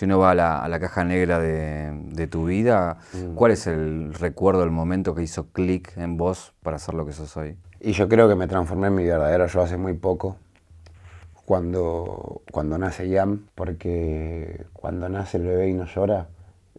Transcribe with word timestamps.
si 0.00 0.06
uno 0.06 0.18
va 0.18 0.30
a 0.30 0.34
la, 0.68 0.80
caja 0.80 1.04
negra 1.04 1.38
de, 1.38 2.26
tu 2.26 2.46
vida, 2.46 2.96
mm. 3.12 3.34
¿cuál 3.34 3.52
es 3.52 3.66
el 3.66 4.14
recuerdo, 4.14 4.64
el 4.64 4.70
momento 4.70 5.14
que 5.14 5.22
hizo 5.22 5.48
clic 5.48 5.94
en 5.98 6.16
vos 6.16 6.54
para 6.62 6.78
ser 6.78 6.94
lo 6.94 7.04
que 7.04 7.12
sos 7.12 7.36
hoy? 7.36 7.58
Y 7.80 7.92
yo 7.92 8.08
creo 8.08 8.26
que 8.26 8.34
me 8.34 8.46
transformé 8.46 8.86
en 8.86 8.94
mi 8.94 9.04
verdadero 9.04 9.46
yo 9.46 9.60
hace 9.60 9.76
muy 9.76 9.92
poco, 9.92 10.38
cuando, 11.44 12.40
cuando 12.50 12.78
nace 12.78 13.10
Yam, 13.10 13.44
porque 13.54 14.64
cuando 14.72 15.06
nace 15.10 15.36
el 15.36 15.42
bebé 15.44 15.68
y 15.68 15.74
no 15.74 15.84
llora, 15.84 16.28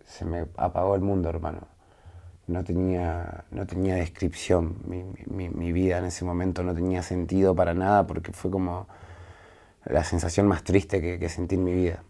se 0.03 0.25
me 0.25 0.47
apagó 0.57 0.95
el 0.95 1.01
mundo, 1.01 1.29
hermano. 1.29 1.67
No 2.47 2.63
tenía, 2.63 3.43
no 3.51 3.67
tenía 3.67 3.97
descripción 3.97 4.77
mi, 4.87 5.71
vida 5.71 5.99
en 5.99 6.05
ese 6.05 6.25
momento, 6.25 6.63
no 6.63 6.73
tenía 6.73 7.03
sentido 7.03 7.53
para 7.53 7.75
nada, 7.75 8.07
porque 8.07 8.31
fue 8.31 8.49
como 8.49 8.87
la 9.85 10.03
sensación 10.03 10.47
más 10.47 10.63
triste 10.63 11.19
que, 11.19 11.29
sentí 11.29 11.53
en 11.53 11.63
mi 11.63 11.73
vida. 11.75 12.01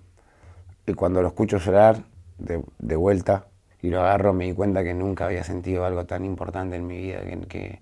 Y 0.92 0.94
cuando 0.94 1.22
lo 1.22 1.30
escucho 1.30 1.58
llorar 1.58 2.04
de, 2.38 2.62
de, 2.80 2.96
vuelta 2.98 3.46
y 3.82 3.90
lo 3.90 4.02
agarro, 4.02 4.34
me 4.34 4.44
di 4.44 4.54
cuenta 4.54 4.84
que 4.84 4.94
nunca 4.94 5.26
había 5.26 5.42
sentido 5.42 5.86
algo 5.86 6.06
tan 6.06 6.26
importante 6.26 6.76
en 6.76 6.86
mi 6.86 6.98
vida, 6.98 7.22
que, 7.22 7.40
que 7.48 7.80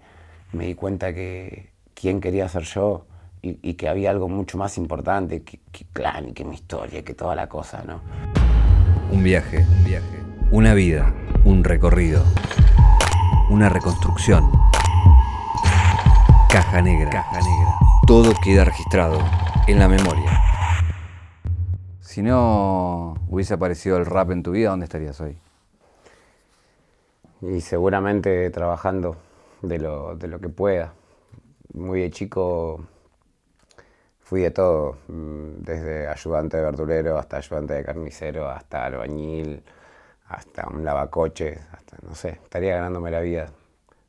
me 0.54 0.68
di 0.68 0.76
cuenta 0.76 1.12
que 1.12 1.72
quién 1.96 2.22
quería 2.22 2.48
ser 2.48 2.66
yo 2.66 3.08
y, 3.42 3.74
que 3.74 3.90
había 3.90 4.12
algo 4.12 4.30
mucho 4.30 4.60
más 4.60 4.78
importante 4.78 5.42
que, 5.42 5.60
que 5.72 5.86
Clan 5.92 6.30
y 6.30 6.34
que 6.34 6.46
mi 6.46 6.54
historia, 6.54 7.04
que 7.04 7.16
toda 7.16 7.34
la 7.34 7.50
cosa, 7.50 7.84
¿no? 7.84 8.02
Un 9.12 9.24
viaje, 9.24 9.66
un 9.78 9.84
viaje, 9.86 10.20
una 10.52 10.76
vida, 10.76 11.12
un 11.46 11.64
recorrido, 11.64 12.24
una 13.50 13.70
reconstrucción. 13.70 14.52
Caja 16.48 16.84
negra, 16.84 17.10
caja 17.10 17.40
negra. 17.40 17.76
Todo 18.06 18.36
queda 18.44 18.66
registrado 18.66 19.18
en 19.66 19.80
la 19.80 19.88
memoria. 19.88 20.49
Si 22.10 22.24
no 22.24 23.14
hubiese 23.30 23.54
aparecido 23.54 23.98
el 23.98 24.06
rap 24.08 24.32
en 24.32 24.42
tu 24.42 24.50
vida, 24.50 24.72
¿dónde 24.72 24.86
estarías 24.86 25.22
hoy? 25.22 25.38
Y 27.42 27.62
seguramente 27.62 28.50
trabajando 28.50 29.18
de 29.62 29.78
lo, 29.78 30.16
de 30.16 30.28
lo 30.28 30.40
que 30.40 30.50
pueda. 30.50 30.96
Muy 31.72 32.02
de 32.02 32.10
chico 32.10 32.84
fui 34.22 34.42
de 34.42 34.50
todo, 34.50 34.98
mm, 35.08 35.62
desde 35.62 36.08
ayudante 36.08 36.58
de 36.58 36.64
verdulero 36.64 37.20
hasta 37.20 37.38
ayudante 37.38 37.76
de 37.76 37.84
carnicero, 37.84 38.50
hasta 38.50 38.86
albañil, 38.86 39.62
hasta 40.30 40.68
un 40.68 40.84
lavacoches, 40.84 41.60
hasta, 41.72 41.98
no 42.02 42.16
sé, 42.16 42.40
estaría 42.44 42.78
ganándome 42.78 43.12
la 43.12 43.20
vida 43.20 43.52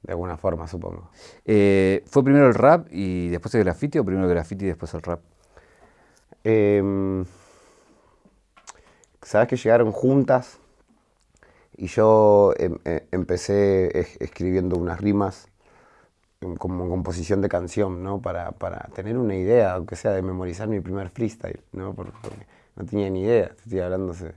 de 0.05 0.13
alguna 0.13 0.39
forma, 0.39 0.67
supongo. 0.67 1.11
Eh, 1.45 2.03
¿Fue 2.07 2.25
primero 2.25 2.47
el 2.47 2.55
rap 2.55 2.87
y 2.91 3.29
después 3.29 3.55
el 3.57 3.65
graffiti 3.65 3.99
o 3.99 4.07
primero 4.07 4.27
el 4.27 4.33
graffiti 4.33 4.65
y 4.65 4.69
después 4.69 4.95
el 4.95 5.03
rap? 5.03 5.21
Em, 6.43 7.27
Sabes 9.23 9.49
que 9.49 9.57
llegaron 9.57 9.93
juntas 9.93 10.59
y 11.77 11.87
yo 11.89 12.53
em, 12.59 12.79
eh, 12.85 13.07
empecé 13.13 14.01
escribiendo 14.21 14.77
unas 14.77 15.01
rimas 15.01 15.49
como 16.59 16.89
composición 16.89 17.43
de 17.43 17.49
canción, 17.49 18.03
¿no? 18.03 18.21
Para, 18.23 18.53
tener 18.95 19.19
una 19.19 19.37
idea, 19.37 19.75
aunque 19.75 19.97
sea 19.97 20.13
de 20.13 20.23
memorizar 20.23 20.69
mi 20.69 20.81
primer 20.81 21.11
freestyle, 21.11 21.61
¿no? 21.73 21.95
Porque, 21.95 22.13
no 22.77 22.87
tenía 22.87 23.11
ni 23.11 23.23
idea, 23.23 23.53
estoy 23.63 23.81
hablando 23.81 24.13
hace, 24.13 24.33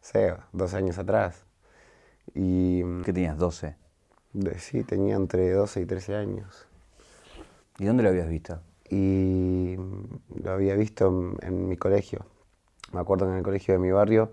sé, 0.00 0.34
dos 0.52 0.74
años 0.74 0.98
atrás. 0.98 1.44
Y, 2.34 2.82
¿Qué 3.04 3.12
tenías, 3.12 3.38
12? 3.38 3.76
sí, 4.58 4.84
tenía 4.84 5.16
entre 5.16 5.50
12 5.52 5.80
y 5.80 5.86
13 5.86 6.16
años. 6.16 6.66
¿Y 7.78 7.86
dónde 7.86 8.02
lo 8.02 8.10
habías 8.10 8.28
visto? 8.28 8.60
Y 8.90 9.76
lo 10.42 10.50
había 10.50 10.74
visto 10.74 11.36
en, 11.40 11.68
mi 11.68 11.76
colegio. 11.76 12.26
Me 12.92 13.00
acuerdo 13.00 13.26
que 13.26 13.32
en 13.32 13.38
el 13.38 13.44
colegio 13.44 13.74
de 13.74 13.80
mi 13.80 13.90
barrio 13.90 14.32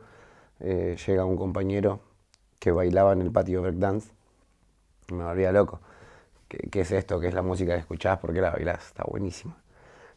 eh, 0.60 0.98
llega 1.06 1.26
un 1.26 1.36
compañero 1.36 2.00
que 2.60 2.72
bailaba 2.72 3.14
en 3.14 3.22
el 3.22 3.32
patio 3.32 3.62
breakdance. 3.62 4.12
Me 5.12 5.24
volvía 5.24 5.52
loco. 5.52 5.82
¿Qué, 6.48 6.82
es 6.82 6.92
esto? 6.92 7.20
¿Qué 7.20 7.28
es 7.28 7.34
la 7.34 7.42
música 7.42 7.74
que 7.74 7.80
escuchás? 7.80 8.20
¿Por 8.20 8.34
qué 8.34 8.42
la 8.42 8.52
bailás? 8.52 8.88
Está 8.88 9.04
buenísima. 9.04 9.58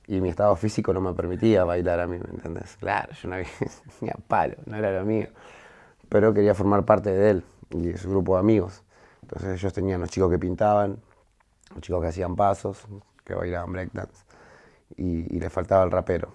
Y 0.06 0.20
mi 0.20 0.28
estado 0.30 0.54
físico 0.56 0.92
no 0.92 1.00
me 1.00 1.12
permitía 1.12 1.64
bailar 1.64 2.00
a 2.00 2.06
mí, 2.06 2.18
¿me 2.18 2.30
entendés? 2.30 2.76
Claro, 2.76 3.12
yo 3.12 3.28
no 3.28 3.34
había 3.34 4.14
palo, 4.28 4.56
no 4.66 4.76
era 4.76 4.98
lo 4.98 5.04
mío. 5.04 5.28
Pero 6.08 6.32
quería 6.32 6.54
formar 6.54 6.84
parte 6.84 7.10
de 7.10 7.30
él 7.30 7.44
y 7.70 7.88
de 7.88 7.98
su 7.98 8.08
grupo 8.08 8.34
de 8.34 8.40
amigos. 8.40 8.82
Entonces 9.22 9.60
ellos 9.60 9.72
tenían 9.72 10.00
los 10.00 10.10
chicos 10.10 10.30
que 10.30 10.38
pintaban, 10.38 10.98
los 11.74 11.82
chicos 11.82 12.00
que 12.00 12.08
hacían 12.08 12.36
pasos, 12.36 12.86
que 13.24 13.34
bailaban 13.34 13.72
breakdance. 13.72 14.24
Y, 14.96 15.36
y 15.36 15.40
les 15.40 15.52
faltaba 15.52 15.84
el 15.84 15.90
rapero, 15.90 16.32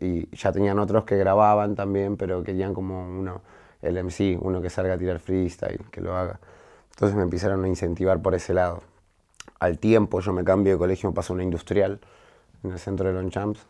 Y 0.00 0.34
ya 0.36 0.52
tenían 0.52 0.78
otros 0.78 1.04
que 1.04 1.16
grababan 1.16 1.74
también, 1.74 2.16
pero 2.16 2.42
querían 2.42 2.74
como 2.74 3.04
uno 3.04 3.40
el 3.80 3.96
MC, 4.02 4.38
uno 4.40 4.62
que 4.62 4.70
salga 4.70 4.94
a 4.94 4.98
tirar 4.98 5.18
freestyle, 5.18 5.80
que 5.90 6.00
lo 6.00 6.16
haga. 6.16 6.38
Entonces 6.90 7.16
me 7.16 7.22
empezaron 7.22 7.64
a 7.64 7.68
incentivar 7.68 8.20
por 8.22 8.34
ese 8.34 8.54
lado. 8.54 8.82
Al 9.58 9.78
tiempo 9.78 10.20
yo 10.20 10.32
me 10.32 10.44
cambio 10.44 10.74
de 10.74 10.78
colegio, 10.78 11.08
me 11.08 11.14
paso 11.14 11.32
a 11.32 11.34
una 11.34 11.44
industrial 11.44 12.00
en 12.62 12.72
el 12.72 12.78
centro 12.78 13.08
de 13.08 13.14
Lonchamps 13.14 13.66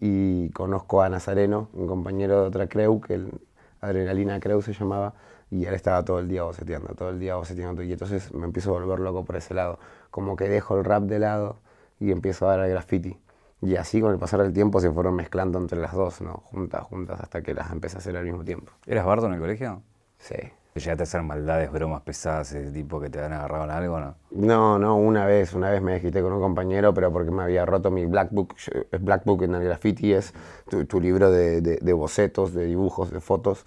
y 0.00 0.50
conozco 0.50 1.02
a 1.02 1.08
Nazareno, 1.08 1.68
un 1.74 1.86
compañero 1.86 2.40
de 2.40 2.48
otra 2.48 2.66
creu, 2.66 3.00
que 3.00 3.14
el 3.14 3.32
Adrenalina 3.80 4.40
Creu 4.40 4.62
se 4.62 4.72
llamaba, 4.72 5.14
y 5.50 5.64
él 5.64 5.74
estaba 5.74 6.04
todo 6.04 6.18
el 6.18 6.28
día 6.28 6.42
boceteando, 6.42 6.94
todo 6.94 7.10
el 7.10 7.20
día 7.20 7.36
boceteando, 7.36 7.82
y 7.82 7.92
entonces 7.92 8.32
me 8.34 8.46
empiezo 8.46 8.70
a 8.70 8.80
volver 8.80 9.00
loco 9.00 9.24
por 9.24 9.36
ese 9.36 9.54
lado. 9.54 9.78
Como 10.10 10.36
que 10.36 10.48
dejo 10.48 10.76
el 10.76 10.84
rap 10.84 11.04
de 11.04 11.18
lado 11.18 11.56
y 12.00 12.10
empiezo 12.10 12.46
a 12.46 12.52
dar 12.52 12.60
al 12.60 12.70
graffiti. 12.70 13.16
Y 13.66 13.74
así 13.74 14.00
con 14.00 14.12
el 14.12 14.18
pasar 14.18 14.42
del 14.42 14.52
tiempo 14.52 14.80
se 14.80 14.92
fueron 14.92 15.16
mezclando 15.16 15.58
entre 15.58 15.80
las 15.80 15.92
dos, 15.92 16.20
¿no? 16.20 16.34
Juntas, 16.44 16.84
juntas, 16.84 17.20
hasta 17.20 17.42
que 17.42 17.52
las 17.52 17.72
empecé 17.72 17.96
a 17.96 17.98
hacer 17.98 18.16
al 18.16 18.24
mismo 18.24 18.44
tiempo. 18.44 18.70
¿Eras 18.86 19.04
bardo 19.04 19.26
en 19.26 19.32
el 19.32 19.40
colegio? 19.40 19.82
Sí. 20.18 20.36
¿Llegaste 20.76 21.02
a 21.02 21.04
hacer 21.04 21.22
maldades, 21.24 21.72
bromas 21.72 22.02
pesadas, 22.02 22.52
ese 22.52 22.70
tipo 22.70 23.00
que 23.00 23.10
te 23.10 23.20
han 23.20 23.32
agarrado 23.32 23.64
en 23.64 23.70
algo, 23.70 23.98
no? 23.98 24.14
No, 24.30 24.78
no, 24.78 24.96
una 24.96 25.26
vez, 25.26 25.52
una 25.52 25.70
vez 25.70 25.82
me 25.82 25.94
desquité 25.94 26.22
con 26.22 26.32
un 26.32 26.40
compañero, 26.40 26.94
pero 26.94 27.10
porque 27.10 27.32
me 27.32 27.42
había 27.42 27.66
roto 27.66 27.90
mi 27.90 28.06
Black 28.06 28.28
Book. 28.30 28.54
Black 29.00 29.24
Book 29.24 29.42
en 29.42 29.56
el 29.56 29.64
graffiti 29.64 30.12
es 30.12 30.32
tu, 30.88 31.00
libro 31.00 31.32
de, 31.32 31.60
de, 31.60 31.92
bocetos, 31.92 32.54
de 32.54 32.66
dibujos, 32.66 33.10
de 33.10 33.20
fotos 33.20 33.64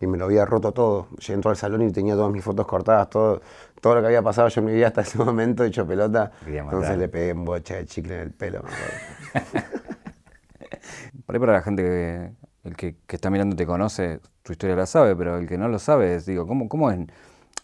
y 0.00 0.06
me 0.06 0.16
lo 0.16 0.24
había 0.24 0.44
roto 0.44 0.72
todo. 0.72 1.08
Yo 1.18 1.34
entró 1.34 1.50
al 1.50 1.56
salón 1.56 1.82
y 1.82 1.92
tenía 1.92 2.14
todas 2.14 2.32
mis 2.32 2.44
fotos 2.44 2.66
cortadas, 2.66 3.10
todo, 3.10 3.42
todo 3.84 3.96
lo 3.96 4.00
que 4.00 4.06
había 4.06 4.22
pasado 4.22 4.48
yo 4.48 4.62
en 4.62 4.64
mi 4.64 4.72
vida 4.72 4.86
hasta 4.86 5.02
ese 5.02 5.18
momento 5.22 5.62
hecho 5.62 5.86
pelota. 5.86 6.32
Entonces 6.46 6.96
le 6.96 7.06
pegué 7.08 7.34
un 7.34 7.44
bocha 7.44 7.76
de 7.76 7.84
chicle 7.84 8.14
en 8.14 8.20
el 8.22 8.30
pelo. 8.30 8.62
Por 11.26 11.34
ahí 11.34 11.38
para 11.38 11.52
la 11.52 11.60
gente 11.60 11.82
que, 11.82 12.30
el 12.64 12.76
que, 12.76 12.96
está 13.08 13.28
mirando 13.28 13.56
te 13.56 13.66
conoce, 13.66 14.20
tu 14.42 14.52
historia 14.52 14.74
la 14.74 14.86
sabe, 14.86 15.14
pero 15.14 15.36
el 15.36 15.46
que 15.46 15.58
no 15.58 15.68
lo 15.68 15.78
sabe, 15.78 16.18
digo, 16.20 16.46
¿cómo, 16.46 16.66
cómo 16.66 16.90
es 16.90 16.98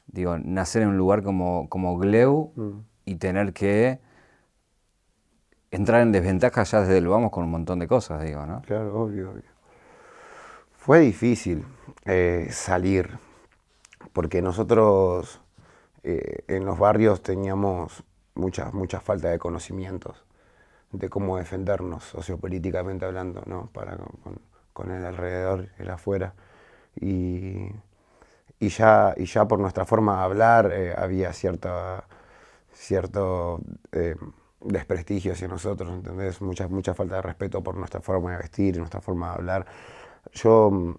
digo, 0.08 0.36
nacer 0.36 0.82
en 0.82 0.88
un 0.88 0.98
lugar 0.98 1.22
como, 1.22 1.70
como 1.70 1.96
Gleu 1.96 2.52
mm. 2.54 2.80
y 3.06 3.14
tener 3.14 3.54
que 3.54 4.00
entrar 5.70 6.02
en 6.02 6.12
desventaja 6.12 6.64
ya 6.64 6.82
desde 6.82 6.98
el 6.98 7.08
vamos 7.08 7.30
con 7.30 7.44
un 7.44 7.50
montón 7.50 7.78
de 7.78 7.88
cosas, 7.88 8.22
digo, 8.22 8.44
¿no? 8.44 8.60
Claro, 8.60 9.04
obvio, 9.04 9.30
obvio. 9.30 9.44
Fue 10.72 11.00
difícil 11.00 11.64
eh, 12.04 12.48
salir, 12.50 13.08
porque 14.12 14.42
nosotros 14.42 15.40
eh, 16.02 16.44
en 16.48 16.64
los 16.64 16.78
barrios 16.78 17.22
teníamos 17.22 18.04
mucha, 18.34 18.70
mucha 18.72 19.00
falta 19.00 19.28
de 19.28 19.38
conocimientos 19.38 20.24
de 20.92 21.08
cómo 21.08 21.36
defendernos 21.38 22.04
sociopolíticamente 22.04 23.04
hablando, 23.04 23.42
¿no? 23.46 23.68
Para, 23.72 23.96
con, 24.72 24.90
el 24.90 25.04
alrededor, 25.04 25.68
el 25.78 25.90
afuera. 25.90 26.34
Y, 27.00 27.68
y, 28.58 28.68
ya, 28.70 29.14
y 29.16 29.26
ya 29.26 29.46
por 29.46 29.60
nuestra 29.60 29.84
forma 29.84 30.16
de 30.16 30.22
hablar 30.22 30.72
eh, 30.72 30.94
había 30.96 31.32
cierta, 31.32 32.04
cierto 32.72 33.60
desprestigio 34.60 35.32
hacia 35.32 35.48
nosotros, 35.48 35.90
¿entendés? 35.92 36.40
Mucha, 36.40 36.68
mucha 36.68 36.94
falta 36.94 37.16
de 37.16 37.22
respeto 37.22 37.62
por 37.62 37.76
nuestra 37.76 38.00
forma 38.00 38.32
de 38.32 38.38
vestir, 38.38 38.78
nuestra 38.78 39.00
forma 39.00 39.28
de 39.30 39.34
hablar. 39.34 39.66
Yo, 40.32 40.70
mm, 40.70 40.94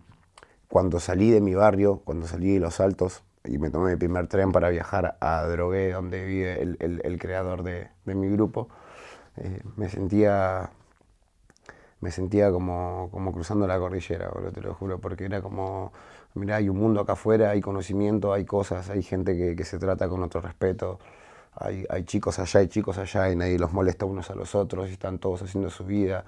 cuando 0.67 0.99
salí 0.99 1.31
de 1.31 1.41
mi 1.41 1.53
barrio, 1.53 2.01
cuando 2.03 2.27
salí 2.27 2.53
de 2.53 2.59
Los 2.59 2.79
Altos, 2.79 3.23
y 3.45 3.57
me 3.57 3.69
tomé 3.69 3.91
mi 3.91 3.97
primer 3.97 4.27
tren 4.27 4.51
para 4.51 4.69
viajar 4.69 5.17
a 5.19 5.43
Drogué, 5.47 5.91
donde 5.91 6.25
vive 6.25 6.61
el, 6.61 7.19
creador 7.19 7.63
de, 7.63 7.89
mi 8.05 8.29
grupo, 8.29 8.69
eh, 9.37 9.61
me 9.75 9.89
sentía 9.89 10.71
me 12.01 12.11
sentía 12.11 12.51
como, 12.51 13.09
como 13.11 13.31
cruzando 13.31 13.67
la 13.67 13.77
cordillera, 13.77 14.31
te 14.53 14.61
lo 14.61 14.73
juro, 14.73 14.99
porque 14.99 15.25
era 15.25 15.41
como, 15.41 15.93
mira, 16.33 16.55
hay 16.57 16.67
un 16.69 16.77
mundo 16.77 17.01
acá 17.01 17.13
afuera, 17.13 17.51
hay 17.51 17.61
conocimiento, 17.61 18.33
hay 18.33 18.43
cosas, 18.45 18.89
hay 18.89 19.03
gente 19.03 19.37
que, 19.37 19.55
que 19.55 19.63
se 19.65 19.77
trata 19.77 20.09
con 20.09 20.23
otro 20.23 20.41
respeto, 20.41 20.99
hay, 21.53 21.85
hay, 21.89 22.03
chicos 22.05 22.39
allá, 22.39 22.61
hay 22.61 22.67
chicos 22.69 22.97
allá, 22.97 23.31
y 23.31 23.35
nadie 23.35 23.59
los 23.59 23.73
molesta 23.73 24.05
unos 24.05 24.31
a 24.31 24.35
los 24.35 24.55
otros, 24.55 24.89
y 24.89 24.93
están 24.93 25.19
todos 25.19 25.43
haciendo 25.43 25.69
su 25.69 25.85
vida. 25.85 26.25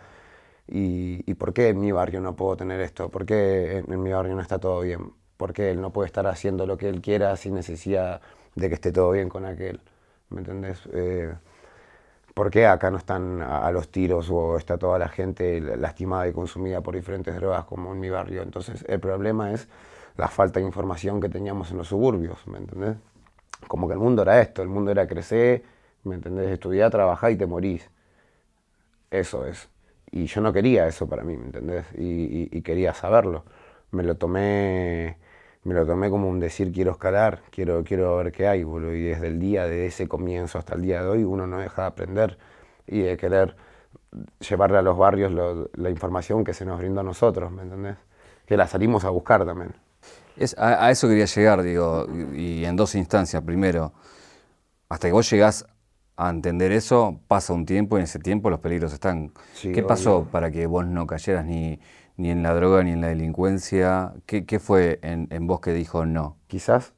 Y, 0.68 1.33
por 1.36 1.54
qué 1.54 1.69
en 1.69 1.80
mi 1.80 1.92
barrio 1.92 2.21
no 2.21 2.36
puedo 2.36 2.57
tener 2.57 2.80
esto? 2.81 3.09
¿Por 3.09 3.25
qué 3.25 3.80
en, 3.88 4.04
mi 4.04 4.12
barrio 4.12 4.36
no 4.36 4.42
está 4.42 4.59
todo 4.59 4.81
bien? 4.81 5.13
¿Por 5.44 5.51
qué 5.51 5.72
él 5.72 5.81
no 5.81 5.90
puede 5.90 6.06
estar 6.06 6.25
haciendo 6.25 6.66
lo 6.66 6.78
que 6.78 6.88
él 6.88 7.01
quiera 7.01 7.36
sin 7.36 7.54
necesidad 7.54 8.22
de 8.56 8.69
que 8.69 8.75
esté 8.75 8.94
todo 8.94 9.12
bien 9.12 9.28
con 9.28 9.44
aquel? 9.44 9.81
¿Me 10.30 10.40
entendés? 10.40 10.88
Eh, 10.94 11.34
¿Por 12.34 12.50
qué 12.50 12.66
acá 12.66 12.90
no 12.90 12.98
están 12.98 13.42
a, 13.42 13.69
los 13.72 13.90
tiros 13.90 14.30
o 14.31 14.56
está 14.56 14.78
toda 14.78 14.98
la 14.98 15.10
gente 15.10 15.60
lastimada 15.60 16.30
y 16.30 16.31
consumida 16.31 16.80
por 16.80 16.95
diferentes 16.95 17.36
drogas 17.36 17.66
como 17.66 17.92
en 17.92 18.00
mi 18.00 18.10
barrio? 18.10 18.42
Entonces 18.42 18.86
el 18.88 19.01
problema 19.01 19.51
es 19.51 19.68
la 20.16 20.30
falta 20.30 20.62
de 20.62 20.66
información 20.66 21.19
que 21.19 21.28
teníamos 21.28 21.72
en 21.72 21.78
los 21.80 21.90
suburbios, 21.90 22.48
¿me 22.48 22.60
entendés? 22.60 22.95
Como 23.68 23.90
que 23.90 23.95
el 23.95 24.00
mundo 24.00 24.22
era 24.22 24.40
esto, 24.40 24.62
el 24.62 24.69
mundo 24.69 24.92
era 24.92 25.07
crecer, 25.07 25.62
¿me 26.06 26.16
entendés? 26.16 26.51
Estudiar, 26.51 26.90
trabajar 26.90 27.31
y 27.31 27.36
te 27.36 27.45
morís. 27.45 27.90
Eso 29.12 29.45
es. 29.45 29.68
Y 30.10 30.28
yo 30.28 30.40
no 30.40 30.54
quería 30.54 30.88
eso 30.88 31.06
para 31.06 31.25
mí, 31.25 31.36
¿me 31.36 31.48
entendés? 31.48 31.86
Y, 31.98 32.62
quería 32.62 32.94
saberlo. 32.94 33.44
Me 33.92 34.04
lo 34.04 34.16
tomé 34.16 35.18
me 35.63 35.74
lo 35.74 35.86
tomé 35.86 36.10
como 36.10 36.30
un 36.30 36.39
decir 36.39 36.71
quiero 36.71 36.92
escalar, 36.92 37.42
quiero, 37.50 37.83
quiero 37.83 38.18
ver 38.18 38.31
qué 38.31 38.48
hay, 38.48 38.63
boludo. 38.63 38.94
Y 38.94 39.04
desde 39.04 39.27
el 39.27 39.39
día 39.39 39.65
de 39.65 39.86
ese 39.86 40.07
comienzo 40.07 40.57
hasta 40.57 40.75
el 40.75 40.81
día 40.81 41.01
de 41.01 41.07
hoy 41.07 41.24
uno 41.24 41.48
no 41.48 41.60
deja 41.60 41.83
de 41.83 41.88
aprender 41.88 42.38
y 42.86 43.01
de 43.01 43.18
querer 43.18 43.56
llevarle 44.48 44.77
a 44.77 44.81
los 44.81 44.98
barrios 44.98 45.31
la 45.74 45.89
información 45.89 46.44
que 46.44 46.54
se 46.54 46.65
nos 46.65 46.80
brinda 46.80 47.01
a 47.01 47.04
nosotros, 47.04 47.51
¿me 47.51 47.63
entendés? 47.63 47.95
Que 48.45 48.57
la 48.57 48.68
salimos 48.68 49.06
a 49.06 49.10
buscar 49.10 49.45
también. 49.45 49.74
Es, 50.36 50.56
a, 50.57 50.92
eso 50.92 51.07
quería 51.07 51.25
llegar, 51.25 51.63
digo, 51.63 52.07
y 52.33 52.66
en 52.66 52.75
dos 52.75 52.95
instancias. 52.95 53.42
Primero, 53.44 53.94
hasta 54.89 55.07
que 55.07 55.13
vos 55.13 55.30
llegás 55.30 55.66
a 56.18 56.30
entender 56.30 56.71
eso, 56.71 57.19
pasa 57.27 57.54
un 57.54 57.66
tiempo 57.66 57.98
y 57.98 58.01
en 58.01 58.04
ese 58.04 58.19
tiempo 58.19 58.50
los 58.50 58.59
peligros 58.59 58.94
están. 58.94 59.31
¿Qué 59.62 59.81
pasó 59.83 60.27
para 60.30 60.51
que 60.51 60.68
vos 60.68 60.86
no 60.86 61.07
cayeras 61.07 61.45
ni, 61.45 61.80
ni 62.18 62.30
en 62.30 62.44
la 62.44 62.54
droga 62.54 62.83
ni 62.83 62.92
en 62.92 63.01
la 63.01 63.07
delincuencia? 63.07 64.13
¿Qué, 64.25 64.45
qué 64.45 64.60
fue 64.60 65.00
en, 65.01 65.27
en, 65.31 65.48
vos 65.48 65.60
que 65.62 65.74
dijo 65.74 66.06
no? 66.06 66.38
Quizás 66.48 66.94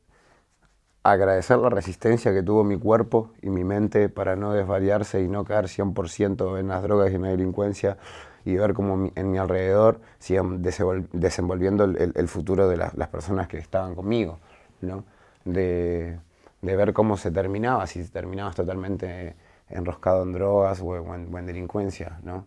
agradecer 1.03 1.57
la 1.59 1.69
resistencia 1.69 2.33
que 2.33 2.41
tuvo 2.41 2.63
mi 2.63 2.77
cuerpo 2.79 3.31
y 3.41 3.49
mi 3.49 3.63
mente 3.63 4.09
para 4.09 4.35
no 4.35 4.53
desvariarse 4.53 5.21
y 5.21 5.27
no 5.27 5.45
caer 5.45 5.65
100% 5.65 6.59
en 6.59 6.67
las 6.67 6.81
drogas 6.81 7.11
y 7.11 7.15
en 7.15 7.21
la 7.21 7.29
delincuencia 7.29 7.97
y 8.43 8.55
ver 8.55 8.73
cómo 8.73 9.11
en 9.13 9.31
mi 9.31 9.37
alrededor 9.37 10.01
siguen 10.19 10.61
desenvolviendo 10.61 11.83
el, 11.83 12.27
futuro 12.27 12.67
de 12.67 12.77
las 12.77 13.07
personas 13.09 13.47
que 13.47 13.57
estaban 13.57 13.95
conmigo, 13.95 14.39
¿no? 14.81 15.03
de, 15.45 16.19
ver 16.61 16.93
cómo 16.93 17.17
se 17.17 17.31
terminaba, 17.31 17.87
si 17.87 18.03
terminabas 18.09 18.55
totalmente 18.55 19.35
enroscado 19.69 20.23
en 20.23 20.33
drogas 20.33 20.81
o 20.81 20.95
en, 21.15 21.45
delincuencia. 21.45 22.19
¿no? 22.23 22.45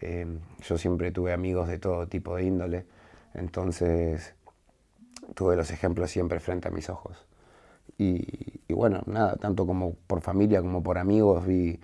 Eh, 0.00 0.26
yo 0.62 0.78
siempre 0.78 1.12
tuve 1.12 1.32
amigos 1.32 1.68
de 1.68 1.78
todo 1.78 2.06
tipo 2.06 2.36
de 2.36 2.44
índole, 2.44 2.86
entonces 3.34 4.34
tuve 5.34 5.56
los 5.56 5.70
ejemplos 5.70 6.10
siempre 6.10 6.40
frente 6.40 6.68
a 6.68 6.70
mis 6.70 6.90
ojos. 6.90 7.26
Y, 7.98 8.60
y 8.66 8.72
bueno, 8.74 9.02
nada, 9.06 9.36
tanto 9.36 9.66
como 9.66 9.94
por 10.06 10.20
familia 10.20 10.60
como 10.60 10.82
por 10.82 10.98
amigos 10.98 11.46
vi 11.46 11.78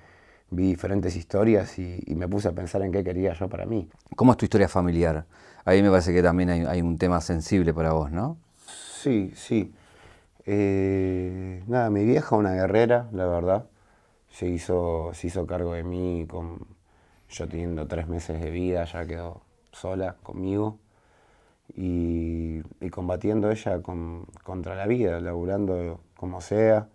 vi 0.51 0.67
diferentes 0.67 1.17
historias 1.17 1.79
y, 1.79 2.03
me 2.15 2.29
puse 2.29 2.49
a 2.49 2.53
pensar 2.53 2.83
en 2.83 2.93
qué 2.93 3.03
quería 3.05 3.33
yo 3.33 3.49
para 3.49 3.67
mí. 3.67 3.89
¿Cómo 4.17 4.33
es 4.33 4.39
tu 4.39 4.45
historia 4.45 4.69
familiar? 4.69 5.25
Ahí 5.65 5.83
me 5.83 5.91
parece 5.91 6.13
que 6.13 6.23
también 6.23 6.51
hay, 6.51 6.83
un 6.83 6.99
tema 6.99 7.21
sensible 7.21 7.73
para 7.73 7.93
vos, 7.93 8.11
¿no? 8.11 8.37
Sí, 8.67 9.33
sí. 9.35 9.73
Eh, 10.45 11.63
nada, 11.67 11.91
mi 11.91 12.05
vieja, 12.05 12.37
una 12.37 12.53
guerrera, 12.53 13.09
la 13.13 13.27
verdad, 13.27 13.67
se 14.31 14.49
hizo, 14.49 15.13
se 15.15 15.29
hizo 15.29 15.47
cargo 15.47 15.75
de 15.75 15.85
mí 15.85 16.27
con 16.29 16.67
yo 17.31 17.49
teniendo 17.49 17.87
tres 17.87 18.09
meses 18.09 18.41
de 18.41 18.51
vida, 18.51 18.85
ya 18.85 19.07
quedó 19.07 19.43
sola 19.73 20.17
conmigo 20.23 20.79
y, 21.75 22.63
combatiendo 22.91 23.51
ella 23.51 23.81
contra 24.43 24.75
la 24.75 24.87
vida, 24.87 25.21
laburando 25.21 26.01
como 26.17 26.41
sea 26.41 26.89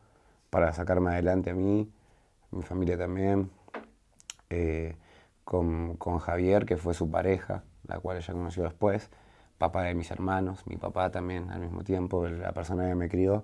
para 0.49 0.73
sacarme 0.73 1.11
adelante 1.11 1.51
a 1.51 1.53
mí 1.53 1.89
mi 2.51 2.63
familia 2.63 2.97
también, 2.97 3.51
eh, 4.49 4.95
con, 5.43 5.97
Javier, 6.19 6.65
que 6.65 6.77
fue 6.77 6.93
su 6.93 7.09
pareja, 7.11 7.63
la 7.87 7.99
cual 7.99 8.17
ella 8.17 8.33
conoció 8.33 8.63
después, 8.63 9.09
papá 9.57 9.83
de 9.83 9.93
mis 9.93 10.09
hermanos, 10.11 10.65
mi 10.65 10.77
papá 10.77 11.11
también 11.11 11.51
al 11.51 11.59
mismo 11.59 11.83
tiempo, 11.83 12.27
la 12.27 12.51
persona 12.53 12.87
que 12.87 12.95
me 12.95 13.09
crió. 13.09 13.43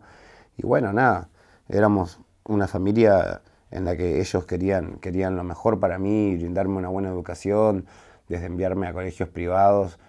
Y 0.57 0.63
bueno, 0.63 0.93
nada, 0.93 1.29
éramos 1.69 2.19
una 2.45 2.67
familia 2.67 3.41
en 3.71 3.85
la 3.85 3.95
que 3.97 4.19
ellos 4.19 4.45
querían, 4.45 4.99
querían 4.99 5.35
lo 5.35 5.43
mejor 5.43 5.79
para 5.79 5.97
mí, 5.97 6.35
brindarme 6.35 6.77
una 6.77 6.89
buena 6.89 7.09
educación, 7.09 7.85
desde 8.27 8.45
enviarme 8.45 8.87
a 8.87 8.93
colegios 8.93 9.29
privados 9.29 9.99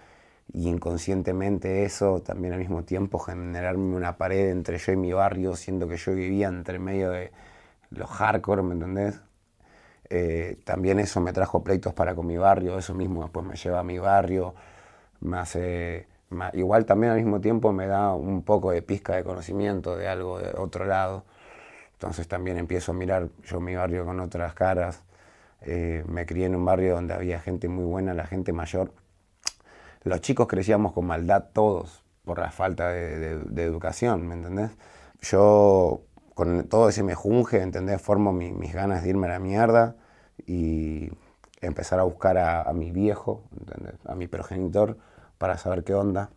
y 0.52 0.68
inconscientemente 0.68 1.84
eso 1.84 2.20
también 2.20 2.52
al 2.52 2.60
mismo 2.60 2.84
tiempo 2.84 3.18
generarme 3.18 3.96
una 3.96 4.16
pared 4.18 4.50
entre 4.50 4.78
yo 4.78 4.92
y 4.92 4.96
mi 4.96 5.12
barrio, 5.12 5.56
siendo 5.56 5.88
que 5.88 5.96
yo 5.96 6.14
vivía 6.14 6.48
entre 6.48 6.78
medio 6.78 7.10
de 7.10 7.32
los 7.90 8.08
hardcore, 8.10 8.62
¿me 8.62 8.74
entendés? 8.74 9.20
Eh, 10.10 10.58
también 10.64 10.98
eso 10.98 11.20
me 11.20 11.32
trajo 11.32 11.64
pleitos 11.64 11.94
para 11.94 12.14
con 12.14 12.26
mi 12.26 12.36
barrio, 12.36 12.78
eso 12.78 12.94
mismo 12.94 13.22
después 13.22 13.46
me 13.46 13.56
lleva 13.56 13.80
a 13.80 13.82
mi 13.82 13.98
barrio, 13.98 14.54
me 15.20 15.38
hace, 15.38 16.06
igual 16.54 16.84
también 16.86 17.12
al 17.12 17.18
mismo 17.18 17.40
tiempo 17.40 17.72
me 17.72 17.86
da 17.86 18.14
un 18.14 18.42
poco 18.42 18.72
de 18.72 18.82
pizca 18.82 19.16
de 19.16 19.24
conocimiento 19.24 19.96
de 19.96 20.08
algo 20.08 20.38
de 20.38 20.50
otro 20.58 20.84
lado, 20.84 21.24
entonces 22.02 22.26
también 22.26 22.58
empiezo 22.58 22.90
a 22.90 22.96
mirar 22.96 23.28
yo 23.44 23.60
mi 23.60 23.76
barrio 23.76 24.04
con 24.04 24.18
otras 24.18 24.54
caras, 24.54 25.04
eh, 25.60 26.02
me 26.08 26.26
crié 26.26 26.46
en 26.46 26.56
un 26.56 26.64
barrio 26.64 26.94
donde 26.96 27.14
había 27.14 27.38
gente 27.38 27.68
muy 27.68 27.84
buena, 27.84 28.12
la 28.12 28.26
gente 28.26 28.52
mayor, 28.52 28.92
los 30.02 30.20
chicos 30.20 30.48
crecíamos 30.48 30.92
con 30.92 31.06
maldad 31.06 31.50
todos 31.52 32.02
por 32.24 32.40
la 32.40 32.50
falta 32.50 32.88
de, 32.88 33.38
de 33.38 33.62
educación, 33.62 34.26
¿me 34.26 34.34
entendés? 34.34 34.72
Yo 35.20 36.02
con 36.34 36.64
todo 36.64 36.88
ese 36.88 37.04
mejunje, 37.04 37.62
¿entendés? 37.62 38.02
Formo 38.02 38.32
mis 38.32 38.74
ganas 38.74 39.04
de 39.04 39.10
irme 39.10 39.28
a 39.28 39.30
la 39.30 39.38
mierda 39.38 39.94
y 40.44 41.08
empezar 41.60 42.00
a 42.00 42.02
buscar 42.02 42.36
a, 42.36 42.72
mi 42.72 42.90
viejo, 42.90 43.44
A 44.06 44.16
mi 44.16 44.26
progenitor 44.26 44.98
para 45.38 45.56
saber 45.56 45.84
qué 45.84 45.94
onda. 45.94 46.30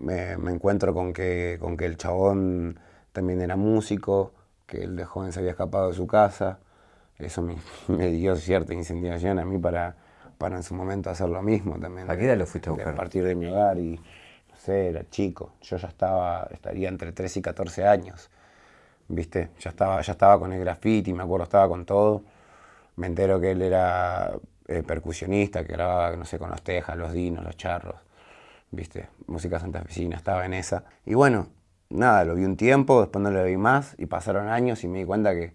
Me, 0.00 0.32
encuentro 0.32 0.92
con 0.94 1.12
que, 1.12 1.58
con 1.60 1.76
que 1.76 1.86
el 1.86 1.96
chabón 1.96 2.80
también 3.16 3.40
era 3.40 3.56
músico, 3.56 4.32
que 4.66 4.84
él 4.84 4.94
de 4.94 5.04
joven 5.04 5.32
se 5.32 5.40
había 5.40 5.52
escapado 5.52 5.88
de 5.88 5.94
su 5.94 6.06
casa. 6.06 6.58
Eso 7.18 7.42
me, 7.42 7.56
dio 8.10 8.36
cierta 8.36 8.74
incentivación 8.74 9.38
a 9.38 9.44
mí 9.44 9.58
para, 9.58 9.96
para 10.38 10.56
en 10.56 10.62
su 10.62 10.74
momento 10.74 11.10
hacer 11.10 11.28
lo 11.28 11.42
mismo 11.42 11.80
también. 11.80 12.10
¿A 12.10 12.16
qué 12.16 12.26
edad 12.26 12.36
lo 12.36 12.46
fuiste 12.46 12.68
a 12.68 12.72
buscar? 12.72 12.92
A 12.92 12.96
partir 12.96 13.24
de 13.24 13.34
mi 13.34 13.46
hogar 13.46 13.78
y, 13.78 13.96
no 13.96 14.56
sé, 14.56 14.88
era 14.88 15.08
chico. 15.08 15.54
Yo 15.62 15.78
ya 15.78 15.88
estaba, 15.88 16.46
estaría 16.52 16.88
entre 16.88 17.12
13 17.12 17.38
y 17.38 17.42
14 17.42 17.86
años. 17.86 18.30
¿viste? 19.08 19.50
Ya 19.60 19.70
estaba, 19.70 20.00
ya 20.00 20.12
estaba 20.12 20.38
con 20.38 20.52
el 20.52 20.60
graffiti, 20.60 21.12
me 21.12 21.22
acuerdo, 21.22 21.44
estaba 21.44 21.68
con 21.68 21.84
todo. 21.84 22.22
Me 22.96 23.06
entero 23.06 23.40
que 23.40 23.52
él 23.52 23.62
era 23.62 24.32
eh, 24.68 24.82
percusionista, 24.82 25.64
que 25.64 25.72
grababa, 25.72 26.16
no 26.16 26.24
sé, 26.24 26.38
con 26.38 26.50
los 26.50 26.62
tejas, 26.62 26.96
los 26.96 27.12
dinos, 27.12 27.44
los 27.44 27.56
charros, 27.56 27.96
¿viste? 28.70 29.08
Música 29.26 29.58
santafesina, 29.58 30.16
estaba 30.16 30.44
en 30.46 30.54
esa. 30.54 30.84
Y 31.04 31.14
bueno, 31.14 31.48
nada, 31.90 32.24
lo 32.24 32.34
vi 32.34 32.44
un 32.44 32.56
tiempo, 32.56 33.00
después 33.00 33.22
no 33.22 33.30
lo 33.30 33.44
vi 33.44 33.56
más 33.56 33.94
y 33.98 34.06
pasaron 34.06 34.48
años 34.48 34.84
y 34.84 34.88
me 34.88 34.98
di 35.00 35.04
cuenta 35.04 35.34
que, 35.34 35.52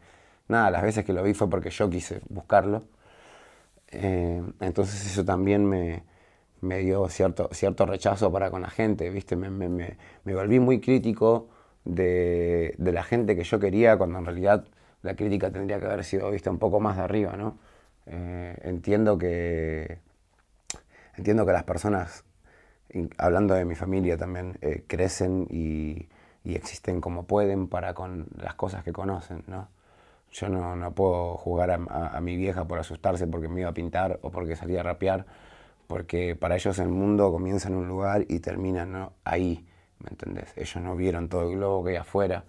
nada, 0.48 0.72
las 0.72 0.84
veces 0.84 1.06
que 1.06 1.14
lo 1.14 1.24
vi 1.24 1.34
fue 1.34 1.50
porque 1.50 1.70
yo 1.70 1.90
quise 1.90 2.22
buscarlo. 2.30 2.84
Eh, 3.90 4.42
entonces 4.62 5.06
eso 5.06 5.26
también 5.26 5.66
me, 5.66 6.04
me, 6.62 6.80
dio 6.80 7.08
cierto, 7.10 7.50
cierto 7.52 7.86
rechazo 7.86 8.32
para 8.32 8.50
con 8.52 8.62
la 8.62 8.70
gente, 8.70 9.10
¿viste? 9.10 9.36
Me, 9.36 9.50
me, 9.50 9.98
me 10.24 10.36
volví 10.36 10.60
muy 10.60 10.80
crítico 10.80 11.50
de, 11.86 12.76
la 12.78 13.04
gente 13.04 13.36
que 13.36 13.44
yo 13.44 13.60
quería, 13.60 13.98
cuando 13.98 14.20
en 14.20 14.26
realidad 14.26 14.66
la 15.02 15.16
crítica 15.16 15.52
tendría 15.52 15.80
que 15.80 15.86
haber 15.86 16.04
sido 16.04 16.32
vista 16.32 16.52
un 16.52 16.60
poco 16.60 16.80
más 16.80 16.98
de 16.98 17.04
arriba, 17.04 17.36
¿no? 17.38 17.58
Eh, 18.06 18.58
entiendo 18.64 19.18
que 19.18 20.00
entiendo 21.18 21.46
que 21.46 21.52
las 21.52 21.64
personas, 21.64 22.24
hablando 23.18 23.54
de 23.54 23.66
mi 23.66 23.76
familia 23.76 24.18
también, 24.18 24.58
eh, 24.62 24.84
crecen 24.88 25.48
y, 25.50 26.08
existen 26.46 27.02
como 27.02 27.24
pueden 27.24 27.68
para 27.68 27.94
con 27.94 28.28
las 28.38 28.56
cosas 28.56 28.84
que 28.84 28.92
conocen, 28.94 29.44
¿no? 29.48 29.68
Yo 30.32 30.48
no, 30.48 30.92
puedo 30.94 31.36
jugar 31.36 31.72
a, 31.72 32.22
mi 32.22 32.38
vieja 32.38 32.66
por 32.66 32.80
asustarse 32.80 33.28
porque 33.28 33.50
me 33.50 33.62
iba 33.62 33.70
a 33.70 33.74
pintar 33.74 34.18
o 34.22 34.32
porque 34.32 34.56
salía 34.56 34.80
a 34.80 34.84
rapear, 34.84 35.26
porque 35.88 36.38
para 36.38 36.56
ellos 36.56 36.80
el 36.80 36.88
mundo 36.88 37.32
comienza 37.32 37.68
en 37.68 37.76
un 37.76 37.88
lugar 37.90 38.26
y 38.30 38.40
termina 38.40 38.86
¿no? 38.86 39.12
ahí. 39.26 39.66
¿me 40.04 40.10
entendés? 40.10 40.54
Ellos 40.56 40.78
no 40.84 40.96
vieron 40.96 41.30
todo 41.30 41.50
el 41.50 41.58
globo 41.58 41.84
que 41.84 41.92
hay 41.92 41.96
afuera, 41.98 42.44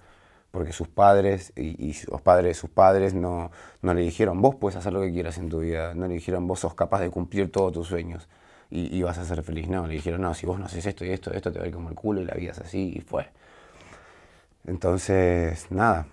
porque 0.51 0.73
sus 0.73 0.89
padres 0.89 1.53
y, 1.57 1.95
los 2.11 2.21
padres 2.21 2.47
de 2.47 2.55
sus 2.55 2.71
padres 2.71 3.15
no, 3.15 3.51
no, 3.81 3.95
le 3.95 4.03
dijeron, 4.03 4.41
vos 4.41 4.57
puedes 4.57 4.77
hacer 4.77 4.93
lo 4.93 5.01
que 5.01 5.13
quieras 5.13 5.39
en 5.39 5.49
tu 5.49 5.61
vida, 5.61 5.95
no 5.95 6.07
le 6.07 6.15
dijeron, 6.15 6.47
vos 6.47 6.61
sos 6.61 6.75
capaz 6.75 7.01
de 7.01 7.11
cumplir 7.11 7.51
todos 7.51 7.73
tus 7.73 7.89
sueños 7.89 8.29
y, 8.71 9.03
vas 9.03 9.19
a 9.19 9.25
ser 9.25 9.43
feliz, 9.43 9.69
no, 9.69 9.87
le 9.87 9.95
dijeron, 9.95 10.23
no, 10.23 10.35
si 10.35 10.47
vos 10.47 10.59
no 10.59 10.65
haces 10.67 10.87
esto 10.87 11.05
y 11.05 11.11
esto, 11.11 11.33
esto 11.33 11.53
te 11.53 11.59
va 11.59 11.67
a 11.67 11.69
ir 11.69 11.75
como 11.75 11.91
el 11.91 11.95
culo 11.95 12.23
y 12.23 12.25
la 12.25 12.35
vida 12.35 12.53
es 12.53 12.59
así 12.59 12.93
y 12.97 13.01
fue. 13.01 13.29
Entonces, 14.67 15.67
nada, 15.71 16.07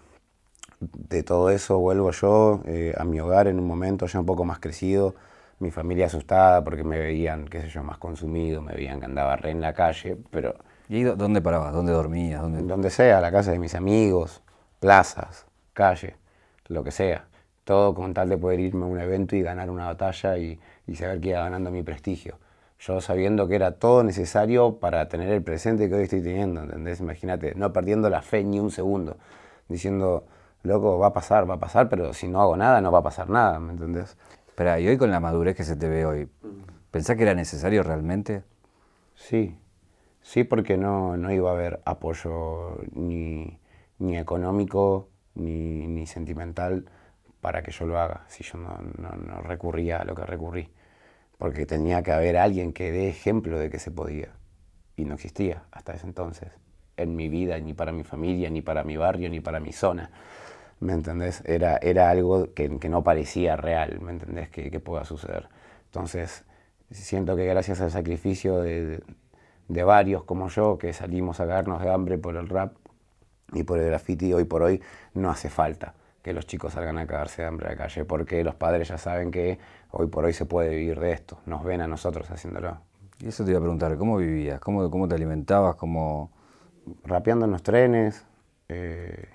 de 0.79 1.23
todo 1.23 1.49
eso 1.49 1.79
vuelvo 1.79 2.11
yo 2.11 2.61
eh, 2.65 2.93
a 2.97 3.03
mi 3.03 3.19
hogar 3.19 3.47
en 3.47 3.59
un 3.59 3.67
momento 3.67 4.05
ya 4.07 4.19
un 4.19 4.25
poco 4.25 4.45
más 4.45 4.59
crecido, 4.59 5.15
mi 5.59 5.71
familia 5.71 6.05
asustada 6.07 6.63
porque 6.63 6.83
me 6.83 6.99
veían, 6.99 7.45
qué 7.47 7.61
sé 7.61 7.69
yo, 7.69 7.83
más 7.83 7.97
consumido, 7.97 8.61
me 8.61 8.73
veían 8.73 8.99
que 8.99 9.05
andaba 9.05 9.35
re 9.35 9.51
en 9.51 9.61
la 9.61 9.73
calle, 9.73 10.17
pero 10.31 10.55
¿Y 10.89 11.03
dónde 11.03 11.41
parabas? 11.41 11.71
¿Dónde 11.73 11.91
dormías? 11.91 12.41
¿Dónde? 12.41 12.63
Donde 12.63 12.89
sea, 12.89 13.21
la 13.21 13.31
casa 13.31 13.51
de 13.51 13.59
mis 13.59 13.75
amigos, 13.75 14.41
plazas, 14.79 15.45
calle, 15.73 16.15
lo 16.67 16.83
que 16.83 16.91
sea. 16.91 17.27
Todo 17.63 17.93
con 17.93 18.13
tal 18.15 18.29
de 18.29 18.37
poder 18.37 18.59
irme 18.59 18.85
a 18.85 18.87
un 18.87 18.99
evento 18.99 19.35
y 19.35 19.43
ganar 19.43 19.69
una 19.69 19.85
batalla 19.85 20.37
y, 20.39 20.59
y 20.87 20.95
saber 20.95 21.21
que 21.21 21.29
iba 21.29 21.41
ganando 21.41 21.69
mi 21.69 21.83
prestigio. 21.83 22.39
Yo 22.79 23.01
sabiendo 23.01 23.49
que 23.49 23.55
era 23.55 23.73
todo 23.73 24.03
necesario 24.03 24.79
para 24.79 25.09
tener 25.09 25.29
el 25.29 25.43
presente 25.43 25.89
que 25.89 25.95
hoy 25.95 26.03
estoy 26.03 26.21
teniendo, 26.21 26.61
¿entendés? 26.61 27.01
Imagínate, 27.01 27.53
no 27.55 27.73
perdiendo 27.73 28.09
la 28.09 28.21
fe 28.21 28.43
ni 28.45 28.59
un 28.61 28.71
segundo, 28.71 29.17
diciendo, 29.67 30.25
loco, 30.63 30.97
va 30.97 31.07
a 31.07 31.13
pasar, 31.13 31.49
va 31.49 31.55
a 31.55 31.59
pasar, 31.59 31.89
pero 31.89 32.13
si 32.13 32.29
no 32.29 32.41
hago 32.41 32.55
nada, 32.55 32.79
no 32.79 32.89
va 32.89 32.99
a 32.99 33.03
pasar 33.03 33.29
nada, 33.29 33.59
¿me 33.59 33.73
entendés? 33.73 34.17
Pero 34.55 34.79
y 34.79 34.87
hoy 34.87 34.97
con 34.97 35.11
la 35.11 35.19
madurez 35.19 35.57
que 35.57 35.65
se 35.65 35.75
te 35.75 35.89
ve 35.89 36.05
hoy, 36.05 36.29
¿pensás 36.89 37.17
que 37.17 37.23
era 37.23 37.33
necesario 37.33 37.83
realmente? 37.83 38.43
Sí, 39.13 39.57
sí, 40.21 40.45
porque 40.45 40.77
no, 40.77 41.17
no 41.17 41.33
iba 41.33 41.49
a 41.49 41.53
haber 41.53 41.81
apoyo 41.83 42.77
ni, 42.93 43.59
ni 43.97 44.17
económico 44.17 45.09
ni, 45.35 45.85
ni, 45.85 46.07
sentimental 46.07 46.85
para 47.41 47.61
que 47.61 47.71
yo 47.71 47.85
lo 47.85 47.99
haga, 47.99 48.23
si 48.27 48.45
yo 48.45 48.57
no, 48.57 48.77
no, 48.97 49.09
no 49.17 49.41
recurría 49.41 49.97
a 49.97 50.05
lo 50.05 50.15
que 50.15 50.25
recurrí. 50.25 50.69
Porque 51.39 51.65
tenía 51.65 52.03
que 52.03 52.11
haber 52.11 52.37
alguien 52.37 52.73
que 52.73 52.91
dé 52.91 53.09
ejemplo 53.09 53.57
de 53.57 53.71
que 53.71 53.79
se 53.79 53.89
podía. 53.89 54.29
Y 54.95 55.05
no 55.05 55.15
existía 55.15 55.63
hasta 55.71 55.93
ese 55.93 56.05
entonces, 56.05 56.49
en 56.97 57.15
mi 57.15 57.29
vida, 57.29 57.57
ni 57.59 57.73
para 57.73 57.91
mi 57.91 58.03
familia, 58.03 58.51
ni 58.51 58.61
para 58.61 58.83
mi 58.83 58.97
barrio, 58.97 59.27
ni 59.31 59.39
para 59.39 59.59
mi 59.59 59.71
zona. 59.71 60.11
¿me 60.79 60.93
entendés? 60.93 61.43
Era, 61.45 61.77
era 61.81 62.09
algo 62.09 62.53
que, 62.53 62.79
que 62.79 62.89
no 62.89 63.03
parecía 63.03 63.55
real, 63.55 63.99
¿me 64.01 64.11
entendés? 64.11 64.49
Que, 64.49 64.71
que, 64.71 64.79
pueda 64.79 65.03
suceder. 65.05 65.49
Entonces, 65.85 66.45
siento 66.91 67.35
que 67.35 67.45
gracias 67.45 67.81
al 67.81 67.91
sacrificio 67.91 68.61
de, 68.61 69.01
de, 69.67 69.83
varios 69.83 70.23
como 70.23 70.49
yo, 70.49 70.77
que 70.77 70.93
salimos 70.93 71.39
a 71.39 71.47
cagarnos 71.47 71.81
de 71.81 71.91
hambre 71.91 72.17
por 72.17 72.35
el 72.35 72.47
rap 72.47 72.75
y 73.53 73.63
por 73.63 73.79
el 73.79 73.87
graffiti, 73.87 74.33
hoy 74.33 74.45
por 74.45 74.63
hoy 74.63 74.81
no 75.13 75.29
hace 75.29 75.49
falta 75.49 75.95
que 76.21 76.33
los 76.33 76.45
chicos 76.45 76.73
salgan 76.73 76.97
a 76.97 77.07
cagarse 77.07 77.41
de 77.41 77.47
hambre 77.47 77.67
a 77.67 77.71
la 77.71 77.77
calle, 77.77 78.05
porque 78.05 78.43
los 78.43 78.55
padres 78.55 78.87
ya 78.89 78.97
saben 78.97 79.31
que 79.31 79.59
hoy 79.91 80.07
por 80.07 80.25
hoy 80.25 80.33
se 80.33 80.45
puede 80.45 80.69
vivir 80.69 80.99
de 80.99 81.11
esto, 81.11 81.39
nos 81.45 81.63
ven 81.63 81.81
a 81.81 81.87
nosotros 81.87 82.29
haciéndolo. 82.29 82.77
Y 83.19 83.27
eso 83.27 83.43
te 83.43 83.51
iba 83.51 83.59
a 83.59 83.61
preguntar, 83.61 83.97
¿cómo 83.97 84.17
vivías? 84.17 84.59
¿Cómo, 84.59 84.89
cómo 84.89 85.07
te 85.07 85.15
alimentabas? 85.15 85.75
¿Cómo... 85.75 86.31
Rapeando 87.03 87.45
en 87.45 87.51
los 87.51 87.61
trenes. 87.61 88.25
Eh, 88.69 89.27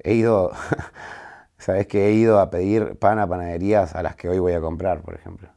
he 0.00 0.14
ido, 0.14 0.50
sabes 1.58 1.86
que 1.86 2.08
he 2.08 2.12
ido 2.12 2.40
a 2.40 2.50
pedir 2.50 2.96
pan 2.98 3.18
a 3.20 3.26
panaderías 3.28 3.94
a 3.94 4.02
las 4.02 4.16
que 4.16 4.28
hoy 4.28 4.38
voy 4.38 4.52
a 4.52 4.60
comprar, 4.60 5.00
por 5.02 5.14
ejemplo. 5.14 5.48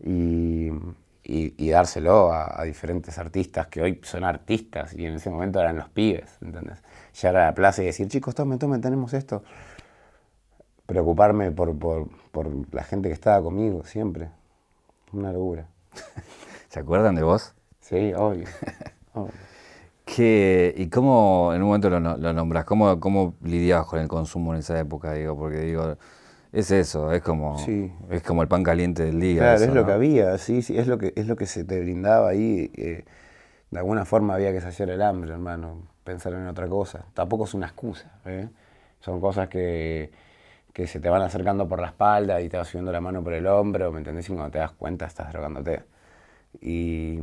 Y, 0.00 0.70
y, 1.22 1.54
y 1.56 1.70
dárselo 1.70 2.32
a, 2.32 2.60
a, 2.60 2.64
diferentes 2.64 3.18
artistas 3.18 3.68
que 3.68 3.82
hoy 3.82 4.00
son 4.02 4.24
artistas 4.24 4.94
y 4.94 5.06
en 5.06 5.14
ese 5.14 5.30
momento 5.30 5.60
eran 5.60 5.76
los 5.76 5.88
pibes, 5.90 6.38
¿entendés? 6.40 6.82
Llegar 7.14 7.36
a 7.36 7.46
la 7.46 7.54
plaza 7.54 7.82
y 7.82 7.86
decir, 7.86 8.08
chicos, 8.08 8.34
tomen, 8.34 8.58
tomen, 8.58 8.80
tenemos 8.80 9.12
esto. 9.14 9.42
Preocuparme 10.86 11.50
por, 11.52 11.76
por, 11.78 12.08
por 12.30 12.50
la 12.74 12.82
gente 12.84 13.08
que 13.08 13.14
estaba 13.14 13.42
conmigo 13.42 13.84
siempre. 13.84 14.30
Una 15.12 15.32
locura. 15.32 15.66
¿Se 16.68 16.80
acuerdan 16.80 17.14
de 17.14 17.22
vos? 17.22 17.54
Sí, 17.80 18.12
obvio. 18.14 18.46
obvio. 19.14 19.32
¿Qué, 20.04 20.74
¿Y 20.76 20.88
cómo 20.88 21.52
en 21.54 21.62
un 21.62 21.68
momento 21.68 21.88
lo, 21.88 22.00
lo 22.00 22.32
nombras? 22.32 22.64
¿Cómo, 22.64 22.98
¿Cómo 22.98 23.34
lidiabas 23.42 23.86
con 23.86 24.00
el 24.00 24.08
consumo 24.08 24.54
en 24.54 24.60
esa 24.60 24.78
época? 24.78 25.12
Digo, 25.12 25.36
porque 25.36 25.58
digo, 25.58 25.96
es 26.52 26.70
eso, 26.72 27.12
es 27.12 27.22
como, 27.22 27.58
sí. 27.58 27.92
es 28.10 28.22
como 28.22 28.42
el 28.42 28.48
pan 28.48 28.64
caliente 28.64 29.04
del 29.04 29.20
día. 29.20 29.38
Claro, 29.38 29.56
eso, 29.56 29.64
es 29.66 29.74
lo 29.74 29.82
¿no? 29.82 29.86
que 29.86 29.92
había, 29.92 30.36
sí, 30.38 30.62
sí, 30.62 30.76
es 30.76 30.88
lo 30.88 30.98
que, 30.98 31.12
es 31.14 31.28
lo 31.28 31.36
que 31.36 31.46
se 31.46 31.64
te 31.64 31.80
brindaba 31.80 32.28
ahí. 32.30 32.72
Eh, 32.74 33.04
de 33.70 33.78
alguna 33.78 34.04
forma 34.04 34.34
había 34.34 34.52
que 34.52 34.60
saciar 34.60 34.90
el 34.90 35.00
hambre, 35.00 35.30
hermano, 35.30 35.82
pensar 36.04 36.32
en 36.32 36.46
otra 36.46 36.68
cosa. 36.68 37.04
Tampoco 37.14 37.44
es 37.44 37.54
una 37.54 37.66
excusa, 37.66 38.10
¿eh? 38.24 38.48
son 39.00 39.20
cosas 39.20 39.48
que, 39.48 40.10
que 40.72 40.86
se 40.86 41.00
te 41.00 41.08
van 41.08 41.22
acercando 41.22 41.68
por 41.68 41.80
la 41.80 41.88
espalda 41.88 42.40
y 42.40 42.48
te 42.48 42.56
vas 42.56 42.68
subiendo 42.68 42.92
la 42.92 43.00
mano 43.00 43.22
por 43.22 43.32
el 43.32 43.46
hombro, 43.46 43.90
¿me 43.92 43.98
entendés? 43.98 44.28
Y 44.28 44.32
cuando 44.32 44.50
te 44.50 44.58
das 44.58 44.72
cuenta 44.72 45.06
estás 45.06 45.32
drogándote. 45.32 45.84
Y 46.60 47.18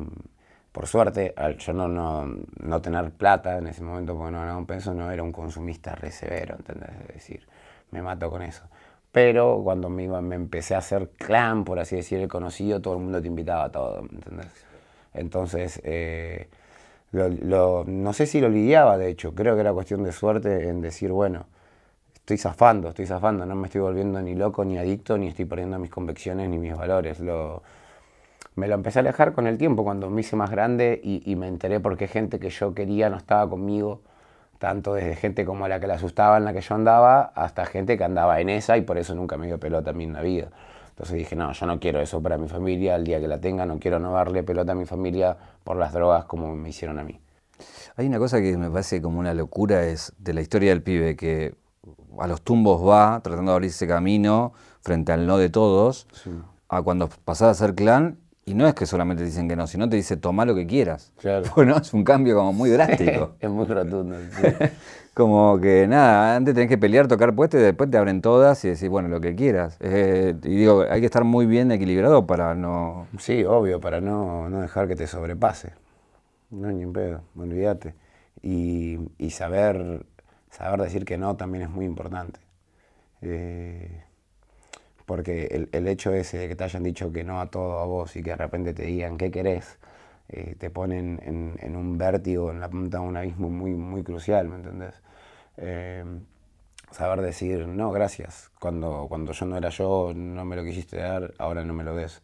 por 0.71 0.87
suerte, 0.87 1.33
al 1.35 1.57
yo 1.57 1.73
no, 1.73 1.87
no, 1.87 2.25
no, 2.59 2.81
tener 2.81 3.11
plata 3.11 3.57
en 3.57 3.67
ese 3.67 3.83
momento 3.83 4.15
porque 4.15 4.31
no 4.31 4.39
ganaba 4.39 4.57
un 4.57 4.65
peso, 4.65 4.93
no 4.93 5.11
era 5.11 5.23
un 5.23 5.31
consumista 5.31 5.95
re 5.95 6.11
severo, 6.11 6.55
¿entendés? 6.55 6.91
Es 7.01 7.13
decir, 7.15 7.47
me 7.91 8.01
mato 8.01 8.29
con 8.29 8.41
eso. 8.41 8.63
Pero 9.11 9.61
cuando 9.63 9.89
me, 9.89 10.03
iba, 10.03 10.21
me 10.21 10.35
empecé 10.35 10.75
a 10.75 10.79
hacer 10.79 11.09
clan, 11.17 11.63
por 11.63 11.79
así 11.79 11.95
decir, 11.95 12.19
el 12.19 12.27
conocido, 12.27 12.81
todo 12.81 12.95
el 12.95 12.99
mundo 12.99 13.21
te 13.21 13.27
invitaba 13.27 13.65
a 13.65 13.71
todo, 13.71 13.99
¿entendés? 14.01 14.65
Entonces, 15.13 15.81
eh, 15.83 16.49
lo, 17.11 17.83
no 17.85 18.13
sé 18.13 18.25
si 18.25 18.41
lo 18.41 18.49
lidiaba, 18.49 18.97
de 18.97 19.09
hecho, 19.09 19.33
creo 19.33 19.55
que 19.55 19.61
era 19.61 19.73
cuestión 19.73 20.03
de 20.03 20.11
suerte 20.11 20.69
en 20.69 20.81
decir, 20.81 21.11
bueno, 21.11 21.45
estoy 22.15 22.37
zafando, 22.37 22.89
estoy 22.89 23.05
zafando, 23.05 23.45
no 23.45 23.55
me 23.55 23.67
estoy 23.67 23.81
volviendo 23.81 24.21
ni 24.21 24.35
loco, 24.35 24.65
ni 24.65 24.77
adicto, 24.77 25.17
ni 25.17 25.27
estoy 25.27 25.45
perdiendo 25.45 25.79
mis 25.79 25.89
convicciones, 25.89 26.49
ni 26.49 26.57
mis 26.57 26.75
valores. 26.75 27.19
Lo, 27.21 27.63
me 28.55 28.67
lo 28.67 28.75
empecé 28.75 28.99
a 28.99 29.01
alejar 29.01 29.33
con 29.33 29.47
el 29.47 29.57
tiempo 29.57 29.83
cuando 29.83 30.09
me 30.09 30.21
hice 30.21 30.35
más 30.35 30.49
grande 30.49 30.99
y, 31.03 31.35
me 31.35 31.47
enteré 31.47 31.79
por 31.79 31.95
qué 31.95 32.07
gente 32.07 32.39
que 32.39 32.49
yo 32.49 32.73
quería 32.73 33.09
no 33.09 33.15
estaba 33.17 33.49
conmigo, 33.49 34.01
tanto 34.59 34.93
desde 34.95 35.15
gente 35.15 35.45
como 35.45 35.67
la 35.67 35.79
que 35.79 35.87
le 35.87 35.93
asustaba 35.93 36.37
en 36.37 36.43
la 36.43 36.53
que 36.53 36.61
yo 36.61 36.75
andaba, 36.75 37.31
hasta 37.35 37.65
gente 37.65 37.97
que 37.97 38.03
andaba 38.03 38.41
en 38.41 38.49
esa 38.49 38.75
y 38.75 38.81
por 38.81 38.97
eso 38.97 39.15
nunca 39.15 39.37
me 39.37 39.45
dio 39.45 39.59
pelota 39.59 39.91
a 39.91 39.93
mí 39.93 40.03
en 40.05 40.13
la 40.13 40.21
vida. 40.21 40.49
Entonces 40.97 41.15
dije, 41.15 41.35
no, 41.35 41.53
yo 41.53 41.67
no 41.67 41.79
quiero 41.79 42.01
eso 42.01 42.19
para 42.23 42.39
mi 42.39 42.47
familia, 42.47 42.95
el 42.95 43.03
día 43.03 43.19
que 43.19 43.27
la 43.27 43.39
tenga, 43.39 43.67
no 43.67 43.77
quiero 43.77 43.99
no 43.99 44.13
darle 44.13 44.41
pelota 44.41 44.71
a 44.71 44.75
mi 44.75 44.85
familia 44.85 45.37
por 45.63 45.77
las 45.77 45.93
drogas 45.93 46.25
como 46.25 46.55
me 46.55 46.69
hicieron 46.69 46.97
a 46.97 47.03
mí. 47.03 47.21
Hay 47.97 48.07
una 48.07 48.17
cosa 48.17 48.41
que 48.41 48.57
me 48.57 48.71
parece 48.71 48.99
como 48.99 49.19
una 49.19 49.35
locura, 49.35 49.83
es 49.83 50.13
de 50.17 50.33
la 50.33 50.41
historia 50.41 50.71
del 50.71 50.81
pibe, 50.81 51.15
que 51.15 51.53
a 52.17 52.25
los 52.25 52.41
tumbos 52.41 52.83
va 52.83 53.19
tratando 53.21 53.51
de 53.51 53.57
abrirse 53.57 53.87
camino 53.87 54.53
frente 54.81 55.11
al 55.11 55.27
no 55.27 55.37
de 55.37 55.49
todos, 55.49 56.07
sí. 56.13 56.31
a 56.67 56.81
cuando 56.81 57.09
pasás 57.25 57.49
a 57.49 57.65
ser 57.65 57.75
clan 57.75 58.17
y 58.47 58.53
no 58.53 58.65
es 58.65 58.73
que 58.73 58.85
solamente 58.85 59.23
te 59.23 59.27
dicen 59.27 59.49
que 59.49 59.57
no, 59.57 59.67
sino 59.67 59.89
te 59.89 59.97
dice 59.97 60.15
toma 60.15 60.45
lo 60.45 60.55
que 60.55 60.65
quieras. 60.65 61.11
Claro. 61.27 61.45
Bueno, 61.55 61.75
es 61.77 61.93
un 61.93 62.05
cambio 62.05 62.35
como 62.35 62.53
muy 62.53 62.69
drástico. 62.69 63.35
es 63.39 63.49
muy 63.49 63.65
rotundo. 63.65 64.15
Sí. 64.31 64.47
como 65.13 65.59
que 65.59 65.85
nada, 65.85 66.37
antes 66.37 66.53
tenés 66.53 66.69
que 66.69 66.77
pelear, 66.77 67.07
tocar 67.07 67.35
puestos 67.35 67.59
y 67.59 67.63
después 67.63 67.91
te 67.91 67.97
abren 67.97 68.21
todas 68.21 68.63
y 68.63 68.69
decís, 68.69 68.87
bueno, 68.87 69.09
lo 69.09 69.19
que 69.19 69.35
quieras. 69.35 69.77
Eh, 69.81 70.33
y 70.43 70.55
digo, 70.55 70.85
hay 70.89 71.01
que 71.01 71.05
estar 71.07 71.25
muy 71.25 71.45
bien 71.45 71.71
equilibrado 71.71 72.25
para 72.25 72.55
no. 72.55 73.07
Sí, 73.19 73.43
obvio, 73.43 73.81
para 73.81 73.99
no, 73.99 74.49
no 74.49 74.61
dejar 74.61 74.87
que 74.87 74.95
te 74.95 75.07
sobrepase. 75.07 75.73
No, 76.49 76.71
ni 76.71 76.83
en 76.83 76.93
pedo, 76.93 77.23
olvídate. 77.35 77.95
Y, 78.41 78.97
y 79.17 79.31
saber, 79.31 80.05
saber 80.51 80.79
decir 80.79 81.03
que 81.03 81.17
no 81.17 81.35
también 81.35 81.65
es 81.65 81.69
muy 81.69 81.83
importante. 81.83 82.39
Eh, 83.21 84.03
porque 85.07 85.45
el, 85.51 85.69
el, 85.71 85.87
hecho 85.87 86.13
ese 86.13 86.37
de 86.37 86.49
que 86.49 86.55
te 86.57 86.65
hayan 86.65 86.83
dicho 86.83 87.13
que 87.13 87.23
no 87.23 87.39
a 87.39 87.49
todo 87.49 87.79
a 87.79 87.85
vos 87.85 88.15
y 88.17 88.21
que 88.23 88.31
de 88.31 88.35
repente 88.35 88.73
te 88.73 88.83
digan 88.83 89.17
qué 89.17 89.31
querés, 89.31 89.79
eh, 90.27 90.55
te 90.59 90.69
ponen 90.69 91.21
en, 91.23 91.55
en, 91.61 91.77
un 91.77 91.97
vértigo, 91.97 92.51
en 92.51 92.59
la 92.59 92.69
punta 92.69 92.99
de 92.99 93.05
un 93.05 93.15
abismo 93.15 93.49
muy, 93.49 93.73
muy 93.73 94.03
crucial, 94.03 94.49
¿me 94.49 94.57
entendés? 94.57 94.95
Eh, 95.55 96.03
saber 96.91 97.21
decir, 97.21 97.67
no, 97.67 97.91
gracias, 97.91 98.51
cuando, 98.59 99.05
cuando 99.07 99.31
yo 99.31 99.45
no 99.45 99.55
era 99.57 99.69
yo, 99.69 100.11
no 100.13 100.43
me 100.43 100.57
lo 100.57 100.65
quisiste 100.65 100.97
dar, 100.97 101.33
ahora 101.37 101.63
no 101.63 101.73
me 101.73 101.85
lo 101.85 101.95
des. 101.95 102.21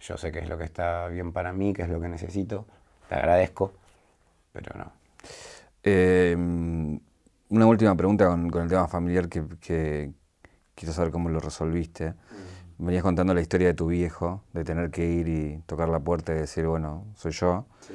Yo 0.00 0.16
sé 0.16 0.32
que 0.32 0.38
es 0.38 0.48
lo 0.48 0.56
que 0.56 0.64
está 0.64 1.08
bien 1.08 1.32
para 1.32 1.52
mí, 1.52 1.74
que 1.74 1.82
es 1.82 1.90
lo 1.90 2.00
que 2.00 2.08
necesito, 2.08 2.64
te 3.10 3.14
agradezco, 3.14 3.72
pero 4.52 4.74
no. 4.78 4.90
Eh, 5.82 6.34
una 7.50 7.66
última 7.66 7.94
pregunta 7.94 8.26
con, 8.26 8.48
con 8.48 8.62
el 8.62 8.68
tema 8.70 8.88
familiar 8.88 9.28
que, 9.28 10.12
quiero 10.74 10.92
saber 10.92 11.10
cómo 11.10 11.28
lo 11.28 11.40
resolviste. 11.40 12.10
Mm. 12.10 12.86
Venías 12.86 13.02
contando 13.02 13.34
la 13.34 13.40
historia 13.40 13.68
de 13.68 13.74
tu 13.74 13.86
viejo, 13.86 14.42
de 14.52 14.64
tener 14.64 14.90
que 14.90 15.06
ir 15.06 15.28
y 15.28 15.62
tocar 15.66 15.88
la 15.88 16.00
puerta 16.00 16.32
y 16.32 16.36
decir, 16.36 16.66
bueno, 16.66 17.04
soy 17.14 17.32
yo. 17.32 17.66
Sí. 17.80 17.94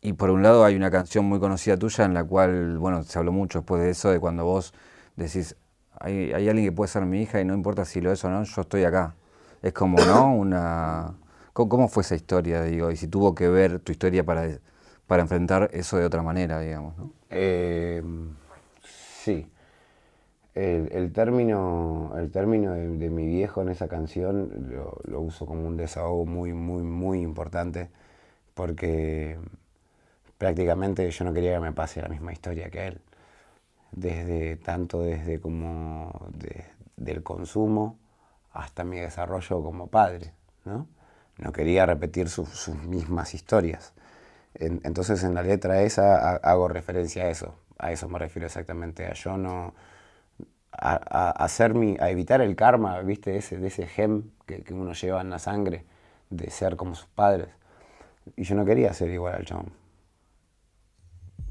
Y 0.00 0.12
por 0.12 0.30
un 0.30 0.42
lado 0.42 0.64
hay 0.64 0.76
una 0.76 0.90
canción 0.90 1.24
muy 1.24 1.40
conocida 1.40 1.76
tuya 1.76 2.04
en 2.04 2.14
la 2.14 2.24
cual, 2.24 2.78
bueno, 2.78 3.02
se 3.02 3.18
habló 3.18 3.32
mucho 3.32 3.60
después 3.60 3.82
de 3.82 3.90
eso, 3.90 4.10
de 4.10 4.20
cuando 4.20 4.44
vos 4.44 4.72
decís, 5.16 5.56
hay, 5.98 6.32
hay 6.32 6.48
alguien 6.48 6.68
que 6.68 6.72
puede 6.72 6.88
ser 6.88 7.04
mi 7.04 7.22
hija 7.22 7.40
y 7.40 7.44
no 7.44 7.54
importa 7.54 7.84
si 7.84 8.00
lo 8.00 8.12
es 8.12 8.24
o 8.24 8.30
no, 8.30 8.44
yo 8.44 8.62
estoy 8.62 8.84
acá. 8.84 9.14
Es 9.62 9.72
como, 9.72 9.98
¿no? 10.04 10.32
Una... 10.34 11.14
¿Cómo, 11.52 11.68
¿Cómo, 11.68 11.88
fue 11.88 12.02
esa 12.02 12.14
historia, 12.14 12.62
digo? 12.62 12.90
Y 12.92 12.96
si 12.96 13.08
tuvo 13.08 13.34
que 13.34 13.48
ver 13.48 13.80
tu 13.80 13.90
historia 13.90 14.24
para, 14.24 14.48
para 15.08 15.22
enfrentar 15.22 15.68
eso 15.72 15.96
de 15.96 16.04
otra 16.04 16.22
manera, 16.22 16.60
digamos, 16.60 16.96
¿no? 16.96 17.12
Eh, 17.30 18.00
sí. 19.24 19.50
El, 20.58 21.12
término, 21.12 22.14
el 22.18 22.32
término 22.32 22.72
de, 22.72 23.10
mi 23.10 23.26
viejo 23.26 23.62
en 23.62 23.68
esa 23.68 23.86
canción 23.86 24.72
lo, 25.04 25.20
uso 25.20 25.46
como 25.46 25.68
un 25.68 25.76
desahogo 25.76 26.26
muy, 26.26 26.52
muy, 26.52 26.82
muy 26.82 27.20
importante 27.20 27.90
porque 28.54 29.38
prácticamente 30.36 31.08
yo 31.08 31.24
no 31.24 31.32
quería 31.32 31.54
que 31.54 31.60
me 31.60 31.72
pase 31.72 32.02
la 32.02 32.08
misma 32.08 32.32
historia 32.32 32.70
que 32.70 32.88
él. 32.88 33.00
Desde, 33.92 34.56
tanto 34.56 35.02
desde 35.02 35.38
como 35.38 36.26
de, 36.36 36.64
del 36.96 37.22
consumo 37.22 37.96
hasta 38.52 38.82
mi 38.82 38.98
desarrollo 38.98 39.62
como 39.62 39.86
padre, 39.86 40.32
¿no? 40.64 40.88
No 41.38 41.52
quería 41.52 41.86
repetir 41.86 42.28
su, 42.28 42.46
sus 42.46 42.74
mismas 42.82 43.32
historias. 43.32 43.92
En, 44.54 44.80
entonces 44.82 45.22
en 45.22 45.34
la 45.34 45.44
letra 45.44 45.82
esa 45.82 46.34
hago 46.36 46.66
referencia 46.66 47.24
a 47.24 47.28
eso, 47.30 47.54
a 47.78 47.92
eso 47.92 48.08
me 48.08 48.18
refiero 48.18 48.46
exactamente, 48.46 49.06
a 49.06 49.12
yo 49.12 49.36
no 49.36 49.72
a, 50.72 51.30
hacer 51.30 51.74
mi, 51.74 51.96
a 52.00 52.10
evitar 52.10 52.40
el 52.40 52.56
karma, 52.56 53.00
¿viste? 53.00 53.36
Ese, 53.36 53.58
de 53.58 53.68
ese 53.68 53.86
gem 53.86 54.30
que, 54.46 54.62
que, 54.62 54.74
uno 54.74 54.92
lleva 54.92 55.20
en 55.20 55.30
la 55.30 55.38
sangre, 55.38 55.84
de 56.30 56.50
ser 56.50 56.76
como 56.76 56.94
sus 56.94 57.08
padres. 57.08 57.48
Y 58.36 58.44
yo 58.44 58.54
no 58.54 58.64
quería 58.64 58.92
ser 58.92 59.10
igual 59.10 59.34
al 59.34 59.44
chabón. 59.44 59.72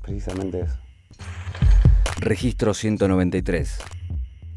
Precisamente 0.02 0.62
eso. 0.62 0.78
Registro 2.20 2.74
193. 2.74 3.80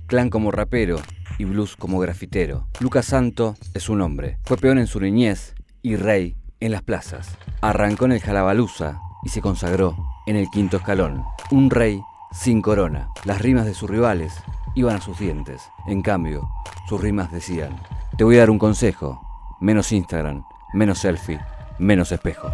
Clan 0.07 0.31
como 0.31 0.51
rapero 0.51 0.97
y 1.39 1.45
blues 1.45 1.77
como 1.77 1.99
grafitero. 1.99 2.67
Lucas 2.81 3.07
Santo 3.07 3.57
es 3.75 3.89
un 3.89 4.01
hombre. 4.01 4.39
Fue 4.45 4.57
peón 4.57 4.79
en 4.79 4.87
su 4.87 5.01
niñez 5.01 5.55
y 5.83 5.97
rey 5.97 6.37
en 6.61 6.73
las 6.73 6.83
plazas. 6.83 7.37
Arrancó 7.61 8.05
en 8.05 8.13
el 8.13 8.21
Jalabaluza 8.21 9.01
y 9.25 9.31
se 9.31 9.41
consagró 9.41 9.97
en 10.27 10.37
el 10.37 10.49
quinto 10.51 10.77
escalón. 10.77 11.25
Un 11.51 11.71
rey 11.71 12.01
sin 12.33 12.63
corona. 12.63 13.09
Las 13.25 13.41
rimas 13.41 13.65
de 13.65 13.75
sus 13.75 13.91
rivales 13.91 14.35
iban 14.75 14.97
a 14.97 15.01
sus 15.01 15.19
dientes. 15.19 15.71
En 15.87 16.03
cambio, 16.03 16.49
sus 16.89 17.01
rimas 17.01 17.33
decían, 17.33 17.77
te 18.17 18.25
voy 18.25 18.37
a 18.37 18.41
dar 18.41 18.51
un 18.51 18.59
consejo, 18.59 19.21
menos 19.61 19.93
Instagram, 19.93 20.45
menos 20.73 20.99
selfie, 20.99 21.41
menos 21.79 22.13
espejo. 22.13 22.51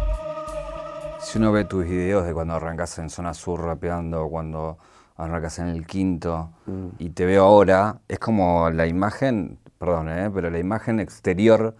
Si 1.19 1.37
uno 1.37 1.51
ve 1.51 1.65
tus 1.65 1.85
videos 1.85 2.25
de 2.25 2.33
cuando 2.33 2.55
arrancas 2.55 2.97
en 2.99 3.09
zona 3.09 3.33
sur 3.33 3.61
rapeando, 3.61 4.27
cuando 4.29 4.77
arrancas 5.17 5.59
en 5.59 5.67
el 5.67 5.85
quinto, 5.85 6.51
mm. 6.65 6.87
y 6.99 7.09
te 7.09 7.25
veo 7.25 7.43
ahora, 7.43 7.99
es 8.07 8.19
como 8.19 8.69
la 8.69 8.87
imagen, 8.87 9.59
perdón, 9.77 10.09
¿eh? 10.09 10.31
pero 10.33 10.49
la 10.49 10.59
imagen 10.59 10.99
exterior 10.99 11.75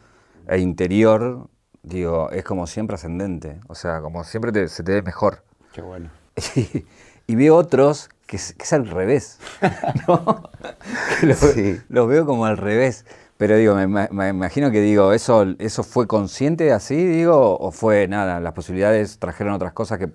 e 0.48 0.60
interior, 0.60 1.50
digo, 1.84 2.30
es 2.32 2.44
como 2.44 2.68
siempre 2.68 2.96
ascendente. 2.96 3.60
O 3.68 3.76
sea, 3.76 4.02
como 4.02 4.24
siempre 4.24 4.68
se 4.68 4.84
te 4.84 4.92
ve 4.92 5.02
mejor. 5.02 5.44
Qué 5.74 5.82
bueno. 5.82 6.10
y 7.28 7.36
veo 7.36 7.56
otros 7.56 8.10
que 8.26 8.36
es, 8.36 8.74
al 8.74 8.88
revés. 8.88 9.40
¿no? 10.08 10.50
los, 11.24 12.08
veo 12.08 12.26
como 12.26 12.46
al 12.46 12.58
revés. 12.58 13.06
Pero 13.38 13.56
digo, 13.56 13.76
me, 13.76 14.30
imagino 14.30 14.72
que 14.72 14.82
digo, 14.82 15.14
¿eso, 15.14 15.46
¿eso 15.60 15.84
fue 15.84 16.08
consciente 16.08 16.72
así, 16.74 16.96
digo? 16.96 17.58
¿O 17.60 17.72
fue 17.72 18.08
nada? 18.08 18.40
¿Las 18.40 18.54
posibilidades 18.54 19.20
trajeron 19.20 19.54
otras 19.54 19.74
cosas 19.74 20.00
que, 20.00 20.10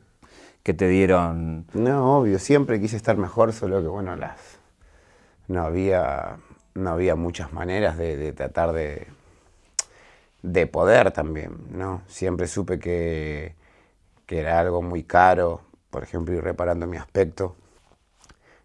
que 0.62 0.74
te 0.74 0.88
dieron? 0.88 1.66
No, 1.72 2.18
obvio, 2.18 2.38
siempre 2.38 2.80
quise 2.80 2.96
estar 2.96 3.16
mejor, 3.16 3.52
solo 3.52 3.80
que 3.80 3.86
bueno, 3.86 4.16
las 4.16 4.58
no 5.46 5.62
había, 5.62 6.36
no 6.74 6.90
había 6.90 7.14
muchas 7.14 7.52
maneras 7.52 7.96
de, 7.96 8.32
tratar 8.32 8.72
de, 8.72 9.06
de 10.42 10.66
poder 10.66 11.12
también, 11.12 11.56
¿no? 11.70 12.02
Siempre 12.08 12.48
supe 12.48 12.80
que, 12.80 13.54
que 14.26 14.40
era 14.40 14.58
algo 14.58 14.82
muy 14.82 15.04
caro, 15.04 15.60
por 15.92 16.02
ejemplo, 16.02 16.34
ir 16.34 16.42
reparando 16.42 16.86
mi 16.86 16.96
aspecto 16.96 17.54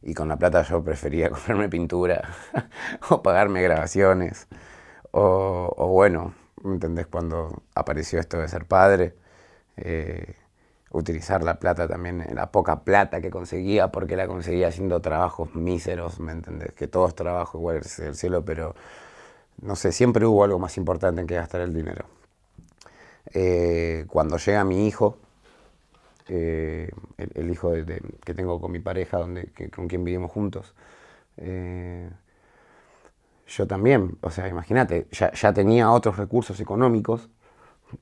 y 0.02 0.14
con 0.14 0.30
la 0.30 0.38
plata 0.38 0.64
yo 0.64 0.82
prefería 0.82 1.30
comprarme 1.32 1.70
pintura 1.70 2.22
o 3.10 3.22
pagarme 3.22 3.62
grabaciones. 3.62 4.48
O, 5.12 5.90
bueno, 5.90 6.34
¿me 6.64 6.76
entendés? 6.76 7.08
Cuando 7.08 7.64
apareció 7.76 8.20
esto 8.20 8.38
de 8.38 8.48
ser 8.48 8.66
padre, 8.66 9.14
eh, 9.76 10.36
utilizar 10.92 11.44
la 11.44 11.60
plata 11.60 11.88
también, 11.88 12.26
la 12.34 12.52
poca 12.52 12.84
plata 12.84 13.20
que 13.20 13.30
conseguía, 13.30 13.92
porque 13.92 14.16
la 14.16 14.28
conseguía 14.28 14.70
haciendo 14.70 15.02
trabajos 15.02 15.54
míseros, 15.54 16.20
¿me 16.22 16.32
entendés? 16.32 16.72
Que 16.74 16.88
todo 16.88 17.08
es 17.08 17.16
trabajo, 17.16 17.58
igual 17.58 17.78
es 17.78 18.00
el 18.00 18.16
cielo, 18.16 18.46
pero 18.46 18.74
no 19.62 19.76
sé, 19.76 19.92
siempre 19.92 20.26
hubo 20.26 20.46
algo 20.46 20.60
más 20.60 20.78
importante 20.78 21.20
en 21.20 21.28
que 21.28 21.36
gastar 21.36 21.62
el 21.62 21.74
dinero. 21.74 22.06
Eh, 23.34 24.06
cuando 24.08 24.38
llega 24.38 24.64
mi 24.64 24.88
hijo, 24.88 25.18
eh, 26.30 26.90
el, 27.18 27.50
hijo 27.50 27.72
que 27.72 28.34
tengo 28.34 28.60
con 28.60 28.72
mi 28.72 28.80
pareja, 28.80 29.18
donde, 29.18 29.52
con 29.74 29.88
quien 29.88 30.04
vivimos 30.04 30.32
juntos. 30.32 30.74
Eh, 31.38 32.10
yo 33.48 33.68
también, 33.68 34.18
o 34.22 34.30
sea, 34.30 34.48
imagínate, 34.48 35.08
ya, 35.12 35.54
tenía 35.54 35.92
otros 35.92 36.18
recursos 36.18 36.60
económicos 36.60 37.30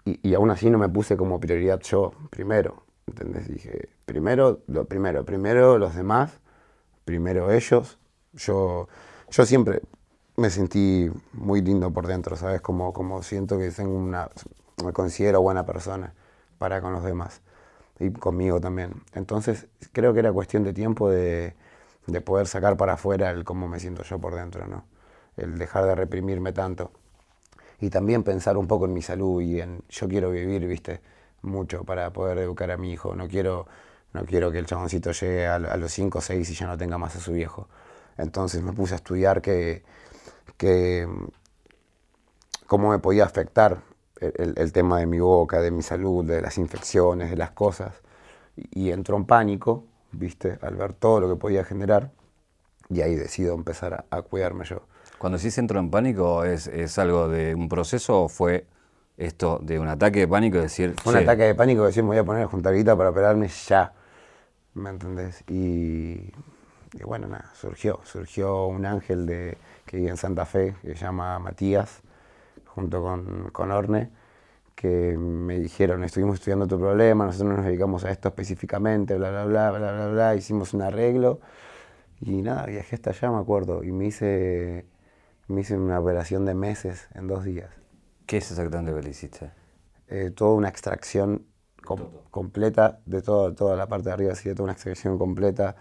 y, 0.06 0.34
aún 0.34 0.50
así 0.50 0.70
no 0.70 0.80
me 0.80 0.90
puse 0.90 1.18
como 1.18 1.40
prioridad 1.40 1.80
yo 1.82 2.14
primero. 2.32 2.84
¿Entendés? 3.08 3.48
Dije, 3.48 3.90
primero, 4.06 4.62
lo 4.68 4.86
primero, 4.86 5.24
primero 5.26 5.78
los 5.78 5.96
demás, 5.96 6.40
primero 7.06 7.52
ellos. 7.52 8.00
Yo, 8.34 8.88
yo 9.30 9.46
siempre 9.46 9.82
me 10.38 10.50
sentí 10.50 11.12
muy 11.34 11.62
lindo 11.62 11.92
por 11.94 12.08
dentro, 12.08 12.36
¿sabes? 12.36 12.62
Como, 12.62 12.94
como 12.94 13.22
siento 13.22 13.60
que 13.60 13.70
tengo 13.72 13.96
una, 13.96 14.30
me 14.84 14.92
considero 14.94 15.42
buena 15.42 15.66
persona 15.66 16.14
para 16.58 16.82
con 16.82 16.94
los 16.94 17.04
demás 17.04 17.42
y 18.00 18.12
conmigo 18.12 18.60
también. 18.60 19.04
Entonces 19.14 19.68
creo 19.92 20.14
que 20.14 20.20
era 20.20 20.32
cuestión 20.34 20.64
de 20.64 20.74
tiempo 20.74 21.10
de, 21.10 21.56
de, 22.08 22.22
poder 22.22 22.48
sacar 22.48 22.78
para 22.78 22.94
afuera 22.94 23.30
el 23.30 23.44
cómo 23.44 23.68
me 23.68 23.80
siento 23.80 24.04
yo 24.04 24.20
por 24.20 24.36
dentro, 24.36 24.68
¿no? 24.68 24.86
El 25.38 25.58
dejar 25.58 25.86
de 25.86 25.96
reprimirme 25.96 26.54
tanto. 26.54 26.92
Y 27.80 27.90
también 27.90 28.24
pensar 28.24 28.58
un 28.58 28.68
poco 28.68 28.86
en 28.86 28.94
mi 28.94 29.02
salud 29.02 29.42
y 29.42 29.62
en 29.62 29.84
yo 29.90 30.08
quiero 30.08 30.32
vivir, 30.32 30.66
viste, 30.66 31.02
mucho 31.42 31.84
para 31.84 32.12
poder 32.12 32.40
educar 32.40 32.72
a 32.72 32.78
mi 32.78 32.92
hijo. 32.92 33.16
No 33.16 33.28
quiero, 33.28 33.68
no 34.14 34.26
quiero 34.26 34.52
que 34.52 34.60
el 34.60 34.66
chaboncito 34.66 35.12
llegue 35.12 35.48
a, 35.48 35.60
los 35.60 35.92
5 35.92 36.18
o 36.18 36.22
6 36.22 36.50
y 36.50 36.54
ya 36.54 36.68
no 36.68 36.78
tenga 36.78 36.98
más 36.98 37.16
a 37.16 37.20
su 37.20 37.34
viejo. 37.34 37.68
Entonces 38.18 38.62
me 38.62 38.74
puse 38.74 38.94
a 38.94 38.98
estudiar 38.98 39.42
que, 39.42 39.84
que 40.58 41.08
cómo 42.68 42.90
me 42.92 43.00
podía 43.00 43.26
afectar 43.26 43.82
el, 44.20 44.72
tema 44.72 45.00
de 45.00 45.06
mi 45.06 45.20
boca, 45.20 45.62
de 45.62 45.72
mi 45.72 45.82
salud, 45.82 46.26
de 46.26 46.42
las 46.42 46.58
infecciones, 46.58 47.30
de 47.30 47.38
las 47.38 47.52
cosas. 47.52 47.94
Y, 48.56 48.92
entró 48.92 49.18
en 49.18 49.26
pánico, 49.26 49.86
viste, 50.12 50.58
al 50.62 50.76
ver 50.76 50.94
todo 50.94 51.20
lo 51.20 51.30
que 51.30 51.36
podía 51.36 51.64
generar. 51.64 52.12
Y 52.90 53.02
ahí 53.02 53.16
decido 53.16 53.56
empezar 53.56 54.06
a, 54.10 54.22
cuidarme 54.22 54.66
yo. 54.66 54.84
Cuando 55.18 55.38
sí 55.38 55.50
entró 55.60 55.80
en 55.80 55.90
pánico, 55.90 56.44
¿es, 56.44 56.68
¿es, 56.68 56.98
algo 57.00 57.28
de 57.28 57.56
un 57.56 57.68
proceso 57.68 58.24
o 58.24 58.30
fue 58.30 58.68
esto 59.18 59.60
de 59.62 59.80
un 59.80 59.88
ataque 59.88 60.20
de 60.20 60.28
pánico? 60.28 60.60
Decir, 60.60 60.96
un 61.06 61.16
ataque 61.16 61.44
de 61.44 61.56
pánico, 61.56 61.86
decir, 61.86 62.04
me 62.04 62.10
voy 62.10 62.18
a 62.18 62.24
poner 62.24 62.44
a 62.44 62.48
juntar 62.48 62.76
para 62.96 63.10
operarme 63.10 63.48
ya. 63.48 63.94
¿Me 64.74 64.90
entendés? 64.90 65.44
Y, 65.50 66.32
bueno, 67.04 67.28
nada, 67.28 67.52
surgió. 67.56 68.02
Surgió 68.04 68.68
un 68.68 68.86
ángel 68.86 69.26
de, 69.26 69.58
que 69.86 69.98
vive 69.98 70.10
en 70.10 70.18
Santa 70.18 70.46
Fe, 70.46 70.76
que 70.82 70.96
se 70.96 71.06
llama 71.06 71.40
Matías, 71.40 72.02
junto 72.76 73.02
con, 73.02 73.50
con 73.52 73.72
Orne, 73.72 74.12
que 74.76 75.18
me 75.18 75.58
dijeron, 75.60 76.04
estuvimos 76.04 76.36
estudiando 76.36 76.68
tu 76.68 76.78
problema, 76.78 77.26
nosotros 77.26 77.56
nos 77.56 77.66
dedicamos 77.66 78.04
a 78.04 78.12
esto 78.12 78.28
específicamente, 78.28 79.16
bla, 79.16 79.32
bla, 79.32 79.46
bla, 79.46 79.72
bla, 79.72 79.92
bla, 79.94 80.08
bla, 80.08 80.36
hicimos 80.36 80.74
un 80.74 80.82
arreglo 80.82 81.40
y 82.20 82.42
nada, 82.42 82.66
viajé 82.66 82.96
hasta 82.96 83.12
allá, 83.12 83.32
me 83.32 83.40
acuerdo, 83.40 83.84
y 83.84 83.92
me 83.94 84.08
hice, 84.08 84.86
me 85.48 85.62
hice 85.62 85.78
una 85.78 86.00
operación 86.00 86.46
de 86.46 86.54
meses 86.54 87.08
en 87.16 87.28
dos 87.28 87.46
días. 87.46 87.70
¿Qué 88.26 88.38
es 88.38 88.52
exactamente 88.52 88.92
lo 88.92 88.98
que 88.98 89.04
le 89.04 89.10
hiciste? 89.12 89.52
Eh, 90.08 90.32
toda 90.36 90.54
una 90.56 90.68
extracción 90.68 91.46
completa 92.32 93.00
de 93.06 93.22
todo, 93.22 93.54
toda 93.54 93.76
la 93.78 93.88
parte 93.88 94.10
de 94.10 94.14
arriba, 94.14 94.34
así 94.34 94.50
de 94.50 94.56
toda 94.56 94.66
una 94.66 94.74
extracción 94.74 95.18
completa, 95.18 95.76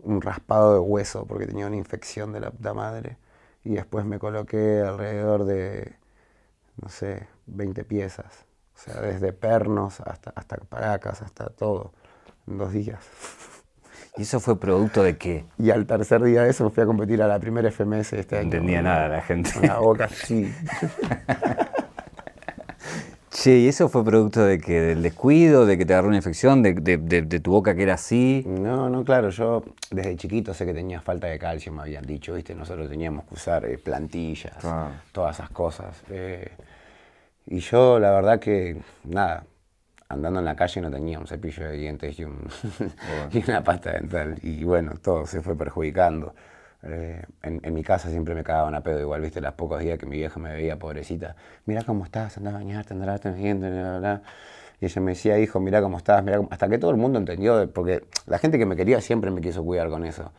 un 0.00 0.20
raspado 0.20 0.74
de 0.74 0.80
hueso 0.80 1.24
porque 1.26 1.46
tenía 1.46 1.66
una 1.66 1.76
infección 1.76 2.32
de 2.32 2.40
la 2.40 2.50
puta 2.50 2.74
madre. 2.74 3.18
Y 3.64 3.74
después 3.74 4.04
me 4.04 4.18
coloqué 4.18 4.82
alrededor 4.82 5.44
de 5.44 5.96
no 6.80 6.88
sé, 6.88 7.28
20 7.46 7.84
piezas. 7.84 8.44
O 8.74 8.78
sea, 8.78 9.00
desde 9.00 9.32
pernos 9.32 10.00
hasta, 10.00 10.30
hasta 10.30 10.56
paracas, 10.56 11.22
hasta 11.22 11.46
todo, 11.46 11.92
en 12.46 12.58
dos 12.58 12.72
días. 12.72 13.00
¿Y 14.18 14.22
eso 14.22 14.40
fue 14.40 14.58
producto 14.58 15.02
de 15.02 15.18
qué? 15.18 15.44
Y 15.58 15.70
al 15.70 15.86
tercer 15.86 16.22
día 16.22 16.42
de 16.42 16.50
eso 16.50 16.64
me 16.64 16.70
fui 16.70 16.82
a 16.82 16.86
competir 16.86 17.22
a 17.22 17.28
la 17.28 17.38
primera 17.38 17.70
FMS 17.70 18.14
este 18.14 18.36
año. 18.36 18.48
No 18.48 18.54
entendía 18.56 18.82
nada 18.82 19.08
la 19.08 19.20
gente. 19.22 19.50
Una 19.62 19.78
boca 19.78 20.08
sí. 20.08 20.52
Che, 23.36 23.58
¿y 23.58 23.68
eso 23.68 23.90
fue 23.90 24.02
producto 24.02 24.42
de 24.42 24.58
que 24.58 24.80
del 24.80 25.02
descuido, 25.02 25.66
de 25.66 25.76
que 25.76 25.84
te 25.84 25.92
agarró 25.92 26.08
una 26.08 26.16
infección, 26.16 26.62
de, 26.62 26.72
de, 26.72 27.40
tu 27.40 27.50
boca 27.50 27.74
que 27.74 27.82
era 27.82 27.92
así? 27.92 28.42
No, 28.46 28.88
no, 28.88 29.04
claro, 29.04 29.28
yo 29.28 29.62
desde 29.90 30.16
chiquito 30.16 30.54
sé 30.54 30.64
que 30.64 30.72
tenía 30.72 31.02
falta 31.02 31.26
de 31.26 31.38
calcio, 31.38 31.70
me 31.70 31.82
habían 31.82 32.06
dicho, 32.06 32.32
¿viste? 32.32 32.54
Nosotros 32.54 32.88
teníamos 32.88 33.26
que 33.26 33.34
usar 33.34 33.66
eh, 33.66 33.76
plantillas, 33.76 34.56
todas 35.12 35.36
esas 35.36 35.50
cosas. 35.50 36.02
Eh, 36.08 36.50
y 37.46 37.60
yo, 37.60 37.98
la 37.98 38.10
verdad 38.12 38.40
que, 38.40 38.80
nada, 39.04 39.44
andando 40.08 40.40
en 40.40 40.44
la 40.44 40.56
calle 40.56 40.80
no 40.80 40.90
tenía 40.90 41.18
un 41.18 41.26
cepillo 41.26 41.68
de 41.68 41.76
dientes 41.76 42.18
y, 42.18 42.24
una 43.48 43.62
pasta 43.64 43.92
dental. 43.92 44.36
Y 44.42 44.64
bueno, 44.64 44.94
todo 45.02 45.26
se 45.26 45.40
fue 45.42 45.56
perjudicando. 45.56 46.34
Eh, 46.82 47.22
en, 47.42 47.74
mi 47.74 47.82
casa 47.82 48.10
siempre 48.10 48.34
me 48.34 48.44
cagaban 48.44 48.74
a 48.74 48.82
pedo, 48.82 49.00
igual, 49.00 49.20
viste, 49.20 49.40
los 49.40 49.54
pocos 49.54 49.80
días 49.80 49.98
que 49.98 50.06
mi 50.06 50.16
vieja 50.16 50.38
me 50.40 50.52
veía, 50.52 50.78
pobrecita. 50.78 51.36
Mira 51.66 51.82
cómo 51.82 52.04
estás, 52.04 52.36
anda 52.36 52.50
a 52.50 52.54
bañarte, 52.54 52.94
anda 52.94 53.12
a 53.12 53.18
dientes, 53.32 53.70
bla, 53.70 53.98
bla. 53.98 54.22
Y 54.80 54.86
ella 54.86 55.00
me 55.00 55.12
decía, 55.12 55.38
hijo, 55.38 55.58
mira 55.60 55.80
cómo 55.80 55.96
estás, 55.96 56.22
mira 56.22 56.40
Hasta 56.50 56.68
que 56.68 56.78
todo 56.78 56.90
el 56.90 56.98
mundo 56.98 57.18
entendió, 57.18 57.70
porque 57.72 58.04
la 58.26 58.38
gente 58.38 58.58
que 58.58 58.66
me 58.66 58.76
quería 58.76 59.00
siempre 59.00 59.30
me 59.30 59.40
quiso 59.40 59.64
cuidar 59.64 59.88
con 59.88 60.04
eso 60.04 60.32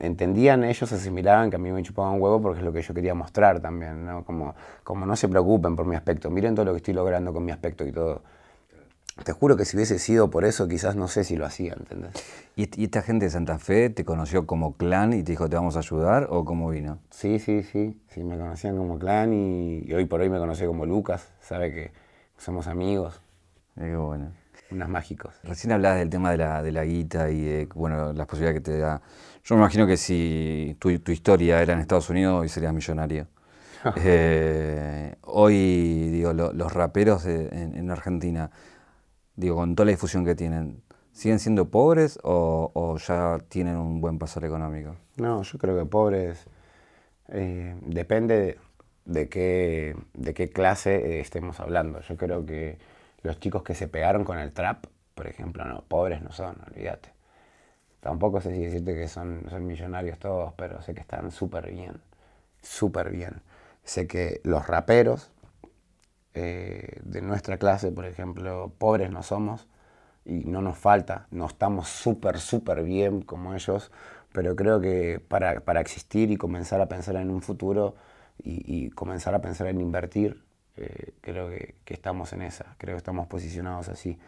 entendían 0.00 0.64
ellos, 0.64 0.92
asimilaban 0.92 1.50
que 1.50 1.56
a 1.56 1.58
mí 1.58 1.70
me 1.72 1.82
chupaban 1.82 2.14
un 2.14 2.20
huevo 2.20 2.40
porque 2.40 2.60
es 2.60 2.64
lo 2.64 2.72
que 2.72 2.82
yo 2.82 2.94
quería 2.94 3.14
mostrar 3.14 3.60
también, 3.60 4.04
¿no? 4.04 4.24
Como, 4.24 4.54
como 4.82 5.06
no 5.06 5.16
se 5.16 5.28
preocupen 5.28 5.76
por 5.76 5.86
mi 5.86 5.96
aspecto, 5.96 6.30
miren 6.30 6.54
todo 6.54 6.66
lo 6.66 6.72
que 6.72 6.78
estoy 6.78 6.94
logrando 6.94 7.32
con 7.32 7.44
mi 7.44 7.52
aspecto 7.52 7.84
y 7.84 7.92
todo. 7.92 8.22
te 9.24 9.32
juro 9.32 9.56
que 9.56 9.64
si 9.64 9.76
hubiese 9.76 9.98
sido 9.98 10.30
por 10.30 10.44
eso, 10.44 10.68
quizás 10.68 10.96
no 10.96 11.08
sé 11.08 11.24
si 11.24 11.36
lo 11.36 11.44
hacía, 11.46 11.74
¿entendés? 11.74 12.12
¿Y, 12.56 12.84
esta 12.84 13.02
gente 13.02 13.26
de 13.26 13.30
Santa 13.30 13.58
Fe 13.58 13.90
te 13.90 14.04
conoció 14.04 14.46
como 14.46 14.74
clan 14.76 15.12
y 15.12 15.22
te 15.22 15.32
dijo, 15.32 15.48
te 15.48 15.56
vamos 15.56 15.76
a 15.76 15.80
ayudar 15.80 16.28
o 16.30 16.44
cómo 16.44 16.70
vino? 16.70 16.98
Sí, 17.10 17.38
sí, 17.38 17.62
sí, 17.62 18.00
sí, 18.08 18.22
me 18.22 18.38
conocían 18.38 18.76
como 18.76 18.98
clan 18.98 19.32
y, 19.32 19.92
hoy 19.92 20.04
por 20.04 20.20
hoy 20.20 20.28
me 20.28 20.38
conocí 20.38 20.64
como 20.66 20.86
Lucas, 20.86 21.28
sabe 21.40 21.72
que 21.72 21.90
somos 22.36 22.66
amigos. 22.66 23.20
qué 23.76 23.96
bueno. 23.96 24.43
Unas 24.70 24.88
mágicos. 24.88 25.34
Recién 25.42 25.72
hablabas 25.72 25.98
del 25.98 26.10
tema 26.10 26.30
de 26.30 26.38
la, 26.38 26.62
de 26.62 26.72
la 26.72 26.84
guita 26.84 27.30
y 27.30 27.42
de, 27.42 27.68
bueno, 27.74 28.12
las 28.12 28.26
posibilidades 28.26 28.60
que 28.60 28.70
te 28.70 28.78
da. 28.78 29.00
Yo 29.44 29.54
me 29.54 29.60
imagino 29.60 29.86
que 29.86 29.96
si 29.96 30.76
tu, 30.78 30.98
tu 30.98 31.12
historia 31.12 31.60
era 31.60 31.74
en 31.74 31.80
Estados 31.80 32.08
Unidos, 32.10 32.40
hoy 32.40 32.48
serías 32.48 32.72
millonario. 32.72 33.26
Eh, 33.96 35.14
hoy, 35.22 36.08
digo, 36.10 36.32
los 36.32 36.72
raperos 36.72 37.26
en, 37.26 37.90
Argentina, 37.90 38.50
digo, 39.36 39.56
con 39.56 39.74
toda 39.74 39.84
la 39.84 39.90
difusión 39.90 40.24
que 40.24 40.34
tienen, 40.34 40.82
¿siguen 41.12 41.38
siendo 41.38 41.68
pobres 41.68 42.18
o, 42.22 42.96
ya 43.06 43.38
tienen 43.48 43.76
un 43.76 44.00
buen 44.00 44.18
pasar 44.18 44.44
económico? 44.46 44.96
No, 45.16 45.42
yo 45.42 45.58
creo 45.58 45.78
que 45.78 45.84
pobres 45.84 46.46
eh, 47.28 47.76
depende 47.82 48.58
de 49.04 49.28
qué, 49.28 49.96
de 50.14 50.32
qué 50.32 50.48
clase 50.48 50.94
eh, 50.94 51.20
estemos 51.20 51.60
hablando. 51.60 52.00
Yo 52.00 52.16
creo 52.16 52.46
que 52.46 52.78
los 53.24 53.40
chicos 53.40 53.64
que 53.64 53.74
se 53.74 53.88
pegaron 53.88 54.22
con 54.22 54.38
el 54.38 54.52
trap, 54.52 54.86
por 55.16 55.26
ejemplo, 55.26 55.64
no, 55.64 55.82
pobres 55.82 56.22
no 56.22 56.30
son, 56.30 56.56
olvídate. 56.68 57.12
Tampoco 58.00 58.40
sé 58.40 58.54
si 58.54 58.60
decirte 58.64 58.94
que 58.94 59.08
son, 59.08 59.46
son 59.50 59.66
millonarios 59.66 60.18
todos, 60.18 60.52
pero 60.56 60.80
sé 60.82 60.94
que 60.94 61.00
están 61.00 61.32
súper 61.32 61.72
bien, 61.72 62.00
súper 62.62 63.10
bien. 63.10 63.42
Sé 63.82 64.06
que 64.06 64.40
los 64.44 64.66
raperos 64.66 65.32
eh, 66.34 67.00
de 67.02 67.22
nuestra 67.22 67.58
clase, 67.58 67.92
por 67.92 68.04
ejemplo, 68.06 68.72
pobres 68.78 69.10
no 69.10 69.22
somos 69.22 69.66
y 70.24 70.44
no 70.44 70.62
nos 70.62 70.76
falta, 70.76 71.26
no 71.30 71.46
estamos 71.46 71.88
súper, 71.88 72.40
súper 72.40 72.82
bien 72.82 73.22
como 73.22 73.54
ellos, 73.54 73.90
pero 74.32 74.56
creo 74.56 74.80
que 74.80 75.20
para, 75.28 75.80
existir 75.80 76.30
y 76.30 76.36
comenzar 76.36 76.80
a 76.80 76.88
pensar 76.88 77.16
en 77.16 77.30
un 77.30 77.40
futuro 77.40 77.94
y, 78.36 78.90
comenzar 78.90 79.34
a 79.34 79.40
pensar 79.40 79.68
en 79.68 79.80
invertir, 79.80 80.43
eh, 80.76 81.12
creo 81.20 81.48
que, 81.48 81.74
estamos 81.86 82.32
en 82.32 82.42
esa, 82.42 82.74
creo 82.78 82.94
que 82.94 82.98
estamos 82.98 83.26
posicionados 83.26 83.88
así. 83.88 84.18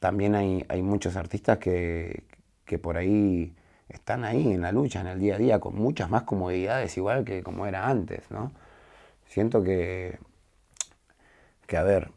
También 0.00 0.34
hay, 0.34 0.64
hay 0.68 0.82
muchos 0.82 1.16
artistas 1.16 1.58
que, 1.58 2.24
que 2.64 2.78
por 2.78 2.96
ahí 2.96 3.54
están 3.88 4.24
ahí 4.24 4.52
en 4.52 4.60
la 4.60 4.72
lucha, 4.72 5.00
en 5.00 5.06
el 5.08 5.18
día 5.18 5.36
a 5.36 5.38
día, 5.38 5.60
con 5.60 5.74
muchas 5.76 6.10
más 6.10 6.22
comodidades, 6.24 6.96
igual 6.96 7.24
que 7.24 7.42
como 7.42 7.66
era 7.66 7.88
antes, 7.88 8.30
¿no? 8.30 8.52
Siento 9.26 9.62
que, 9.62 10.18
que 11.66 11.76
a 11.76 11.82
ver, 11.82 12.10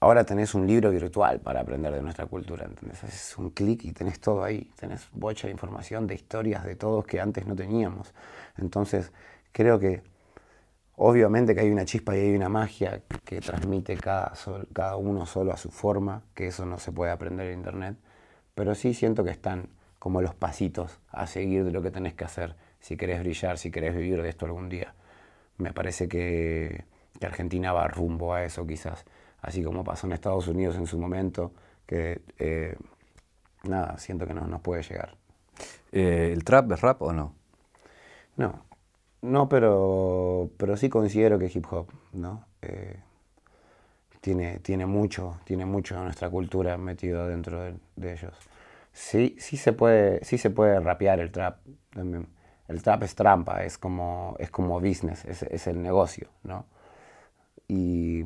ahora 0.00 0.24
tenés 0.24 0.54
un 0.54 0.66
libro 0.66 0.90
virtual 0.90 1.40
para 1.40 1.60
aprender 1.60 1.92
de 1.92 2.02
nuestra 2.02 2.26
cultura, 2.26 2.64
¿entendés? 2.64 3.02
Es 3.04 3.38
un 3.38 3.50
clic 3.50 3.84
y 3.84 3.92
tenés 3.92 4.20
todo 4.20 4.42
ahí, 4.42 4.70
tenés 4.76 5.08
bocha 5.12 5.46
de 5.46 5.52
información, 5.52 6.06
de 6.06 6.14
historias, 6.14 6.64
de 6.64 6.76
todos 6.76 7.06
que 7.06 7.20
antes 7.20 7.46
no 7.46 7.54
teníamos. 7.54 8.12
Entonces, 8.56 9.12
creo 9.52 9.78
que 9.78 10.02
obviamente 11.04 11.54
que 11.54 11.60
hay 11.60 11.70
una 11.70 11.84
chispa 11.84 12.16
y 12.16 12.20
hay 12.20 12.34
una 12.34 12.48
magia 12.48 13.02
que 13.24 13.40
transmite 13.40 13.96
cada, 13.96 14.32
cada 14.72 14.96
uno 14.96 15.26
solo 15.26 15.52
a 15.52 15.56
su 15.56 15.70
forma, 15.70 16.22
que 16.34 16.48
eso 16.48 16.66
no 16.66 16.78
se 16.78 16.92
puede 16.92 17.10
aprender 17.10 17.48
en 17.48 17.58
internet, 17.58 17.96
pero 18.54 18.74
sí 18.74 18.94
siento 18.94 19.24
que 19.24 19.30
están 19.30 19.68
como 19.98 20.20
los 20.20 20.34
pasitos 20.34 20.98
a 21.10 21.26
seguir 21.26 21.64
de 21.64 21.70
lo 21.70 21.82
que 21.82 21.90
tenés 21.90 22.14
que 22.14 22.24
hacer 22.24 22.56
si 22.80 22.96
querés 22.96 23.20
brillar, 23.20 23.58
si 23.58 23.70
querés 23.70 23.94
vivir 23.94 24.22
de 24.22 24.28
esto 24.28 24.46
algún 24.46 24.68
día 24.68 24.94
me 25.58 25.72
parece 25.72 26.08
que, 26.08 26.84
Argentina 27.22 27.72
va 27.72 27.86
rumbo 27.86 28.34
a 28.34 28.42
eso 28.42 28.66
quizás, 28.66 29.04
así 29.42 29.62
como 29.62 29.84
pasó 29.84 30.08
en 30.08 30.12
Estados 30.12 30.48
Unidos 30.48 30.74
en 30.74 30.88
su 30.88 30.98
momento, 30.98 31.52
que 31.86 32.20
eh, 32.40 32.76
nada, 33.62 33.96
siento 33.98 34.26
que 34.26 34.34
no 34.34 34.44
nos 34.48 34.60
puede 34.60 34.82
llegar. 34.82 35.14
Eh, 35.92 36.30
¿El 36.32 36.42
trap 36.42 36.72
es 36.72 36.80
rap 36.80 37.00
o 37.00 37.12
no? 37.12 37.32
No, 38.36 38.64
no, 39.22 39.48
pero, 39.48 40.50
pero 40.56 40.76
sí 40.76 40.88
considero 40.88 41.38
que 41.38 41.50
hip 41.52 41.66
hop, 41.70 41.88
¿no? 42.12 42.44
Eh, 42.62 43.00
tiene, 44.20 44.58
tiene 44.60 44.86
mucho, 44.86 45.40
tiene 45.44 45.66
mucho 45.66 45.96
de 45.96 46.02
nuestra 46.02 46.30
cultura 46.30 46.76
metido 46.78 47.26
dentro 47.26 47.60
de, 47.62 48.12
ellos. 48.12 48.34
Sí, 48.92 49.36
sí 49.38 49.56
se 49.56 49.72
puede, 49.72 50.24
sí 50.24 50.38
se 50.38 50.50
puede 50.50 50.78
rapear 50.80 51.18
el 51.20 51.32
trap 51.32 51.58
el 52.72 52.82
trap 52.82 53.02
es 53.02 53.14
trampa, 53.14 53.64
es 53.64 53.78
como, 53.78 54.34
es 54.38 54.50
como 54.50 54.80
business, 54.80 55.24
es, 55.24 55.66
el 55.66 55.82
negocio, 55.82 56.28
¿no? 56.42 56.66
Y 57.68 58.24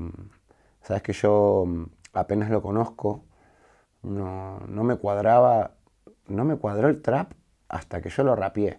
sabes 0.83 1.03
que 1.03 1.13
yo 1.13 1.65
mm, 1.67 1.85
apenas 2.15 2.51
lo 2.51 2.63
conozco, 2.63 3.25
no, 4.03 4.61
me 4.69 4.97
cuadraba, 4.97 5.73
no 6.29 6.45
me 6.45 6.57
cuadró 6.57 6.89
el 6.89 7.03
trap 7.03 7.33
hasta 7.69 8.01
que 8.01 8.11
yo 8.11 8.23
lo 8.23 8.37
rapié. 8.37 8.79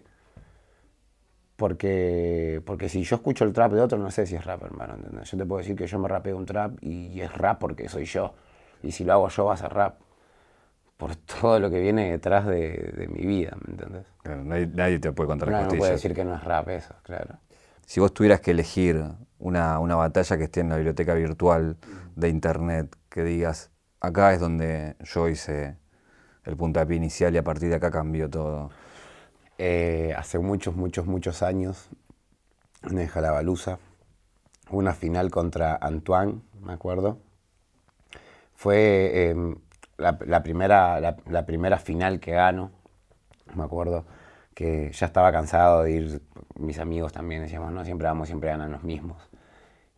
Porque, 1.58 2.62
porque 2.64 2.88
si 2.88 3.02
yo 3.02 3.16
escucho 3.16 3.42
el 3.42 3.52
trap 3.52 3.72
de 3.72 3.80
otro, 3.80 3.98
no 3.98 4.12
sé 4.12 4.26
si 4.26 4.36
es 4.36 4.44
rap, 4.44 4.62
hermano. 4.62 4.94
Yo 5.24 5.36
te 5.36 5.44
puedo 5.44 5.58
decir 5.58 5.74
que 5.74 5.88
yo 5.88 5.98
me 5.98 6.06
rapeo 6.06 6.36
un 6.36 6.46
trap 6.46 6.78
y 6.80 7.20
es 7.20 7.36
rap 7.36 7.58
porque 7.58 7.88
soy 7.88 8.04
yo. 8.04 8.32
Y 8.80 8.92
si 8.92 9.02
lo 9.02 9.14
hago 9.14 9.28
yo, 9.28 9.46
va 9.46 9.54
a 9.54 9.56
ser 9.56 9.72
rap 9.72 9.96
por 10.96 11.16
todo 11.40 11.58
lo 11.58 11.68
que 11.68 11.80
viene 11.80 12.12
detrás 12.12 12.46
de, 12.46 13.08
mi 13.10 13.26
vida, 13.26 13.56
¿me 13.66 13.72
entendés? 13.72 14.06
nadie, 14.72 15.00
te 15.00 15.10
puede 15.10 15.26
contar 15.26 15.50
no, 15.50 15.62
No 15.62 15.68
puede 15.68 15.90
decir 15.90 16.14
que 16.14 16.24
no 16.24 16.36
es 16.36 16.44
rap 16.44 16.68
eso, 16.68 16.94
claro. 17.02 17.40
Si 17.84 17.98
vos 17.98 18.14
tuvieras 18.14 18.40
que 18.40 18.52
elegir 18.52 19.02
una, 19.40 19.78
batalla 19.80 20.38
que 20.38 20.44
esté 20.44 20.60
en 20.60 20.68
la 20.68 20.76
biblioteca 20.76 21.14
virtual 21.14 21.76
de 22.14 22.28
internet, 22.28 22.94
que 23.08 23.24
digas, 23.24 23.72
acá 24.00 24.32
es 24.32 24.38
donde 24.38 24.94
yo 25.00 25.28
hice 25.28 25.76
el 26.44 26.56
puntapié 26.56 26.96
inicial 26.96 27.34
y 27.34 27.38
a 27.38 27.42
partir 27.42 27.68
de 27.68 27.74
acá 27.74 27.90
cambió 27.90 28.30
todo. 28.30 28.70
Eh, 29.58 30.14
hace 30.16 30.38
muchos, 30.38 30.76
muchos, 30.76 31.06
muchos 31.06 31.42
años, 31.42 31.88
en 32.88 32.98
el 32.98 33.08
Jalabaluza, 33.08 33.80
una 34.70 34.94
final 34.94 35.32
contra 35.32 35.76
Antoine, 35.76 36.40
me 36.62 36.72
acuerdo. 36.72 37.18
Fue 38.54 39.30
em, 39.30 39.56
la, 39.96 40.42
primera, 40.44 41.00
la, 41.00 41.46
primera 41.46 41.78
final 41.78 42.20
que 42.20 42.32
gano, 42.32 42.70
me 43.54 43.64
acuerdo 43.64 44.04
que 44.54 44.92
ya 44.92 45.06
estaba 45.06 45.32
cansado 45.32 45.82
de 45.82 45.92
ir, 45.92 46.22
mis 46.56 46.78
amigos 46.78 47.12
también 47.12 47.42
decíamos, 47.42 47.72
no, 47.72 47.84
siempre 47.84 48.06
vamos, 48.06 48.28
siempre 48.28 48.50
ganan 48.50 48.70
los 48.72 48.84
mismos. 48.84 49.28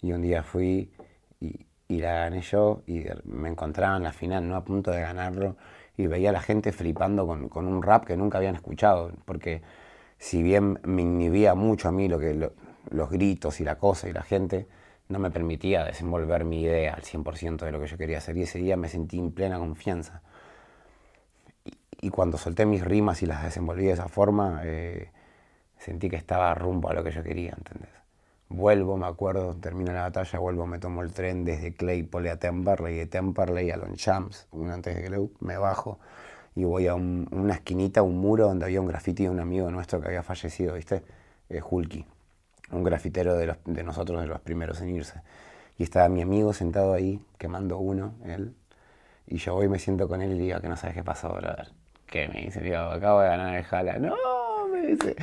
Y 0.00 0.12
un 0.12 0.22
día 0.22 0.42
fui 0.42 0.92
y, 1.40 1.66
la 1.88 2.14
gané 2.20 2.40
yo 2.40 2.82
y 2.86 3.04
me 3.24 3.48
encontraba 3.48 3.96
en 3.96 4.04
la 4.04 4.12
final, 4.12 4.48
¿no? 4.48 4.56
A 4.56 4.64
punto 4.64 4.90
de 4.90 5.00
ganarlo 5.00 5.56
y 6.00 6.06
veía 6.06 6.30
a 6.30 6.32
la 6.32 6.40
gente 6.40 6.72
flipando 6.72 7.26
con, 7.26 7.66
un 7.66 7.82
rap 7.82 8.04
que 8.04 8.16
nunca 8.16 8.38
habían 8.38 8.54
escuchado, 8.54 9.12
porque 9.24 9.62
si 10.18 10.42
bien 10.42 10.78
me 10.84 11.02
inhibía 11.02 11.54
mucho 11.54 11.88
a 11.88 11.92
mí 11.92 12.08
lo 12.08 12.18
que, 12.18 12.50
los 12.90 13.10
gritos 13.10 13.60
y 13.60 13.64
la 13.64 13.76
cosa 13.76 14.08
y 14.08 14.12
la 14.12 14.22
gente, 14.22 14.66
no 15.08 15.18
me 15.18 15.30
permitía 15.30 15.84
desenvolver 15.84 16.44
mi 16.44 16.62
idea 16.62 16.94
al 16.94 17.02
100% 17.02 17.64
de 17.64 17.72
lo 17.72 17.80
que 17.80 17.86
yo 17.86 17.98
quería 17.98 18.18
hacer 18.18 18.36
y 18.36 18.42
ese 18.42 18.58
día 18.58 18.76
me 18.76 18.88
sentí 18.88 19.18
en 19.18 19.32
plena 19.32 19.58
confianza. 19.58 20.22
Y, 22.00 22.10
cuando 22.10 22.38
solté 22.38 22.64
mis 22.64 22.84
rimas 22.84 23.22
y 23.22 23.26
las 23.26 23.42
desenvolví 23.42 23.84
de 23.84 23.92
esa 23.92 24.08
forma, 24.08 24.62
eh, 24.64 25.10
sentí 25.78 26.08
que 26.08 26.16
estaba 26.16 26.54
rumbo 26.54 26.88
a 26.88 26.94
lo 26.94 27.04
que 27.04 27.10
yo 27.10 27.22
quería, 27.22 27.54
¿entendés? 27.56 27.99
Vuelvo, 28.50 28.96
me 28.96 29.06
acuerdo, 29.06 29.54
termino 29.54 29.92
la 29.92 30.02
batalla, 30.02 30.38
vuelvo, 30.38 30.66
me 30.66 30.78
tomo 30.78 31.02
el 31.02 31.12
tren 31.12 31.44
desde 31.44 31.72
Claypole 31.72 32.30
a 32.30 32.36
Temperley, 32.38 32.96
de 32.96 33.06
Temperley 33.06 33.70
a 33.70 33.76
Longchamps, 33.76 34.48
un 34.52 34.70
antes 34.70 34.94
de 34.96 35.04
Claypole, 35.04 35.30
me 35.40 35.56
bajo 35.56 35.98
y 36.54 36.64
voy 36.64 36.88
a 36.88 36.94
una 36.94 37.54
esquinita, 37.54 38.02
un 38.02 38.18
muro 38.18 38.48
donde 38.48 38.66
había 38.66 38.80
un 38.80 38.88
grafiti 38.88 39.22
de 39.22 39.30
un 39.30 39.40
amigo 39.40 39.70
nuestro 39.70 40.00
que 40.00 40.08
había 40.08 40.22
fallecido, 40.22 40.74
¿viste? 40.74 41.02
Eh, 41.48 41.62
Hulky 41.62 42.04
un 42.72 42.84
grafitero 42.84 43.36
de, 43.36 43.54
de, 43.64 43.82
nosotros, 43.82 44.20
de 44.20 44.26
los 44.26 44.40
primeros 44.40 44.80
en 44.80 44.90
irse. 44.90 45.20
Y 45.78 45.82
estaba 45.82 46.08
mi 46.08 46.22
amigo 46.22 46.52
sentado 46.52 46.92
ahí, 46.92 47.20
quemando 47.38 47.78
uno, 47.78 48.14
él. 48.24 48.54
Y 49.26 49.38
yo 49.38 49.54
voy 49.54 49.66
y 49.66 49.68
me 49.68 49.78
siento 49.78 50.08
con 50.08 50.22
él 50.22 50.32
y 50.32 50.38
digo, 50.38 50.60
que 50.60 50.68
no 50.68 50.76
sabes 50.76 50.94
qué 50.94 51.04
pasó, 51.04 51.28
brother. 51.30 51.68
¿Qué 52.06 52.28
me 52.28 52.42
dice? 52.42 52.60
Digo, 52.60 52.78
acabo 52.78 53.20
de 53.20 53.28
ganar 53.28 53.56
el 53.56 53.64
jala. 53.64 53.98
No, 53.98 54.16
me 54.72 54.88
dice. 54.88 55.16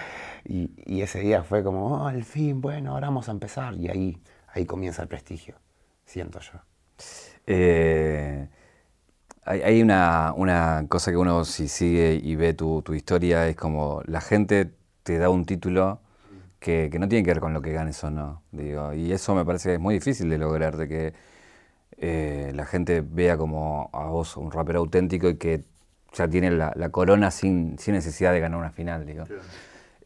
Y, 0.50 0.72
y, 0.86 1.02
ese 1.02 1.20
día 1.20 1.44
fue 1.44 1.62
como, 1.62 1.88
oh, 1.88 2.08
al 2.08 2.24
fin, 2.24 2.62
bueno, 2.62 2.94
ahora 2.94 3.08
vamos 3.08 3.28
a 3.28 3.32
empezar. 3.34 3.76
Y 3.76 3.90
ahí, 3.90 4.18
ahí 4.48 4.66
comienza 4.66 5.02
el 5.02 5.10
prestigio, 5.10 5.56
siento 6.06 6.40
yo. 6.40 6.60
Eh, 7.46 8.48
hay, 9.44 9.62
hay 9.62 9.82
una, 9.82 10.34
una, 10.36 10.86
cosa 10.88 11.12
que 11.12 11.18
uno 11.18 11.44
si 11.44 11.68
sigue 11.68 12.20
y 12.22 12.36
ve 12.36 12.54
tu, 12.54 12.82
tu 12.82 12.94
historia, 12.94 13.48
es 13.48 13.58
como 13.58 14.02
la 14.06 14.22
gente 14.22 14.72
te 15.04 15.18
da 15.18 15.30
un 15.30 15.46
título 15.46 16.00
que, 16.60 16.90
no 17.00 17.08
tiene 17.08 17.24
que 17.24 17.32
ver 17.32 17.40
con 17.40 17.54
lo 17.54 17.62
que 17.62 17.74
ganes 17.74 18.04
o 18.04 18.10
no. 18.10 18.44
Digo, 18.52 18.94
y 18.94 19.12
eso 19.12 19.36
me 19.36 19.46
parece 19.46 19.70
que 19.70 19.76
es 19.76 19.80
muy 19.80 19.96
difícil 19.96 20.30
de 20.30 20.38
lograr, 20.38 20.78
de 20.78 20.88
que 20.88 21.14
eh, 21.98 22.52
la 22.56 22.66
gente 22.66 23.02
vea 23.02 23.38
como 23.38 23.90
a 23.94 24.06
vos 24.06 24.38
un 24.38 24.52
rapero 24.52 24.80
auténtico 24.80 25.30
y 25.30 25.38
que 25.38 25.64
ya 26.14 26.28
tiene 26.28 26.52
la, 26.52 26.90
corona 26.90 27.32
sin, 27.32 27.78
sin, 27.80 27.94
necesidad 27.94 28.32
de 28.34 28.40
ganar 28.40 28.60
una 28.60 28.72
final. 28.72 29.06
Digo. 29.06 29.26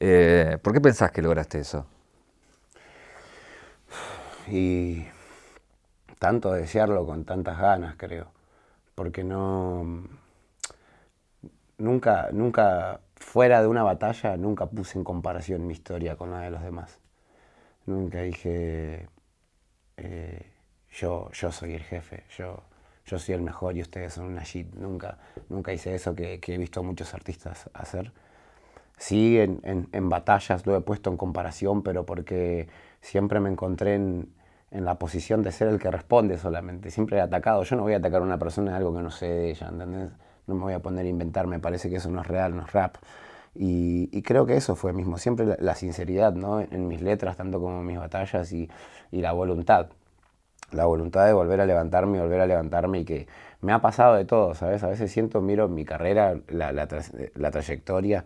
Eh, 0.03 0.57
¿Por 0.63 0.73
qué 0.73 0.81
pensás 0.81 1.11
que 1.11 1.21
lograste 1.21 1.59
eso? 1.59 1.85
Y 4.47 5.05
tanto 6.17 6.53
desearlo 6.53 7.05
con 7.05 7.23
tantas 7.23 7.59
ganas, 7.59 7.95
creo. 7.97 8.31
porque 8.95 9.23
no... 9.23 10.03
Nunca, 11.77 12.29
nunca, 12.31 13.01
fuera 13.15 13.61
de 13.61 13.67
una 13.67 13.83
batalla, 13.83 14.37
nunca 14.37 14.67
puse 14.67 14.97
en 14.97 15.03
comparación 15.03 15.67
mi 15.67 15.73
historia 15.73 16.15
con 16.15 16.31
la 16.31 16.41
de 16.41 16.51
los 16.51 16.63
demás. 16.63 16.99
Nunca 17.85 18.21
dije, 18.21 19.07
eh, 19.97 20.51
yo, 20.91 21.29
yo 21.31 21.51
soy 21.51 21.75
el 21.75 21.83
jefe, 21.83 22.25
yo, 22.37 22.63
yo 23.05 23.19
soy 23.19 23.35
el 23.35 23.41
mejor 23.41 23.77
y 23.77 23.81
ustedes 23.81 24.13
son 24.13 24.25
una 24.25 24.43
shit. 24.43 24.73
Nunca, 24.75 25.17
nunca 25.49 25.73
hice 25.73 25.95
eso 25.95 26.15
que, 26.15 26.39
he 26.43 26.57
visto 26.57 26.79
a 26.81 26.83
muchos 26.83 27.13
artistas 27.13 27.69
hacer. 27.73 28.11
Sí, 28.97 29.39
en, 29.39 29.62
en, 29.63 30.10
batallas 30.10 30.65
lo 30.67 30.75
he 30.75 30.82
puesto 30.82 31.10
en 31.10 31.17
comparación, 31.17 31.82
pero 31.82 32.06
porque 32.06 32.67
siempre 33.01 33.39
me 33.39 33.49
encontré 33.49 33.95
en, 33.95 34.30
en, 34.69 34.86
la 34.86 34.95
posición 34.99 35.41
de 35.41 35.51
ser 35.51 35.69
el 35.69 35.80
que 35.80 35.89
responde 35.89 36.38
solamente. 36.38 36.91
Siempre 36.91 37.17
he 37.17 37.21
atacado. 37.21 37.63
Yo 37.63 37.75
no 37.75 37.84
voy 37.84 37.93
a 37.93 37.97
atacar 37.97 38.21
a 38.21 38.25
una 38.25 38.38
persona 38.38 38.71
de 38.71 38.77
algo 38.77 38.95
que 38.95 39.01
no 39.01 39.10
sé 39.10 39.27
de 39.27 39.49
ella, 39.49 39.69
¿entendés? 39.69 40.12
No 40.47 40.56
me 40.56 40.62
voy 40.62 40.73
a 40.73 40.80
poner 40.80 41.06
a 41.06 41.10
inventar, 41.10 41.47
me 41.47 41.60
parece 41.60 41.89
que 41.89 41.97
eso 41.97 42.10
no 42.12 42.21
es 42.21 42.27
real, 42.27 42.56
no 42.56 42.63
es 42.63 42.71
rap. 42.71 42.97
Y, 43.56 44.21
creo 44.21 44.45
que 44.45 44.56
eso 44.56 44.75
fue 44.75 44.93
mismo, 44.93 45.17
siempre 45.17 45.58
la, 45.60 45.75
sinceridad 45.75 46.34
¿no? 46.34 46.62
en 46.62 46.88
mis 46.88 47.01
letras, 47.01 47.36
tanto 47.38 47.60
como 47.60 47.80
en 47.82 47.86
mis 47.86 47.97
batallas 47.97 48.51
y, 48.54 48.69
y 49.12 49.21
la 49.21 49.34
voluntad 49.34 49.89
la 50.71 50.86
voluntad 50.86 51.25
de 51.25 51.34
volver 51.34 51.62
a 51.62 51.65
levantarme 51.65 52.17
y 52.17 52.21
volver 52.21 52.41
a 52.41 52.47
levantarme 52.47 52.99
y 52.99 53.06
que 53.06 53.27
me 53.62 53.73
ha 53.73 53.80
pasado 53.82 54.15
de 54.15 54.25
todo, 54.25 54.56
¿sabes? 54.56 54.84
A 54.84 54.88
veces 54.88 55.12
siento, 55.12 55.41
miro 55.41 55.67
mi 55.67 55.86
carrera, 55.86 56.36
la, 56.47 56.71
la, 56.71 57.51
trayectoria 57.51 58.25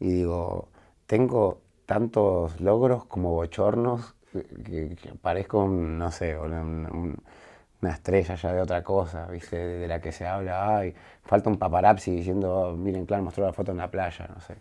y 0.00 0.10
digo, 0.10 0.68
tengo 1.06 1.60
tantos 1.86 2.60
logros 2.60 3.04
como 3.04 3.32
bochornos 3.32 4.14
que, 4.32 4.96
parezco, 5.20 5.66
no 5.66 6.10
sé, 6.10 6.36
una 6.38 7.90
estrella 7.90 8.34
ya 8.34 8.52
de 8.52 8.60
otra 8.60 8.82
cosa, 8.82 9.26
¿viste? 9.26 9.56
De, 9.56 9.88
la 9.88 10.00
que 10.00 10.12
se 10.12 10.26
habla, 10.26 10.78
ay, 10.78 10.94
falta 11.22 11.50
un 11.50 11.58
paparazzi 11.58 12.10
diciendo, 12.12 12.54
oh, 12.54 12.76
miren, 12.76 13.06
claro, 13.06 13.22
mostró 13.22 13.44
la 13.44 13.52
foto 13.52 13.72
en 13.72 13.78
la 13.78 13.90
playa, 13.90 14.28
no 14.34 14.40
sé, 14.40 14.56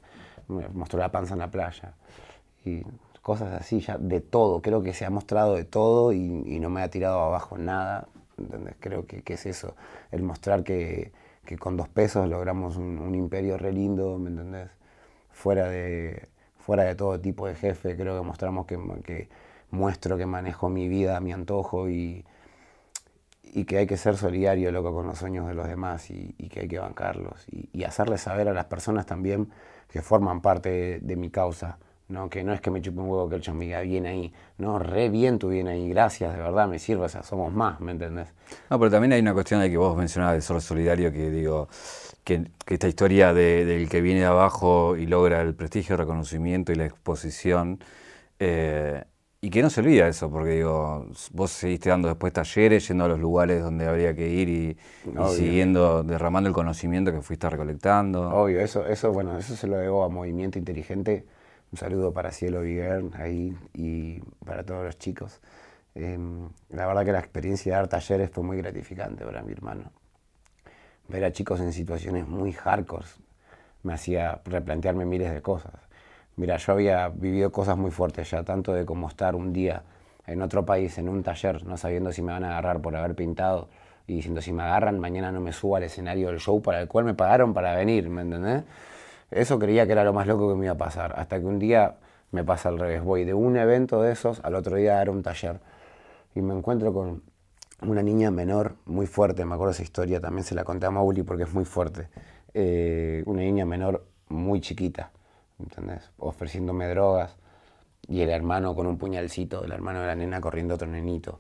mostró 0.74 1.00
la 1.00 1.12
panza 1.12 1.34
en 1.34 1.40
la 1.40 1.52
playa. 1.52 1.94
Y 2.66 2.84
cosas 3.22 3.54
así, 3.62 3.80
ya 3.80 3.98
de 3.98 4.22
todo. 4.22 4.62
Creo 4.62 4.82
que 4.82 4.94
se 4.94 5.06
ha 5.06 5.10
mostrado 5.10 5.56
de 5.56 5.66
todo 5.66 6.14
y, 6.14 6.20
no 6.60 6.70
me 6.70 6.82
ha 6.82 6.90
tirado 6.90 7.20
abajo 7.22 7.58
nada. 7.58 8.08
¿entendés? 8.38 8.76
Creo 8.80 9.06
que, 9.06 9.22
es 9.26 9.46
eso, 9.46 9.76
el 10.12 10.24
mostrar 10.24 10.64
que, 10.64 11.12
con 11.60 11.78
dos 11.78 11.90
pesos 11.90 12.28
logramos 12.28 12.78
un, 12.78 13.14
imperio 13.16 13.58
re 13.58 13.72
lindo, 13.72 14.18
¿me 14.18 14.30
entendés? 14.30 14.70
Fuera 15.40 15.70
de, 15.70 16.28
fuera 16.58 16.84
de 16.84 16.96
todo 16.96 17.18
tipo 17.18 17.48
de 17.48 17.56
jefe, 17.56 17.96
creo 17.96 18.20
que 18.20 18.28
mostramos 18.28 18.66
que, 18.66 19.30
muestro 19.72 20.18
que 20.18 20.26
manejo 20.26 20.68
mi 20.68 20.90
vida 20.90 21.16
a 21.16 21.22
mi 21.22 21.32
antojo 21.32 21.90
y, 21.90 22.26
y 23.44 23.64
que 23.64 23.78
hay 23.78 23.88
que 23.88 23.96
ser 23.96 24.18
solidario, 24.18 24.70
loco, 24.74 24.94
con 24.94 25.08
los 25.08 25.18
sueños 25.18 25.48
de 25.48 25.54
los 25.54 25.66
demás 25.66 26.12
y, 26.12 26.34
que 26.50 26.60
hay 26.60 26.68
que 26.68 26.80
bancarlos 26.80 27.46
y, 27.50 27.86
hacerles 27.86 28.20
saber 28.20 28.50
a 28.50 28.54
las 28.54 28.66
personas 28.66 29.06
también 29.06 29.50
que 29.88 30.02
forman 30.02 30.42
parte 30.42 31.00
de 31.02 31.16
mi 31.16 31.30
causa 31.30 31.78
no, 32.10 32.28
que 32.28 32.44
no 32.44 32.54
es 32.54 32.60
que 32.60 32.72
me 32.72 32.82
chupe 32.82 33.00
un 33.00 33.08
huevo 33.08 33.30
que 33.30 33.36
el 33.36 33.42
chombiga 33.42 33.82
bien 33.82 34.08
ahí. 34.08 34.34
No, 34.58 34.80
re 34.80 35.10
bien 35.10 35.38
tú 35.38 35.50
bien 35.50 35.68
ahí, 35.68 35.90
gracias, 35.90 36.36
de 36.36 36.42
verdad 36.42 36.68
me 36.68 36.80
sirve, 36.80 37.06
o 37.06 37.10
sea, 37.10 37.22
somos 37.22 37.54
más, 37.54 37.80
¿me 37.80 37.92
entendés? 37.92 38.28
No, 38.70 38.80
pero 38.80 38.90
también 38.90 39.14
hay 39.14 39.22
una 39.22 39.34
cuestión 39.34 39.62
de 39.62 39.70
que 39.70 39.78
vos 39.78 39.96
mencionabas 39.96 40.36
de 40.36 40.42
ser 40.42 40.60
solidario, 40.60 41.12
que 41.12 41.30
digo, 41.30 41.70
que, 42.24 42.48
esta 42.68 42.88
historia 42.88 43.32
del 43.34 43.88
que 43.90 44.02
viene 44.02 44.22
de 44.22 44.26
abajo 44.26 44.98
y 44.98 45.06
logra 45.06 45.42
el 45.42 45.54
prestigio, 45.54 45.94
el 45.94 46.00
reconocimiento 46.00 46.72
y 46.72 46.76
la 46.76 46.86
exposición, 46.86 47.80
eh, 48.40 49.04
y 49.42 49.52
que 49.52 49.62
no 49.62 49.70
se 49.70 49.82
olvida 49.82 50.08
eso, 50.08 50.32
porque 50.32 50.50
digo, 50.50 51.06
vos 51.32 51.52
seguiste 51.52 51.90
dando 51.90 52.08
después 52.08 52.34
talleres, 52.34 52.88
yendo 52.88 53.06
a 53.06 53.08
los 53.08 53.20
lugares 53.20 53.62
donde 53.62 53.88
habría 53.88 54.16
que 54.16 54.28
ir 54.28 54.50
y, 54.50 54.78
siguiendo, 55.30 56.04
derramando 56.04 56.50
el 56.50 56.56
conocimiento 56.56 57.12
que 57.12 57.22
fuiste 57.22 57.48
recolectando. 57.50 58.30
Obvio, 58.32 58.60
eso, 58.60 58.86
eso, 58.88 59.14
bueno, 59.14 59.38
eso 59.38 59.56
se 59.56 59.68
lo 59.68 59.78
debo 59.78 60.04
a 60.04 60.10
Movimiento 60.10 60.58
Inteligente 60.58 61.26
un 61.72 61.78
saludo 61.78 62.14
para 62.14 62.32
Cielo 62.32 62.62
Viguer 62.62 63.04
ahí 63.14 63.56
y 63.74 64.20
para 64.46 64.64
todos 64.64 64.86
los 64.86 64.98
chicos. 64.98 65.40
Em, 65.96 66.50
la 66.70 66.88
verdad 66.88 67.06
que 67.06 67.12
la 67.12 67.20
experiencia 67.20 67.74
de 67.74 67.78
dar 67.78 67.88
talleres 67.88 68.30
fue 68.32 68.44
muy 68.44 68.58
gratificante 68.58 69.26
para 69.26 69.42
mi 69.44 69.52
hermano. 69.52 69.92
Ver 71.08 71.26
a 71.26 71.32
chicos 71.32 71.60
en 71.60 71.74
situaciones 71.74 72.28
muy 72.28 72.54
hardcore 72.54 73.06
me 73.84 73.94
hacía 73.94 74.42
replantearme 74.46 75.06
miles 75.06 75.34
de 75.34 75.42
cosas. 75.42 75.74
Mira, 76.36 76.58
yo 76.58 76.74
había 76.74 77.10
vivido 77.10 77.52
cosas 77.52 77.78
muy 77.78 77.92
fuertes 77.92 78.32
ya, 78.32 78.44
tanto 78.44 78.74
de 78.74 78.86
como 78.86 79.08
estar 79.08 79.36
un 79.36 79.54
día 79.54 79.84
en 80.26 80.42
otro 80.42 80.66
país, 80.66 80.98
en 80.98 81.10
un 81.10 81.24
taller, 81.24 81.66
no 81.66 81.78
sabiendo 81.78 82.12
si 82.12 82.22
me 82.22 82.32
van 82.32 82.44
a 82.44 82.50
agarrar 82.50 82.82
por 82.82 82.96
haber 82.96 83.16
pintado 83.16 83.68
y 84.08 84.16
diciendo 84.16 84.42
si 84.42 84.52
me 84.52 84.64
agarran, 84.64 85.00
mañana 85.00 85.32
no 85.32 85.42
me 85.42 85.54
subo 85.54 85.76
al 85.76 85.84
escenario 85.84 86.28
del 86.28 86.40
show 86.40 86.62
para 86.62 86.82
el 86.82 86.88
cual 86.88 87.06
me 87.06 87.14
pagaron 87.14 87.54
para 87.54 87.76
venir, 87.76 88.10
¿me 88.10 88.22
entendés? 88.22 88.64
Eso 89.32 89.60
creía 89.60 89.86
que 89.86 89.92
era 89.92 90.04
lo 90.04 90.14
más 90.14 90.28
loco 90.28 90.50
que 90.50 90.56
me 90.56 90.66
iba 90.66 90.74
a 90.74 90.78
pasar, 90.78 91.14
hasta 91.18 91.40
que 91.40 91.46
un 91.46 91.60
día 91.60 91.98
me 92.32 92.44
pasa 92.44 92.70
al 92.70 92.80
revés. 92.80 93.04
Voy 93.04 93.26
de 93.26 93.34
un 93.34 93.58
evento 93.58 94.02
de 94.02 94.12
esos 94.12 94.40
al 94.44 94.56
otro 94.56 94.76
día 94.76 95.02
era 95.02 95.12
un 95.12 95.24
taller 95.24 95.60
y 96.36 96.42
me 96.42 96.54
encuentro 96.54 96.94
con 96.94 97.24
una 97.82 98.04
niña 98.04 98.32
menor 98.32 98.76
muy 98.86 99.08
fuerte, 99.08 99.46
me 99.46 99.54
acuerdo 99.54 99.72
esa 99.72 99.84
historia, 99.84 100.20
también 100.20 100.44
se 100.44 100.56
la 100.56 100.64
conté 100.64 100.86
a 100.86 100.92
Mauli 100.92 101.24
porque 101.24 101.44
es 101.44 101.54
muy 101.54 101.66
fuerte. 101.66 102.10
Eh, 102.54 103.24
una 103.26 103.42
niña 103.42 103.66
menor 103.66 104.06
muy 104.28 104.60
chiquita, 104.62 105.12
¿entendés? 105.60 106.12
Ofreciéndome 106.18 106.88
drogas 106.88 107.38
y 108.08 108.22
el 108.22 108.30
hermano 108.30 108.76
con 108.76 108.88
un 108.88 108.98
puñalcito, 108.98 109.64
el 109.64 109.72
hermano 109.72 110.02
de 110.02 110.08
la 110.08 110.16
nena 110.16 110.42
corriendo 110.42 110.76
otro 110.76 110.88
nenito. 110.88 111.40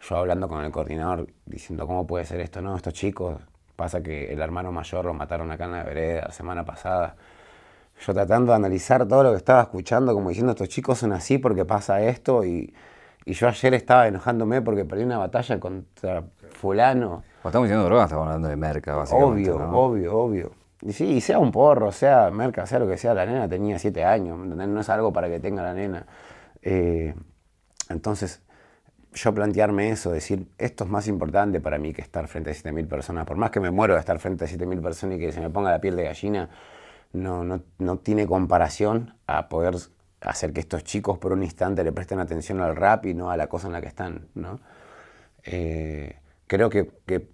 Yo 0.00 0.16
hablando 0.16 0.48
con 0.48 0.64
el 0.64 0.70
coordinador 0.70 1.28
diciendo, 1.44 1.86
¿cómo 1.86 2.06
puede 2.06 2.24
ser 2.24 2.40
esto? 2.40 2.60
No, 2.60 2.76
estos 2.76 2.94
chicos 2.94 3.40
Pasa 3.76 4.02
que 4.02 4.32
el 4.32 4.40
hermano 4.40 4.72
mayor 4.72 5.04
lo 5.04 5.14
mataron 5.14 5.50
acá 5.52 5.66
en 5.66 5.72
la 5.72 5.82
vereda 5.84 6.22
la 6.26 6.32
semana 6.32 6.64
pasada. 6.64 7.14
Yo 8.04 8.14
tratando 8.14 8.52
de 8.52 8.56
analizar 8.56 9.06
todo 9.06 9.22
lo 9.22 9.30
que 9.30 9.36
estaba 9.36 9.62
escuchando, 9.62 10.12
como 10.14 10.30
diciendo, 10.30 10.52
estos 10.52 10.68
chicos 10.68 10.98
son 10.98 11.12
así 11.12 11.38
porque 11.38 11.64
pasa 11.64 12.00
esto. 12.02 12.44
Y, 12.44 12.74
yo 13.26 13.48
ayer 13.48 13.74
estaba 13.74 14.06
enojándome 14.06 14.62
porque 14.62 14.84
perdí 14.84 15.02
una 15.02 15.18
batalla 15.18 15.58
contra 15.58 16.22
fulano. 16.52 17.24
estamos 17.44 17.66
diciendo 17.66 17.84
drogas, 17.84 18.04
estamos 18.06 18.26
hablando 18.26 18.48
de 18.48 18.56
merca, 18.56 18.94
básicamente. 18.94 19.50
Obvio, 19.50 19.70
obvio, 19.72 20.16
obvio. 20.16 20.52
Y 20.82 20.92
sí, 20.92 21.20
sea 21.20 21.38
un 21.38 21.50
porro, 21.50 21.90
sea 21.90 22.30
merca, 22.30 22.66
sea 22.66 22.78
lo 22.78 22.86
que 22.86 22.96
sea, 22.96 23.14
la 23.14 23.26
nena 23.26 23.48
tenía 23.48 23.78
siete 23.78 24.04
años, 24.04 24.38
No 24.38 24.80
es 24.80 24.88
algo 24.88 25.12
para 25.12 25.28
que 25.28 25.40
tenga 25.40 25.62
la 25.62 25.74
nena. 25.74 26.06
Eh, 26.62 27.14
entonces, 27.88 28.42
yo 29.16 29.32
plantearme 29.34 29.90
eso, 29.90 30.12
decir, 30.12 30.46
esto 30.58 30.84
es 30.84 30.90
más 30.90 31.08
importante 31.08 31.60
para 31.60 31.78
mí 31.78 31.92
que 31.94 32.02
estar 32.02 32.28
frente 32.28 32.50
a 32.50 32.52
7.000 32.52 32.86
personas, 32.86 33.24
por 33.24 33.36
más 33.38 33.50
que 33.50 33.60
me 33.60 33.70
muero 33.70 33.94
de 33.94 34.00
estar 34.00 34.18
frente 34.18 34.44
a 34.44 34.48
7.000 34.48 34.82
personas 34.82 35.16
y 35.16 35.20
que 35.20 35.32
se 35.32 35.40
me 35.40 35.48
ponga 35.48 35.70
la 35.70 35.80
piel 35.80 35.96
de 35.96 36.04
gallina, 36.04 36.50
no, 37.14 37.42
no, 37.42 37.62
no, 37.78 37.98
tiene 37.98 38.26
comparación 38.26 39.14
a 39.26 39.48
poder 39.48 39.76
hacer 40.20 40.52
que 40.52 40.60
estos 40.60 40.84
chicos 40.84 41.18
por 41.18 41.32
un 41.32 41.42
instante 41.42 41.82
le 41.82 41.92
presten 41.92 42.18
atención 42.20 42.60
al 42.60 42.76
rap 42.76 43.06
y 43.06 43.14
no 43.14 43.30
a 43.30 43.38
la 43.38 43.46
cosa 43.46 43.68
en 43.68 43.72
la 43.72 43.80
que 43.80 43.88
están. 43.88 44.28
¿no? 44.34 44.60
Eh, 45.44 46.16
creo 46.46 46.68
que, 46.68 46.90
que, 47.06 47.26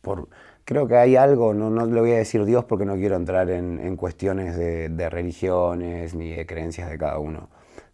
por, 0.00 0.28
creo 0.64 0.88
que 0.88 0.96
hay 0.96 1.14
algo, 1.14 1.54
no, 1.54 1.70
no 1.70 1.86
le 1.86 2.00
voy 2.00 2.12
a 2.12 2.16
decir 2.16 2.44
Dios 2.46 2.64
porque 2.64 2.84
no 2.84 2.96
quiero 2.96 3.14
entrar 3.14 3.48
en, 3.50 3.78
en 3.78 3.94
cuestiones 3.96 4.56
de, 4.56 4.88
de 4.88 5.08
religiones 5.08 6.14
ni 6.14 6.34
de 6.34 6.46
creencias 6.46 6.90
de 6.90 6.98
cada 6.98 7.20
uno 7.20 7.48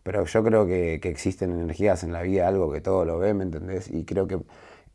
pero 0.04 0.24
yo 0.26 0.44
creo 0.44 0.66
que, 0.66 1.00
existen 1.02 1.50
energías 1.50 2.04
en 2.04 2.12
la 2.12 2.22
vida, 2.22 2.46
algo 2.46 2.70
que 2.70 2.80
todo 2.82 3.04
lo 3.06 3.18
ve, 3.18 3.32
¿me 3.34 3.42
entendés? 3.44 3.90
Y 3.90 4.04
creo 4.04 4.28
que 4.28 4.38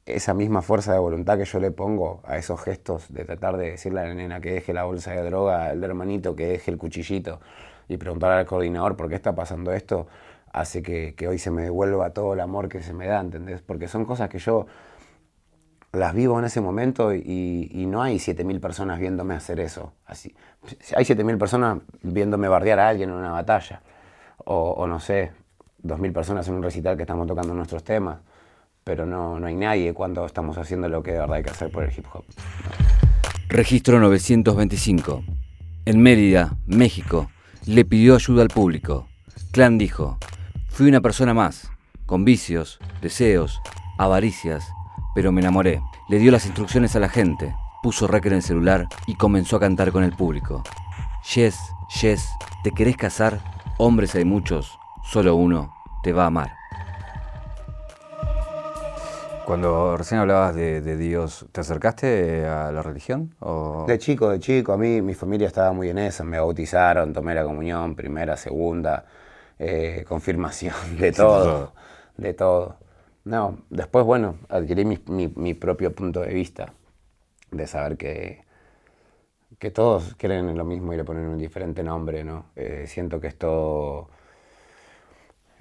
esa 0.06 0.34
misma 0.36 0.62
fuerza 0.62 0.94
de 0.94 1.00
voluntad 1.00 1.38
que 1.38 1.46
yo 1.46 1.60
le 1.60 1.72
pongo 1.72 2.22
a 2.26 2.38
esos 2.38 2.62
gestos 2.62 3.12
de 3.12 3.26
tratar 3.26 3.58
de 3.58 3.72
decirle 3.72 4.02
a 4.02 4.06
la 4.06 4.14
nena 4.14 4.40
que 4.40 4.54
deje 4.54 4.72
la 4.72 4.84
bolsa 4.84 5.12
de 5.12 5.24
droga, 5.24 5.66
al 5.66 5.84
hermanito 5.84 6.36
que 6.36 6.48
deje 6.48 6.72
el 6.72 6.78
cuchillito 6.78 7.42
y 7.88 7.98
preguntar 7.98 8.32
al 8.32 8.46
coordinador 8.46 8.96
por 8.96 9.10
qué 9.10 9.16
está 9.16 9.34
pasando 9.34 9.74
esto, 9.74 10.08
hace 10.54 10.84
que, 10.84 11.28
hoy 11.28 11.40
se 11.40 11.50
me 11.50 11.64
devuelva 11.64 12.12
todo 12.12 12.34
el 12.36 12.40
amor 12.40 12.70
que 12.70 12.84
se 12.84 12.94
me 12.94 13.08
da, 13.08 13.20
¿entendés? 13.20 13.62
Porque 13.62 13.88
son 13.88 14.06
cosas 14.06 14.30
que 14.30 14.38
yo 14.38 14.68
las 15.92 16.14
vivo 16.14 16.38
en 16.38 16.46
ese 16.46 16.62
momento 16.62 17.16
y, 17.16 17.86
no 17.88 18.04
hay 18.04 18.18
7.000 18.18 18.60
personas 18.60 19.00
viéndome 19.00 19.34
hacer 19.34 19.60
eso. 19.60 19.94
Así. 20.06 20.36
Hay 20.96 21.04
7.000 21.04 21.40
personas 21.40 21.80
viéndome 22.04 22.48
bardear 22.48 22.80
a 22.80 22.90
alguien 22.90 23.10
en 23.10 23.16
una 23.16 23.32
batalla 23.32 23.82
o, 24.52 24.88
no 24.88 25.00
sé, 25.00 25.32
2.000 25.84 26.12
personas 26.12 26.48
en 26.48 26.56
un 26.56 26.64
recital 26.64 26.98
que 26.98 27.04
estamos 27.04 27.28
tocando 27.28 27.54
nuestros 27.54 27.84
temas, 27.84 28.18
pero 28.84 29.06
no, 29.06 29.40
no 29.40 29.46
hay 29.46 29.56
nadie 29.56 29.94
cuando 29.94 30.26
estamos 30.26 30.58
haciendo 30.58 30.90
lo 30.90 31.04
que 31.04 31.12
de 31.12 31.20
verdad 31.20 31.36
hay 31.36 31.44
que 31.44 31.52
hacer 31.52 31.72
por 31.72 31.84
el 31.84 31.94
hip 31.96 32.06
hop. 32.12 32.24
Registro 33.48 34.00
925. 34.00 35.24
En 35.86 36.02
Mérida, 36.02 36.58
México, 36.66 37.30
le 37.68 37.86
pidió 37.86 38.16
ayuda 38.16 38.42
al 38.42 38.48
público. 38.48 39.08
Clan 39.52 39.78
dijo, 39.78 40.18
fui 40.68 40.88
una 40.88 41.02
persona 41.02 41.36
más, 41.36 41.70
con 42.08 42.26
vicios, 42.26 42.80
deseos, 43.04 43.62
avaricias, 44.00 44.68
pero 45.14 45.32
me 45.32 45.42
enamoré. 45.42 45.80
Le 46.10 46.18
dio 46.18 46.32
las 46.32 46.48
instrucciones 46.48 46.96
a 46.96 47.00
la 47.00 47.10
gente, 47.10 47.54
puso 47.84 48.08
rec 48.08 48.26
en 48.26 48.34
el 48.34 48.42
celular 48.42 48.88
y 49.06 49.14
comenzó 49.14 49.58
a 49.58 49.60
cantar 49.60 49.92
con 49.92 50.04
el 50.04 50.14
público. 50.14 50.64
Yes, 51.36 51.56
yes, 52.02 52.28
¿te 52.64 52.72
querés 52.72 52.98
casar? 52.98 53.40
Hombres 53.82 54.14
hay 54.16 54.26
muchos, 54.26 54.78
solo 55.06 55.36
uno 55.36 55.74
te 56.04 56.12
va 56.12 56.24
a 56.24 56.28
amar. 56.28 56.50
Cuando 59.46 59.96
recién 59.96 60.20
hablabas 60.20 60.54
de, 60.54 60.98
Dios, 60.98 61.46
¿te 61.54 61.62
acercaste 61.62 62.46
a 62.46 62.74
la 62.74 62.82
religión? 62.82 63.36
O? 63.40 63.86
De 63.88 63.98
chico, 63.98 64.32
de 64.32 64.42
chico. 64.42 64.74
A 64.74 64.78
mí 64.78 65.02
mi 65.02 65.14
familia 65.14 65.48
estaba 65.48 65.72
muy 65.72 65.88
en 65.88 65.98
eso. 65.98 66.26
Me 66.26 66.38
bautizaron, 66.38 67.14
tomé 67.14 67.34
la 67.34 67.46
comunión, 67.46 67.96
primera, 67.96 68.36
segunda, 68.36 69.06
eh, 69.58 70.04
confirmación, 70.06 70.76
de 71.00 71.14
todo, 71.14 71.72
de 72.18 72.34
todo. 72.34 72.76
No, 73.24 73.60
después, 73.70 74.04
bueno, 74.04 74.40
adquirí 74.50 74.84
mi, 74.84 75.54
propio 75.54 75.96
punto 75.96 76.20
de 76.20 76.34
vista, 76.34 76.74
de 77.50 77.66
saber 77.66 77.96
que, 77.96 78.44
que 79.60 79.72
todos 79.72 80.16
creen 80.18 80.50
en 80.50 80.58
lo 80.58 80.66
mismo 80.66 80.94
y 80.94 80.98
le 80.98 81.04
ponen 81.04 81.28
un 81.28 81.38
diferente 81.38 81.84
nombre, 81.84 82.24
¿no? 82.24 82.46
Eh, 82.56 82.86
siento 82.88 83.20
que 83.20 83.28
esto 83.28 84.10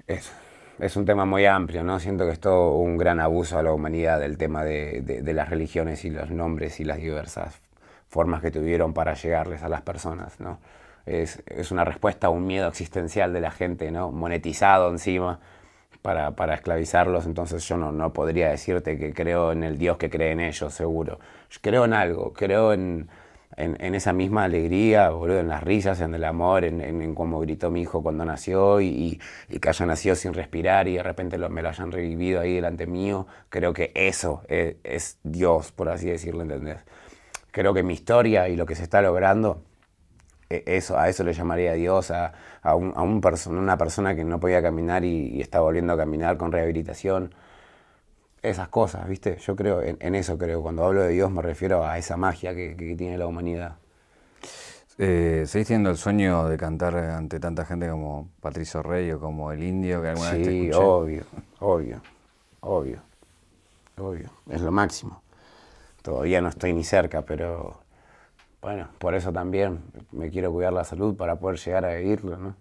es 0.07 0.31
es 0.79 0.95
un 0.95 1.05
tema 1.05 1.25
muy 1.25 1.45
amplio, 1.45 1.83
¿no? 1.83 1.99
Siento 1.99 2.25
que 2.25 2.31
es 2.31 2.39
todo 2.39 2.75
un 2.75 2.97
gran 2.97 3.19
abuso 3.19 3.59
a 3.59 3.63
la 3.63 3.73
humanidad 3.73 4.19
del 4.19 4.37
tema 4.37 4.63
de, 4.63 5.21
las 5.33 5.49
religiones 5.49 6.05
y 6.05 6.09
los 6.09 6.31
nombres 6.31 6.79
y 6.79 6.85
las 6.85 6.97
diversas 6.97 7.61
formas 8.07 8.41
que 8.41 8.49
tuvieron 8.49 8.93
para 8.93 9.13
llegarles 9.13 9.61
a 9.61 9.69
las 9.69 9.81
personas, 9.81 10.39
¿no? 10.39 10.59
Es, 11.05 11.41
una 11.71 11.83
respuesta 11.83 12.27
a 12.27 12.29
un 12.29 12.45
miedo 12.45 12.67
existencial 12.67 13.33
de 13.33 13.41
la 13.41 13.51
gente, 13.51 13.91
¿no? 13.91 14.11
Monetizado 14.11 14.89
encima 14.89 15.39
para, 16.01 16.31
para 16.31 16.55
esclavizarlos, 16.55 17.25
entonces 17.25 17.67
yo 17.67 17.75
no, 17.77 17.91
no 17.91 18.13
podría 18.13 18.49
decirte 18.49 18.97
que 18.97 19.13
creo 19.13 19.51
en 19.51 19.63
el 19.63 19.77
Dios 19.77 19.97
que 19.97 20.09
cree 20.09 20.31
en 20.31 20.39
ellos, 20.39 20.73
seguro. 20.73 21.19
creo 21.61 21.83
en 21.85 21.93
algo, 21.93 22.31
creo 22.31 22.71
en 22.73 23.09
en, 23.59 23.95
esa 23.95 24.13
misma 24.13 24.45
alegría, 24.45 25.11
en 25.11 25.47
las 25.47 25.63
risas, 25.63 26.01
en 26.01 26.15
el 26.15 26.23
amor, 26.23 26.63
en, 26.63 27.13
cómo 27.15 27.39
gritó 27.39 27.69
mi 27.69 27.81
hijo 27.81 28.01
cuando 28.01 28.25
nació 28.25 28.81
y, 28.81 29.19
que 29.61 29.69
haya 29.69 29.85
nacido 29.85 30.15
sin 30.15 30.33
respirar 30.33 30.87
y 30.87 30.95
de 30.95 31.03
repente 31.03 31.37
me 31.37 31.61
lo 31.61 31.69
hayan 31.69 31.91
revivido 31.91 32.41
ahí 32.41 32.55
delante 32.55 32.87
mío. 32.87 33.27
Creo 33.49 33.73
que 33.73 33.91
eso 33.95 34.43
es, 34.47 35.19
Dios, 35.23 35.71
por 35.71 35.89
así 35.89 36.07
decirlo, 36.09 36.43
¿entendés? 36.43 36.79
Creo 37.51 37.73
que 37.73 37.83
mi 37.83 37.93
historia 37.93 38.47
y 38.47 38.55
lo 38.55 38.65
que 38.65 38.75
se 38.75 38.83
está 38.83 39.01
logrando, 39.01 39.63
e, 40.49 40.63
eso, 40.65 40.97
a 40.97 41.09
eso 41.09 41.23
le 41.23 41.33
llamaría 41.33 41.73
Dios, 41.73 42.11
a, 42.11 42.33
a, 42.61 42.75
un, 42.75 42.93
a 42.95 43.01
un 43.01 43.21
una 43.47 43.77
persona 43.77 44.15
que 44.15 44.23
no 44.23 44.39
podía 44.39 44.61
caminar 44.61 45.03
y, 45.03 45.29
y 45.35 45.41
está 45.41 45.59
volviendo 45.59 45.93
a 45.93 45.97
caminar 45.97 46.37
con 46.37 46.51
rehabilitación 46.51 47.33
esas 48.41 48.69
cosas, 48.69 49.07
¿viste? 49.07 49.37
Yo 49.37 49.55
creo, 49.55 49.81
en, 49.81 50.15
eso 50.15 50.37
creo. 50.37 50.61
Cuando 50.61 50.85
hablo 50.85 51.01
de 51.03 51.09
Dios 51.09 51.31
me 51.31 51.41
refiero 51.41 51.85
a 51.85 51.97
esa 51.97 52.17
magia 52.17 52.55
que, 52.55 52.75
tiene 52.97 53.17
la 53.17 53.27
humanidad. 53.27 53.75
Eh, 54.97 55.43
¿Seguís 55.47 55.67
teniendo 55.67 55.89
el 55.89 55.97
sueño 55.97 56.47
de 56.49 56.57
cantar 56.57 56.95
ante 56.95 57.39
tanta 57.39 57.65
gente 57.65 57.89
como 57.89 58.29
Patricio 58.41 58.83
Rey 58.83 59.11
o 59.11 59.19
como 59.19 59.51
El 59.51 59.63
Indio 59.63 60.01
que 60.01 60.09
alguna 60.09 60.31
vez 60.31 60.43
te 60.43 60.59
escuché? 60.59 60.83
obvio, 60.83 61.23
obvio, 61.59 62.01
obvio, 62.61 62.99
obvio. 63.97 64.29
Es 64.49 64.61
lo 64.61 64.71
máximo. 64.71 65.21
Todavía 66.01 66.41
no 66.41 66.49
estoy 66.49 66.73
ni 66.73 66.83
cerca, 66.83 67.21
pero 67.21 67.79
bueno, 68.61 68.89
por 68.97 69.15
eso 69.15 69.31
también 69.31 69.79
me 70.11 70.29
quiero 70.29 70.51
cuidar 70.51 70.73
la 70.73 70.83
salud 70.83 71.15
para 71.15 71.37
poder 71.37 71.57
llegar 71.59 71.85
a 71.85 71.95
vivirlo, 71.95 72.37
¿no? 72.37 72.55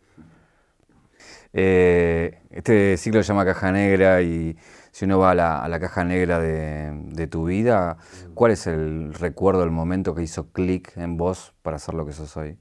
Eh, 1.52 2.40
este 2.50 2.96
ciclo 2.96 3.22
se 3.22 3.28
llama 3.28 3.44
Caja 3.44 3.72
Negra 3.72 4.22
y 4.22 4.56
si 4.92 5.05
uno 5.05 5.18
va 5.18 5.31
a 5.33 5.68
la, 5.68 5.81
caja 5.81 6.05
negra 6.05 6.38
de, 6.38 7.27
tu 7.27 7.44
vida, 7.46 7.98
¿cuál 8.35 8.53
es 8.53 8.66
el 8.66 9.14
recuerdo, 9.14 9.62
el 9.62 9.70
momento 9.70 10.14
que 10.14 10.22
hizo 10.22 10.51
clic 10.51 10.96
en 10.96 11.16
vos 11.16 11.55
para 11.62 11.77
hacer 11.77 11.94
lo 11.94 12.07
que 12.07 12.12
sos 12.12 12.37
hoy? 12.37 12.59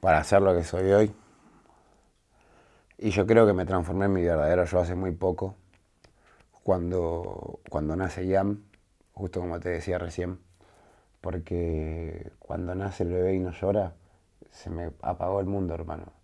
Para 0.00 0.18
hacer 0.18 0.42
lo 0.42 0.54
que 0.54 0.64
soy 0.64 0.92
hoy. 0.92 1.14
Y 2.98 3.10
yo 3.10 3.26
creo 3.26 3.46
que 3.46 3.52
me 3.52 3.64
transformé 3.64 4.06
en 4.06 4.12
mi 4.12 4.22
verdadero 4.22 4.64
yo 4.64 4.80
hace 4.80 4.94
muy 4.94 5.12
poco, 5.12 5.56
cuando, 6.62 7.60
cuando 7.68 7.96
nace 7.96 8.26
Yam, 8.26 8.62
justo 9.12 9.40
como 9.40 9.60
te 9.60 9.68
decía 9.70 9.98
recién, 9.98 10.38
porque 11.20 12.32
cuando 12.38 12.74
nace 12.74 13.02
el 13.02 13.10
bebé 13.10 13.34
y 13.34 13.38
no 13.40 13.50
llora, 13.52 13.94
se 14.50 14.70
me 14.70 14.90
apagó 15.02 15.40
el 15.40 15.46
mundo, 15.46 15.74
hermano 15.74 16.23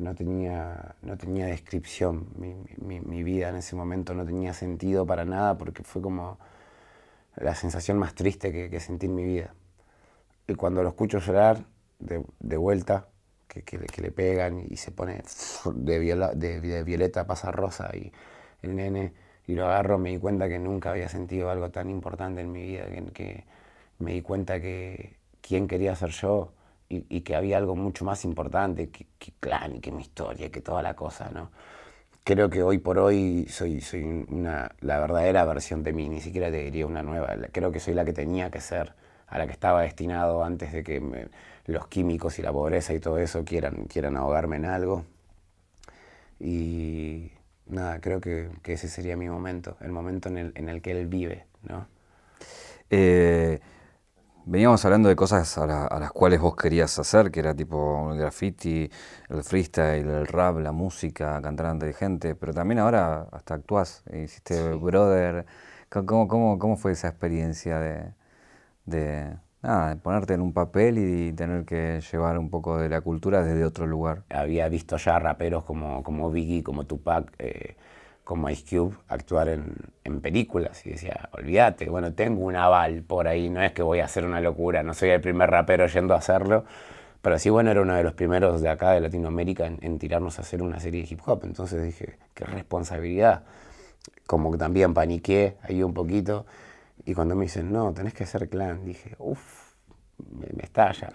no 0.00 0.14
tenía, 0.14 0.96
no 1.02 1.16
tenía 1.16 1.46
descripción. 1.46 2.26
Mi, 2.36 3.22
vida 3.22 3.50
en 3.50 3.56
ese 3.56 3.76
momento 3.76 4.14
no 4.14 4.24
tenía 4.24 4.54
sentido 4.54 5.06
para 5.06 5.24
nada 5.24 5.56
porque 5.58 5.82
fue 5.82 6.00
como 6.02 6.38
la 7.36 7.54
sensación 7.54 7.98
más 7.98 8.14
triste 8.14 8.52
que, 8.52 8.80
sentí 8.80 9.06
en 9.06 9.14
mi 9.14 9.24
vida. 9.24 9.54
Y 10.48 10.54
cuando 10.54 10.82
lo 10.82 10.88
escucho 10.88 11.18
llorar 11.18 11.64
de, 11.98 12.56
vuelta, 12.56 13.08
que, 13.46 13.62
le, 13.78 14.10
pegan 14.10 14.64
y 14.68 14.76
se 14.76 14.90
pone 14.90 15.22
de, 15.74 16.30
de, 16.34 16.82
violeta 16.82 17.26
pasa 17.26 17.52
rosa 17.52 17.90
y 17.94 18.10
el 18.62 18.74
nene, 18.74 19.12
y 19.46 19.54
lo 19.54 19.66
agarro, 19.66 19.98
me 19.98 20.10
di 20.10 20.18
cuenta 20.18 20.48
que 20.48 20.58
nunca 20.58 20.90
había 20.90 21.08
sentido 21.08 21.50
algo 21.50 21.70
tan 21.70 21.90
importante 21.90 22.40
en 22.40 22.52
mi 22.52 22.62
vida, 22.62 22.86
que, 22.86 23.04
que 23.12 23.44
me 23.98 24.12
di 24.12 24.22
cuenta 24.22 24.60
que 24.60 25.16
quién 25.40 25.68
quería 25.68 25.94
ser 25.94 26.10
yo 26.10 26.52
y, 26.90 27.20
que 27.20 27.36
había 27.36 27.56
algo 27.56 27.76
mucho 27.76 28.04
más 28.04 28.24
importante 28.24 28.90
que, 28.90 29.06
que 29.18 29.32
Clan 29.38 29.76
y 29.76 29.80
que 29.80 29.92
mi 29.92 30.02
historia, 30.02 30.50
que 30.50 30.60
toda 30.60 30.82
la 30.82 30.94
cosa, 30.94 31.30
¿no? 31.30 31.50
Creo 32.24 32.50
que 32.50 32.62
hoy 32.62 32.78
por 32.78 32.98
hoy 32.98 33.46
soy, 33.48 33.80
soy 33.80 34.02
una, 34.28 34.72
la 34.80 34.98
verdadera 34.98 35.44
versión 35.44 35.82
de 35.84 35.92
mí, 35.92 36.08
ni 36.08 36.20
siquiera 36.20 36.50
te 36.50 36.64
diría 36.64 36.86
una 36.86 37.02
nueva, 37.02 37.36
creo 37.52 37.72
que 37.72 37.80
soy 37.80 37.94
la 37.94 38.04
que 38.04 38.12
tenía 38.12 38.50
que 38.50 38.60
ser, 38.60 38.92
a 39.28 39.38
la 39.38 39.46
que 39.46 39.52
estaba 39.52 39.82
destinado 39.82 40.44
antes 40.44 40.72
de 40.72 40.82
que 40.82 41.28
los 41.66 41.86
químicos 41.86 42.38
y 42.38 42.42
la 42.42 42.52
pobreza 42.52 42.92
y 42.92 43.00
todo 43.00 43.18
eso 43.18 43.44
quieran, 43.44 43.84
quieran 43.84 44.16
ahogarme 44.16 44.56
en 44.56 44.64
algo. 44.66 45.04
Y 46.40 47.30
nada, 47.66 48.00
creo 48.00 48.20
que, 48.20 48.50
que 48.62 48.72
ese 48.74 48.88
sería 48.88 49.16
mi 49.16 49.28
momento, 49.28 49.76
el 49.80 49.92
momento 49.92 50.28
en 50.28 50.38
el, 50.38 50.52
en 50.56 50.68
el 50.68 50.82
que 50.82 50.92
él 50.92 51.06
vive, 51.06 51.46
¿no? 51.62 51.86
Eh, 52.90 53.60
Veníamos 54.46 54.84
hablando 54.84 55.08
de 55.08 55.16
cosas 55.16 55.58
a, 55.58 55.66
las 55.66 56.12
cuales 56.12 56.40
vos 56.40 56.56
querías 56.56 56.98
hacer, 56.98 57.30
que 57.30 57.40
era 57.40 57.54
tipo 57.54 58.12
el 58.12 58.18
graffiti, 58.18 58.90
el 59.28 59.44
freestyle, 59.44 60.08
el 60.08 60.26
rap, 60.26 60.58
la 60.58 60.72
música, 60.72 61.40
cantar 61.42 61.66
ante 61.66 61.92
gente, 61.92 62.34
pero 62.34 62.54
también 62.54 62.78
ahora 62.78 63.28
hasta 63.32 63.54
actuás, 63.54 64.02
hiciste 64.12 64.74
Brother. 64.74 65.44
¿Cómo, 65.90 66.26
cómo, 66.26 66.58
cómo 66.58 66.76
fue 66.76 66.92
esa 66.92 67.08
experiencia 67.08 67.78
de, 67.80 68.14
de, 68.86 69.36
ponerte 70.02 70.34
en 70.34 70.40
un 70.40 70.52
papel 70.54 70.98
y 70.98 71.32
tener 71.32 71.64
que 71.64 72.00
llevar 72.00 72.38
un 72.38 72.48
poco 72.48 72.78
de 72.78 72.88
la 72.88 73.02
cultura 73.02 73.42
desde 73.42 73.64
otro 73.64 73.86
lugar? 73.86 74.22
Había 74.30 74.68
visto 74.68 74.96
ya 74.96 75.18
raperos 75.18 75.64
como, 75.64 76.02
como 76.02 76.30
Biggie, 76.30 76.62
como 76.62 76.86
Tupac. 76.86 77.30
Eh, 77.38 77.76
como 78.24 78.48
Ice 78.50 78.64
Cube 78.68 78.96
actuar 79.08 79.48
en, 79.48 79.74
en, 80.04 80.20
películas 80.20 80.86
y 80.86 80.90
decía, 80.90 81.28
olvídate, 81.32 81.88
bueno, 81.88 82.12
tengo 82.12 82.44
un 82.44 82.56
aval 82.56 83.02
por 83.02 83.26
ahí, 83.26 83.50
no 83.50 83.62
es 83.62 83.72
que 83.72 83.82
voy 83.82 84.00
a 84.00 84.04
hacer 84.04 84.24
una 84.24 84.40
locura, 84.40 84.82
no 84.82 84.94
soy 84.94 85.10
el 85.10 85.20
primer 85.20 85.50
rapero 85.50 85.86
yendo 85.86 86.14
a 86.14 86.18
hacerlo, 86.18 86.64
pero 87.22 87.38
sí, 87.38 87.50
bueno, 87.50 87.70
era 87.70 87.82
uno 87.82 87.94
de 87.94 88.02
los 88.02 88.14
primeros 88.14 88.62
de 88.62 88.68
acá 88.68 88.92
de 88.92 89.00
Latinoamérica 89.00 89.66
en, 89.66 89.98
tirarnos 89.98 90.38
a 90.38 90.42
hacer 90.42 90.62
una 90.62 90.80
serie 90.80 91.02
de 91.02 91.08
hip 91.10 91.20
hop, 91.26 91.40
entonces 91.44 91.82
dije, 91.82 92.18
qué 92.34 92.44
responsabilidad, 92.44 93.42
como 94.26 94.50
que 94.52 94.58
también 94.58 94.94
paniqué 94.94 95.56
ahí 95.62 95.82
un 95.82 95.92
poquito, 95.92 96.46
y 97.04 97.14
cuando 97.14 97.34
me 97.34 97.44
dicen, 97.44 97.72
no, 97.72 97.92
tenés 97.92 98.14
que 98.14 98.26
ser 98.26 98.48
clan, 98.48 98.84
dije, 98.84 99.16
uff, 99.18 99.59
me, 100.32 100.62
estalla. 100.62 101.10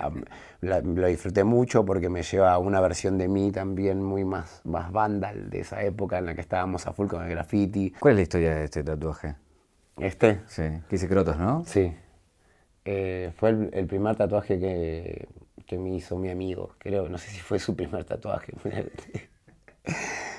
Lo, 0.62 1.08
disfruté 1.08 1.44
mucho 1.44 1.86
porque 1.86 2.10
me 2.10 2.24
lleva 2.24 2.54
a 2.54 2.58
una 2.58 2.82
versión 2.82 3.18
de 3.18 3.28
mí 3.28 3.52
también 3.52 4.02
muy 4.02 4.26
más, 4.26 4.62
más 4.64 4.92
vandal 4.92 5.50
de 5.50 5.60
esa 5.62 5.84
época 5.84 6.18
en 6.18 6.26
la 6.26 6.36
que 6.36 6.42
estábamos 6.42 6.88
a 6.88 6.94
full 6.94 7.08
con 7.08 7.24
el 7.24 7.30
graffiti. 7.30 7.92
¿Cuál 8.00 8.14
es 8.14 8.18
la 8.18 8.22
historia 8.24 8.56
de 8.56 8.64
este 8.66 8.84
tatuaje? 8.84 9.36
¿Este? 9.98 10.42
Sí, 10.48 10.64
que 10.90 10.96
hice 10.96 11.08
crotos, 11.08 11.38
¿no? 11.38 11.64
Sí. 11.66 11.94
Eh, 12.84 13.32
fue 13.38 13.50
el, 13.50 13.88
primer 13.88 14.16
tatuaje 14.16 14.60
que, 14.60 15.28
que, 15.66 15.78
me 15.78 15.96
hizo 15.96 16.18
mi 16.18 16.30
amigo. 16.30 16.76
Creo, 16.78 17.10
no 17.10 17.18
sé 17.18 17.30
si 17.30 17.40
fue 17.40 17.60
su 17.60 17.76
primer 17.76 18.04
tatuaje. 18.04 18.54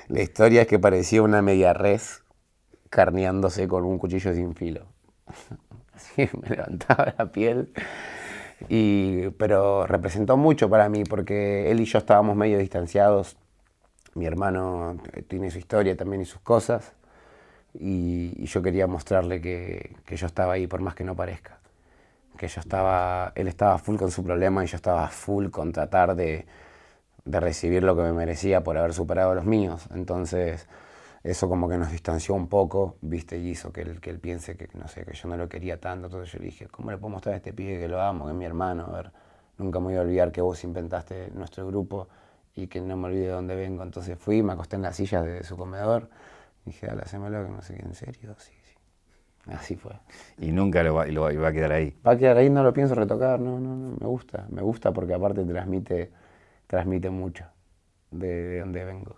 la 0.07 0.21
historia 0.21 0.61
es 0.61 0.67
que 0.67 0.79
parecía 0.79 1.21
una 1.21 1.41
media 1.41 1.73
res 1.73 2.23
carneándose 2.89 3.67
con 3.67 3.83
un 3.83 3.97
cuchillo 3.97 4.33
sin 4.33 4.55
filo. 4.55 4.85
Así 5.93 6.29
me 6.39 6.55
levantaba 6.55 7.13
la 7.17 7.31
piel 7.31 7.73
pero 9.37 9.85
representó 9.85 10.37
mucho 10.37 10.69
para 10.69 10.89
mí 10.89 11.03
porque 11.03 11.69
él 11.71 11.79
y 11.79 11.85
yo 11.85 11.99
estábamos 11.99 12.35
medio 12.35 12.57
distanciados. 12.57 13.37
Mi 14.15 14.25
hermano 14.25 14.97
tiene 15.27 15.51
su 15.51 15.59
historia 15.59 15.95
también 15.95 16.21
y 16.21 16.25
sus 16.25 16.41
cosas. 16.41 16.93
Y, 17.73 18.45
yo 18.45 18.61
quería 18.61 18.87
mostrarle 18.87 19.41
que, 19.41 19.95
yo 20.07 20.25
estaba 20.25 20.53
ahí 20.53 20.67
por 20.67 20.81
más 20.81 20.95
que 20.95 21.03
no 21.03 21.15
parezca. 21.15 21.59
Que 22.37 22.47
yo 22.47 22.61
estaba, 22.61 23.31
él 23.35 23.47
estaba 23.47 23.77
full 23.77 23.97
con 23.97 24.11
su 24.11 24.23
problema 24.23 24.63
y 24.63 24.67
yo 24.67 24.75
estaba 24.75 25.07
full 25.09 25.49
con 25.49 25.71
tratar 25.71 26.15
de, 26.15 26.45
de 27.25 27.39
recibir 27.39 27.83
lo 27.83 27.95
que 27.95 28.03
me 28.03 28.13
merecía 28.13 28.63
por 28.63 28.77
haber 28.77 28.93
superado 28.93 29.35
los 29.35 29.45
míos. 29.45 29.87
Entonces, 29.93 30.67
eso 31.23 31.49
como 31.49 31.67
que 31.67 31.77
nos 31.77 31.91
distanció 31.91 32.35
un 32.35 32.47
poco, 32.47 32.97
viste, 33.01 33.37
y 33.37 33.49
hizo 33.49 33.71
que 33.71 33.81
él, 33.81 33.99
que 33.99 34.09
él 34.09 34.19
piense 34.19 34.55
que, 34.55 34.69
no 34.73 34.87
sé, 34.87 35.05
que 35.05 35.13
yo 35.13 35.27
no 35.29 35.37
lo 35.37 35.49
quería 35.49 35.79
tanto. 35.79 36.07
Entonces 36.07 36.31
yo 36.31 36.39
le 36.39 36.45
dije, 36.45 36.67
¿cómo 36.67 36.91
le 36.91 36.97
puedo 36.97 37.11
mostrar 37.11 37.33
a 37.33 37.37
este 37.37 37.53
pibe 37.53 37.79
que 37.79 37.87
lo 37.87 38.01
amo, 38.01 38.25
que 38.25 38.31
es 38.31 38.37
mi 38.37 38.45
hermano? 38.45 38.85
A 38.87 38.91
ver, 38.91 39.11
nunca 39.57 39.79
me 39.79 39.87
voy 39.87 39.95
a 39.95 40.01
olvidar 40.01 40.31
que 40.31 40.41
vos 40.41 40.63
inventaste 40.63 41.31
nuestro 41.31 41.67
grupo 41.67 42.07
y 42.55 42.67
que 42.67 42.81
no 42.81 42.97
me 42.97 43.07
olvide 43.07 43.27
de 43.27 43.31
dónde 43.31 43.55
vengo. 43.55 43.83
Entonces 43.83 44.17
fui, 44.17 44.41
me 44.43 44.53
acosté 44.53 44.75
en 44.75 44.83
la 44.83 44.93
silla 44.93 45.21
de 45.21 45.43
su 45.43 45.57
comedor, 45.57 46.09
dije, 46.65 46.87
dale, 46.87 47.01
hacémelo, 47.03 47.45
que 47.45 47.51
no 47.51 47.61
sé 47.61 47.75
qué, 47.75 47.83
en 47.83 47.95
serio, 47.95 48.35
sí, 48.39 48.53
sí. 48.63 48.73
Así 49.51 49.75
fue. 49.75 49.93
Y 50.37 50.51
nunca 50.51 50.83
lo 50.83 50.95
va, 50.95 51.05
lo 51.05 51.23
va 51.23 51.47
a 51.47 51.51
quedar 51.51 51.71
ahí. 51.71 51.95
Va 52.05 52.11
a 52.13 52.17
quedar 52.17 52.37
ahí, 52.37 52.49
no 52.49 52.63
lo 52.63 52.73
pienso 52.73 52.95
retocar, 52.95 53.39
no, 53.39 53.59
no, 53.59 53.75
no, 53.75 53.95
me 53.99 54.07
gusta. 54.07 54.45
Me 54.49 54.61
gusta 54.61 54.91
porque 54.91 55.13
aparte 55.13 55.45
transmite, 55.45 56.11
transmite 56.67 57.09
mucho 57.09 57.45
de, 58.11 58.59
donde 58.59 58.83
vengo. 58.83 59.15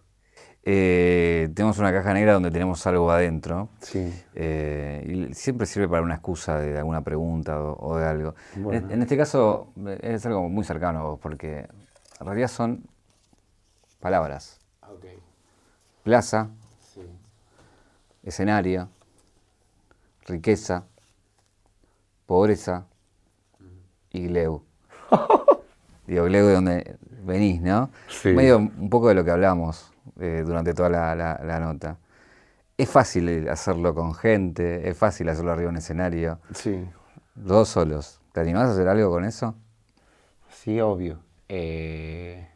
Eh, 0.64 1.50
tenemos 1.56 1.78
una 1.80 1.92
caja 1.92 2.14
negra 2.14 2.34
donde 2.34 2.52
tenemos 2.52 2.86
algo 2.86 3.10
adentro. 3.12 3.70
Sí. 3.80 4.14
Eh, 4.36 5.28
y 5.30 5.34
siempre 5.34 5.66
sirve 5.66 5.88
para 5.88 6.02
una 6.02 6.16
excusa 6.16 6.60
de 6.60 6.78
alguna 6.78 7.02
pregunta 7.02 7.62
o, 7.62 7.98
de 7.98 8.06
algo. 8.06 8.36
En, 8.56 9.02
este 9.02 9.18
caso 9.18 9.72
es 10.02 10.26
algo 10.26 10.50
muy 10.50 10.64
cercano 10.64 11.18
porque 11.22 11.68
en 12.20 12.26
realidad 12.26 12.50
son 12.50 12.84
palabras. 14.00 14.60
Plaza, 16.04 16.50
escenario, 18.24 18.90
riqueza, 20.26 20.86
pobreza 22.26 22.86
y 24.12 24.28
Gleu. 24.28 24.64
Digo, 26.08 26.26
Gleu 26.26 26.48
de 26.48 26.54
donde 26.54 26.98
venís, 27.24 27.62
¿no? 27.62 27.92
Sí. 28.08 28.30
Medio 28.30 28.58
un 28.58 28.90
poco 28.90 29.10
de 29.10 29.14
lo 29.14 29.24
que 29.24 29.32
hablamos 29.32 29.92
eh, 30.20 30.44
durante 30.46 30.74
toda 30.74 30.90
la, 30.90 31.60
nota. 31.60 31.98
Es 32.78 32.90
fácil 32.90 33.50
hacerlo 33.50 33.94
con 33.94 34.14
gente, 34.14 34.88
es 34.90 34.98
fácil 34.98 35.30
hacerlo 35.30 35.52
arriba 35.52 35.70
en 35.70 35.78
escenario. 35.78 36.40
Sí. 36.54 36.88
Dos 37.36 37.70
solos. 37.70 38.22
¿Te 38.32 38.42
animás 38.42 38.70
a 38.70 38.72
hacer 38.72 38.88
algo 38.88 39.10
con 39.10 39.26
eso? 39.26 39.56
Sí, 40.50 40.80
obvio. 40.80 41.20
Eh, 41.50 42.48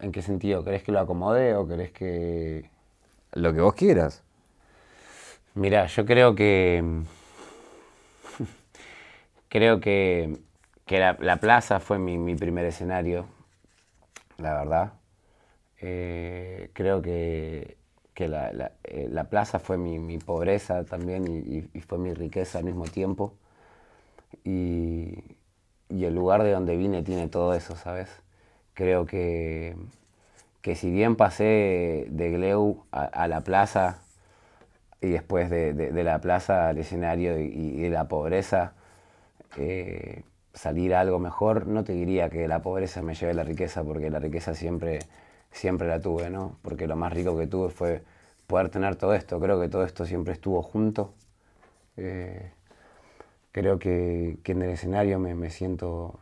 ¿En 0.00 0.12
qué 0.12 0.22
sentido? 0.22 0.62
¿Querés 0.62 0.82
que 0.82 0.92
lo 0.92 1.00
acomode 1.00 1.54
o 1.54 1.66
querés 1.66 1.90
que...? 1.92 2.70
Lo 3.32 3.52
que 3.52 3.60
vos 3.60 3.74
quieras. 3.74 4.22
Mira, 5.56 5.86
yo 5.86 6.04
creo 6.04 6.34
que. 6.34 6.84
creo 9.48 9.80
que, 9.80 10.38
la, 10.86 11.36
plaza 11.38 11.80
fue 11.80 11.98
mi, 11.98 12.34
primer 12.34 12.66
escenario, 12.66 13.24
la 14.36 14.52
verdad. 14.52 14.92
Eh, 15.80 16.70
creo 16.72 17.02
que, 17.02 17.76
eh, 18.16 19.08
la, 19.10 19.24
plaza 19.24 19.58
fue 19.58 19.78
mi, 19.78 20.18
pobreza 20.18 20.84
también 20.84 21.26
y, 21.26 21.80
fue 21.80 21.98
mi 21.98 22.14
riqueza 22.14 22.58
al 22.58 22.64
mismo 22.64 22.84
tiempo. 22.84 23.34
Y, 24.44 25.24
el 25.90 26.14
lugar 26.14 26.42
de 26.42 26.52
donde 26.52 26.76
vine 26.76 27.02
tiene 27.02 27.28
todo 27.28 27.54
eso, 27.54 27.76
¿sabes? 27.76 28.08
Creo 28.74 29.06
que, 29.06 29.76
que 30.62 30.74
si 30.74 30.90
bien 30.90 31.16
pasé 31.16 32.06
de 32.10 32.30
Gleu 32.30 32.84
a 32.92 33.28
la 33.28 33.42
plaza 33.42 34.02
y 35.00 35.08
después 35.08 35.50
de, 35.50 36.04
la 36.04 36.20
plaza 36.20 36.68
al 36.68 36.78
escenario 36.78 37.38
y, 37.38 37.88
la 37.88 38.08
pobreza, 38.08 38.74
eh, 39.58 40.22
salir 40.54 40.94
a 40.94 41.00
algo 41.00 41.18
mejor, 41.18 41.66
no 41.66 41.84
te 41.84 41.92
diría 41.92 42.30
que 42.30 42.48
la 42.48 42.62
pobreza 42.62 43.02
me 43.02 43.14
lleve 43.14 43.34
la 43.34 43.44
riqueza, 43.44 43.84
porque 43.84 44.10
la 44.10 44.18
riqueza 44.18 44.54
siempre, 44.54 45.00
siempre 45.58 45.88
la 45.88 46.00
tuve, 46.00 46.30
¿no? 46.30 46.58
Porque 46.62 46.86
lo 46.86 46.96
más 46.96 47.12
rico 47.12 47.36
que 47.38 47.46
tuve 47.46 47.70
fue 47.70 48.02
poder 48.46 48.70
tener 48.70 48.96
todo 48.96 49.14
esto. 49.14 49.40
Creo 49.40 49.60
que 49.60 49.68
todo 49.68 49.84
esto 49.84 50.06
siempre 50.06 50.32
estuvo 50.34 50.62
junto. 50.62 51.14
Eh, 51.96 52.52
creo 53.52 53.78
que, 53.78 54.38
en 54.44 54.62
el 54.62 54.70
escenario 54.70 55.18
me, 55.18 55.50
siento, 55.50 56.18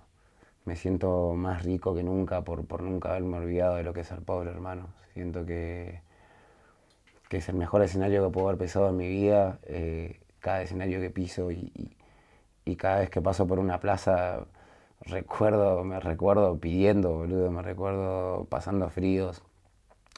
me 0.65 0.77
siento 0.77 1.35
más 1.35 1.65
rico 1.65 1.95
que 1.95 2.03
nunca 2.03 2.43
por, 2.43 2.67
por 2.67 2.83
nunca 2.83 3.11
haberme 3.11 3.39
olvidado 3.39 3.77
de 3.77 3.85
lo 3.85 3.93
que 3.93 4.01
es 4.01 4.09
ser 4.09 4.23
pobre, 4.23 4.51
hermano. 4.51 4.89
Siento 5.15 5.45
que 5.47 6.03
que 7.29 7.39
es 7.39 7.49
el 7.49 7.57
mejor 7.57 7.83
escenario 7.83 8.25
que 8.25 8.33
puedo 8.33 8.49
haber 8.49 8.61
pisado 8.61 8.91
en 8.91 8.97
mi 8.97 9.09
vida. 9.09 9.59
Eh, 9.65 10.21
cada 10.41 10.63
escenario 10.63 11.01
que 11.01 11.11
piso 11.11 11.51
y, 11.51 11.97
cada 12.79 13.01
vez 13.01 13.11
que 13.11 13.21
paso 13.21 13.47
por 13.47 13.59
una 13.59 13.81
plaza 13.81 14.47
recuerdo, 15.07 15.85
me 15.85 16.01
recuerdo 16.01 16.59
pidiendo, 16.59 17.13
boludo, 17.13 17.51
me 17.51 17.63
recuerdo 17.63 18.47
pasando 18.49 18.89
fríos 18.91 19.43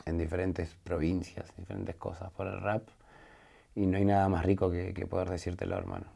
en 0.04 0.18
diferentes 0.18 0.76
provincias, 0.84 1.52
diferentes 1.56 1.96
cosas 1.96 2.30
por 2.32 2.46
el 2.46 2.60
rap. 2.60 2.82
Y 3.74 3.86
no 3.86 3.98
hay 3.98 4.04
nada 4.04 4.28
más 4.28 4.44
rico 4.44 4.70
que, 4.70 5.06
poder 5.08 5.28
decírtelo, 5.28 5.76
hermano. 5.76 6.06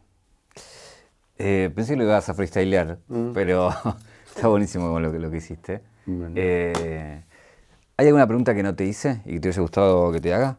Eh, 1.38 1.70
pensé 1.74 1.92
que 1.92 1.98
lo 1.98 2.04
ibas 2.04 2.28
a 2.28 2.34
freestylear, 2.34 2.98
mm. 3.08 3.32
pero 3.32 3.70
está 4.34 4.48
buenísimo 4.48 4.98
lo, 4.98 5.12
lo 5.12 5.30
que 5.30 5.36
hiciste. 5.36 5.82
Eh, 6.34 7.22
¿Hay 7.96 8.06
alguna 8.06 8.26
pregunta 8.26 8.54
que 8.54 8.62
no 8.62 8.74
te 8.74 8.84
hice 8.84 9.20
y 9.24 9.34
que 9.34 9.40
te 9.40 9.48
hubiese 9.48 9.60
gustado 9.60 10.10
que 10.12 10.20
te 10.20 10.32
haga? 10.32 10.58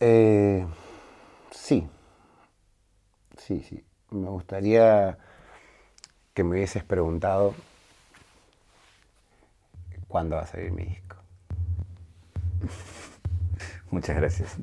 Eh, 0.00 0.66
sí, 1.50 1.86
sí, 3.36 3.62
sí. 3.62 3.84
Me 4.10 4.28
gustaría 4.28 5.18
que 6.34 6.44
me 6.44 6.50
hubieses 6.50 6.82
preguntado 6.84 7.54
cuándo 10.08 10.36
va 10.36 10.42
a 10.42 10.46
salir 10.46 10.70
mi 10.72 10.84
disco. 10.84 11.16
Muchas 13.90 14.16
gracias. 14.16 14.56